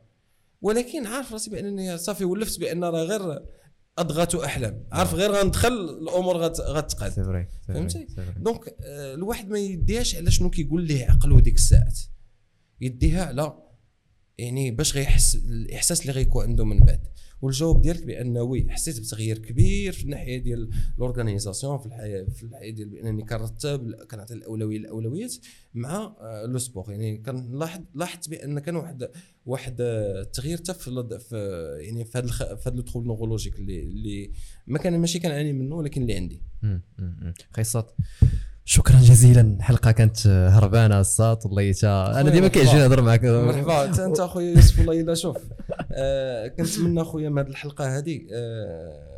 ولكن 0.62 1.06
عارف 1.06 1.32
راسي 1.32 1.50
بأنني 1.50 1.98
صافي 1.98 2.24
ولفت 2.24 2.60
بأن 2.60 2.84
راه 2.84 3.02
غير 3.04 3.42
أضغط 3.98 4.34
احلام 4.36 4.84
عارف 4.92 5.14
غير 5.14 5.30
غندخل 5.32 5.72
الأمور 6.02 6.36
غت- 6.36 6.60
غتقاد 6.60 7.12
فهمتي؟ 7.68 8.06
donc 8.42 8.76
آه، 8.80 9.14
الواحد 9.14 9.48
ما 9.50 9.58
يديهاش 9.58 10.16
على 10.16 10.30
شنو 10.30 10.50
كيقول 10.50 10.82
ليه 10.86 11.04
عقله 11.10 11.40
ديك 11.40 11.54
الساعات. 11.54 11.98
يديها 12.82 13.24
على 13.24 13.58
يعني 14.38 14.70
باش 14.70 14.96
غيحس 14.96 15.34
الإحساس 15.34 16.00
اللي 16.00 16.12
غيكون 16.12 16.44
عنده 16.44 16.64
من 16.64 16.78
بعد 16.78 17.00
والجواب 17.42 17.82
ديالك 17.82 18.06
بأن 18.06 18.38
oui 18.38 18.70
حسيت 18.70 19.00
بتغيير 19.00 19.38
كبير 19.38 19.92
في 19.92 20.04
الناحية 20.04 20.38
ديال 20.38 20.70
l'organisation 20.96 21.78
في 21.78 21.86
الحياة 21.86 22.24
في 22.24 22.42
الحياة 22.42 22.70
ديال 22.70 22.88
بأنني 22.88 23.22
كنرتب 23.24 23.94
كنعطي 24.10 24.34
الأولوية 24.34 24.78
للاولويات 24.78 25.34
مع 25.74 26.16
آه، 26.20 26.46
le 26.46 26.58
sport 26.58 26.90
يعني 26.90 27.18
كنلاحظ 27.18 27.80
لاحظت 27.94 28.28
بأن 28.28 28.58
كان 28.58 28.76
واحد 28.76 29.10
واحد 29.46 29.76
التغيير 29.80 30.58
حتى 30.58 30.74
في 30.74 30.90
يعني 31.80 32.04
في 32.04 32.18
هذا. 32.18 32.54
في 32.54 32.68
هذا 32.68 32.78
ال 32.78 32.82
trouble 32.82 33.06
neurologique 33.06 33.58
اللي 33.58 33.82
اللي 33.82 34.32
ما 34.66 34.78
كان 34.78 34.98
ماشي 34.98 35.18
كنعاني 35.18 35.52
منه 35.52 35.76
ولكن 35.76 36.02
اللي 36.02 36.14
عندي. 36.14 36.42
خيصات 37.56 37.92
شكرا 38.72 38.96
جزيلا. 38.96 39.40
الحلقة 39.40 39.90
كانت 39.90 40.26
هربانة 40.26 41.00
الساط 41.00 41.46
والله 41.46 41.72
تا 41.72 42.20
أنا 42.20 42.30
ديما. 42.30 42.48
كيعجبني 42.48 42.78
نهضر 42.78 43.02
معك 43.02 43.24
مرحبا. 43.24 43.84
انت 43.84 44.00
أنت 44.00 44.20
أخويا 44.20 44.50
يوسف 44.50 44.78
والله 44.78 45.00
إلا 45.00 45.14
شوف. 45.14 45.36
آه 45.92 46.48
كنتمنى 46.48 47.02
أخويا 47.02 47.28
من 47.28 47.38
هذه 47.38 47.48
الحلقة 47.48 47.98
هذه 47.98 48.20
آه 48.32 49.08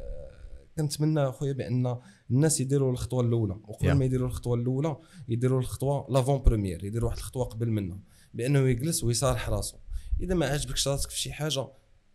كنتمنى 0.77 1.21
أخويا 1.29 1.53
بأن 1.53 1.97
الناس 2.31 2.61
يديروا 2.61 2.93
الخطوة 2.93 3.21
الأولى. 3.21 3.57
وقبل 3.69 3.91
Yeah. 3.91 3.95
ما 3.95 4.05
يديروا 4.05 4.29
الخطوة 4.29 4.55
الأولى 4.55 4.97
يديروا 5.29 5.61
الخطوة 5.61 6.07
لافون 6.11 6.43
بروميير 6.43 6.85
يديروا 6.85 7.09
واحد 7.09 7.19
الخطوة 7.19 7.45
قبل 7.45 7.71
منها. 7.71 7.99
بأنه 8.35 8.59
يجلس 8.59 9.05
ويصارح 9.05 9.49
راسو. 9.49 9.77
إذا 10.21 10.35
ما 10.35 10.47
عجبكش 10.47 10.89
راسك 10.89 11.11
في 11.11 11.21
شي 11.21 11.33
حاجة 11.33 11.67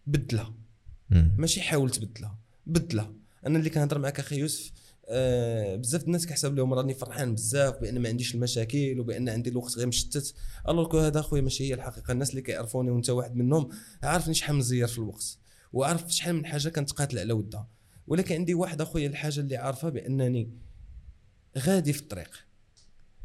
بدلها. 0.08 0.54
مم. 1.10 1.36
ماشي 1.38 1.62
حاول 1.62 1.90
تبدلها. 1.90 2.38
بدلها. 2.66 3.14
أنا 3.48 3.60
اللي 3.60 3.70
كنهضر 3.70 4.00
معك 4.00 4.20
أخي 4.20 4.40
يوسف 4.40 4.72
آه 5.12 5.76
بزاف 5.76 6.04
الناس 6.04 6.26
كيحسب 6.26 6.56
لهم 6.56 6.74
راني 6.74 6.94
فرحان 6.94 7.36
بزاف 7.36 7.78
بان 7.82 8.00
ما 8.00 8.10
عنديش 8.10 8.36
المشاكل 8.36 9.00
وبان 9.00 9.30
عندي 9.30 9.50
الوقت 9.50 9.78
غير 9.78 9.88
مشتت. 9.88 10.34
الوغ 10.70 11.08
هذا 11.08 11.22
خويا 11.22 11.42
ماشي 11.42 11.70
هي 11.70 11.74
الحقيقة. 11.74 12.12
الناس 12.12 12.30
اللي 12.30 12.42
كيعرفوني 12.42 12.92
وانت 12.92 13.10
واحد 13.10 13.36
منهم 13.36 13.70
عارفني 14.04 14.34
شحال 14.34 14.56
مزير 14.56 14.88
في 14.88 14.98
الوقت 14.98 15.38
وعارف 15.74 16.12
شحال 16.12 16.36
من 16.36 16.46
حاجة 16.46 16.70
كنتقاتل 16.70 17.20
على 17.20 17.34
ودها. 17.34 17.70
ولكن 18.08 18.36
عندي 18.36 18.54
واحد 18.54 18.82
اخويا 18.82 19.08
الحاجة 19.08 19.40
اللي 19.40 19.58
عارفها 19.58 19.90
بأنني 19.90 20.52
غادي 21.58 21.94
في 21.94 22.02
الطريق. 22.02 22.32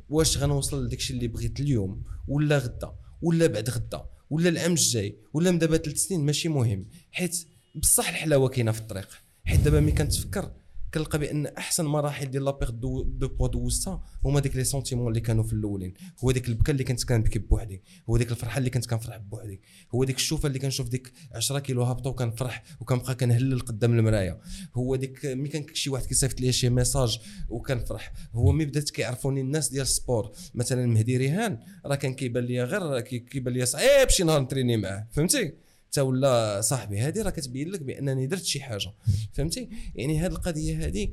واش 0.08 0.38
غنوصل 0.38 0.84
لداكشي 0.84 1.12
اللي 1.14 1.28
بغيت 1.28 1.60
اليوم؟ 1.60 2.02
ولا 2.28 2.58
غدا؟ 2.58 2.94
ولا 3.22 3.46
بعد 3.46 3.70
غدا؟ 3.70 4.06
ولا 4.30 4.48
العام 4.48 4.72
الجاي؟ 4.72 5.18
ولا 5.32 5.50
من 5.50 5.58
دابا 5.58 5.76
ثلاث 5.76 5.96
سنين؟ 5.96 6.20
ماشي 6.20 6.48
مهم. 6.48 6.88
حيت 7.12 7.46
بصح 7.74 8.08
الحلاوة 8.08 8.48
كاينة 8.48 8.72
في 8.72 8.80
الطريق. 8.80 9.08
حيت 9.44 9.60
دابا 9.60 9.80
ملي 9.80 9.92
كنتفكر 9.92 10.52
كنلقى 10.94 11.18
بأن 11.18 11.46
أحسن 11.46 11.84
مراحل 11.84 12.26
ديال 12.30 12.44
la 12.44 12.52
perte 12.52 12.70
de 12.70 13.02
de 13.02 13.28
poids 13.28 13.48
دوزتها 13.48 14.02
هما 14.24 14.40
ديك 14.40 14.56
les 14.56 14.64
sentiments 14.64 15.08
اللي 15.08 15.20
كانوا 15.20 15.44
في 15.44 15.52
الأولين. 15.52 15.94
هو 16.24 16.30
ديك 16.30 16.48
البكا 16.48 16.72
اللي 16.72 16.84
كنت 16.84 17.04
كنبكي 17.04 17.38
بوحدي. 17.38 17.82
هو 18.10 18.16
ديك 18.16 18.30
الفرحة 18.30 18.58
اللي 18.58 18.70
كنت 18.70 18.86
كنفرح 18.90 19.16
بوحدي. 19.16 19.60
هو 19.94 20.04
ديك 20.04 20.16
الشوفة 20.16 20.46
اللي 20.46 20.58
كنشوف 20.58 20.88
ديك 20.88 21.12
10 21.34 21.58
كيلو 21.58 21.82
هابطة 21.82 22.10
وكنفرح 22.10 22.62
وكنبقى 22.80 23.14
كنهلل 23.14 23.60
قدام 23.60 23.98
المرايه 23.98 24.40
هو 24.74 24.96
ديك 24.96 25.26
ملي 25.26 25.48
كان 25.48 25.66
شي 25.74 25.90
واحد 25.90 26.06
كيصيفط 26.06 26.40
لي 26.40 26.52
شي 26.52 26.68
message 26.68 27.18
وكنفرح. 27.48 28.12
هو 28.34 28.52
ملي 28.52 28.64
بدات 28.64 28.90
كيعرفوني 28.90 29.40
الناس 29.40 29.68
ديال 29.68 29.82
ال 29.82 29.89
sport. 29.89 30.32
مثلا 30.54 30.86
مهدي 30.86 31.16
ريهان 31.16 31.58
راه 31.86 31.94
كان 31.94 32.14
كيبان 32.14 32.44
لي 32.44 32.62
غير 32.64 33.00
كي- 33.00 33.18
كيبان 33.18 33.54
لي 33.54 33.66
صعيب 33.66 34.08
شي 34.08 34.24
نهار 34.24 34.40
نتريني 34.40 34.76
معاه. 34.76 35.08
فهمتي؟ 35.12 35.63
حتى 35.94 36.00
ولا 36.00 36.60
صاحبي 36.60 37.00
هذه 37.00 37.22
راه 37.22 37.30
كتبين 37.30 37.70
لك 37.70 37.82
بانني 37.82 38.26
درت 38.26 38.44
شي 38.44 38.60
حاجة 38.60 38.92
فهمتي؟ 39.32 39.68
يعني 39.94 40.20
هذه 40.20 40.32
القضية 40.32 40.86
هذه 40.86 41.08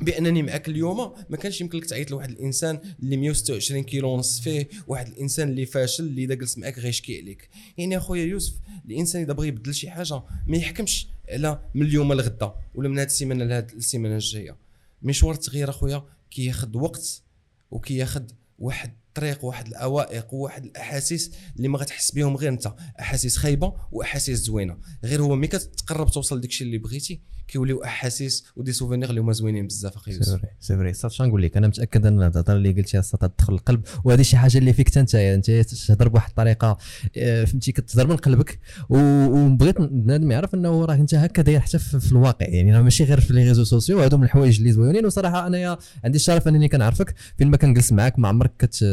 بانني 0.00 0.42
معك 0.42 0.68
اليوم 0.68 1.12
ما 1.30 1.36
كانش 1.36 1.60
يمكن 1.60 1.78
لك 1.78 1.84
تعيط 1.84 2.10
لواحد 2.10 2.30
الانسان 2.30 2.80
اللي 3.02 3.16
126 3.16 3.82
كيلو 3.82 4.08
ونص 4.08 4.40
فيه 4.40 4.68
واحد 4.86 5.08
الانسان 5.08 5.48
اللي 5.48 5.66
فاشل 5.66 6.04
اللي 6.04 6.24
اذا 6.24 6.34
جلس 6.34 6.58
معك 6.58 6.78
غيشكي 6.78 7.20
عليك. 7.20 7.48
يعني 7.78 7.96
اخويا 7.96 8.24
يوسف 8.24 8.54
الانسان 8.86 9.22
اذا 9.22 9.32
بغى 9.32 9.48
يبدل 9.48 9.74
شي 9.74 9.90
حاجة 9.90 10.22
ما 10.46 10.56
يحكمش 10.56 11.06
على 11.28 11.60
من 11.74 11.86
اليوم 11.86 12.12
لغدا 12.12 12.54
ولا 12.74 12.88
من 12.88 12.98
هذه 12.98 13.06
السيمانه 13.06 13.44
لهذه 13.44 13.72
السيمانه 13.72 14.14
الجايه. 14.14 14.56
مشوار 15.02 15.34
التغيير 15.34 15.70
اخويا 15.70 16.04
كياخذ 16.30 16.76
وقت 16.76 17.22
وكياخذ 17.70 18.22
واحد 18.58 18.92
الطريق 19.14 19.44
واحد 19.44 19.66
العوائق 19.68 20.34
وواحد 20.34 20.64
الاحاسيس 20.64 21.32
اللي 21.56 21.68
ما 21.68 21.78
غتحس 21.78 22.10
بهم 22.10 22.36
غير 22.36 22.52
انت 22.52 22.72
احاسيس 23.00 23.36
خايبه 23.36 23.74
واحاسيس 23.92 24.38
زوينه 24.38 24.76
غير 25.04 25.22
هو 25.22 25.36
ملي 25.36 25.46
كتقرب 25.46 26.10
توصل 26.10 26.38
لداكشي 26.38 26.64
اللي 26.64 26.78
بغيتي 26.78 27.20
كيوليو 27.48 27.84
احاسيس 27.84 28.44
و 28.56 28.60
des 28.60 28.72
souvenirs 28.72 29.10
اللي 29.10 29.20
هما 29.20 29.32
زوينين 29.32 29.66
بزاف 29.66 29.96
أخي 29.96 30.12
سي 30.12 30.18
يوسف 30.18 30.40
فري 30.40 30.48
c'est 30.60 30.76
vrai 30.76 31.10
شنو 31.10 31.26
نقول 31.26 31.42
لك 31.42 31.56
أنا 31.56 31.66
متاكد 31.66 32.06
ان 32.06 32.18
الهضره 32.18 32.54
اللي 32.54 32.72
قلتيها 32.72 33.00
تدخل 33.00 33.54
القلب 33.54 33.82
وهذه 34.04 34.22
شي 34.22 34.36
حاجة 34.36 34.58
اللي 34.58 34.72
فيك 34.72 34.98
انت 34.98 35.14
انت 35.14 35.50
تهضر 35.50 36.08
بواحد 36.08 36.28
الطريقة 36.28 36.78
آه، 37.16 37.44
فهمتي 37.44 37.72
كتهضر 37.72 38.06
من 38.06 38.16
قلبك 38.16 38.58
وبغيت 38.88 39.80
بنادم 39.80 40.30
يعرف 40.30 40.54
انه 40.54 40.84
راه 40.84 40.94
انت 40.94 41.14
هكا 41.14 41.42
داير 41.42 41.60
حتى 41.60 41.78
في 41.78 42.12
الواقع 42.12 42.46
يعني 42.46 42.76
راه 42.76 42.82
ماشي 42.82 43.04
غير 43.04 43.20
في 43.20 43.32
les 43.32 43.44
réseaux 43.48 43.64
sociaux 43.64 44.00
هادو 44.00 44.16
من 44.16 44.24
الحوايج 44.24 44.58
اللي 44.58 44.72
زوينين 44.72 45.06
وصراحه 45.06 45.46
انايا 45.46 45.78
عندي 46.04 46.16
الشرف 46.16 46.48
انني 46.48 46.68
كنعرفك 46.68 47.14
فين 47.38 47.48
ما 47.48 47.56
كنجلس 47.56 47.92
معاك 47.92 48.18
ما 48.18 48.28
عمرك 48.28 48.52
كت 48.58 48.84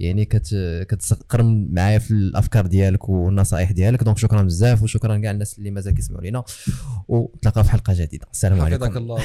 يعني 0.00 0.24
كت 0.24 0.56
كتقرم 0.88 1.68
معايا 1.72 1.98
في 1.98 2.10
الأفكار 2.10 2.66
ديالك 2.66 3.08
والنصائح 3.08 3.72
ديالك. 3.72 4.02
donc 4.02 4.18
شكرا 4.18 4.42
بزاف 4.42 4.82
وشكرا 4.82 5.18
كاع 5.18 5.30
الناس 5.30 5.58
اللي 5.58 5.70
مازال 5.70 5.94
كيسمعوا 5.94 6.22
لينا. 6.22 6.44
ونتلاقاو 7.08 7.64
في 7.64 7.70
حلقة 7.70 7.94
جديدة. 7.96 8.26
السلام 8.32 8.60
عليكم. 8.60 8.84
حفظك 8.84 8.96
الله. 8.96 9.22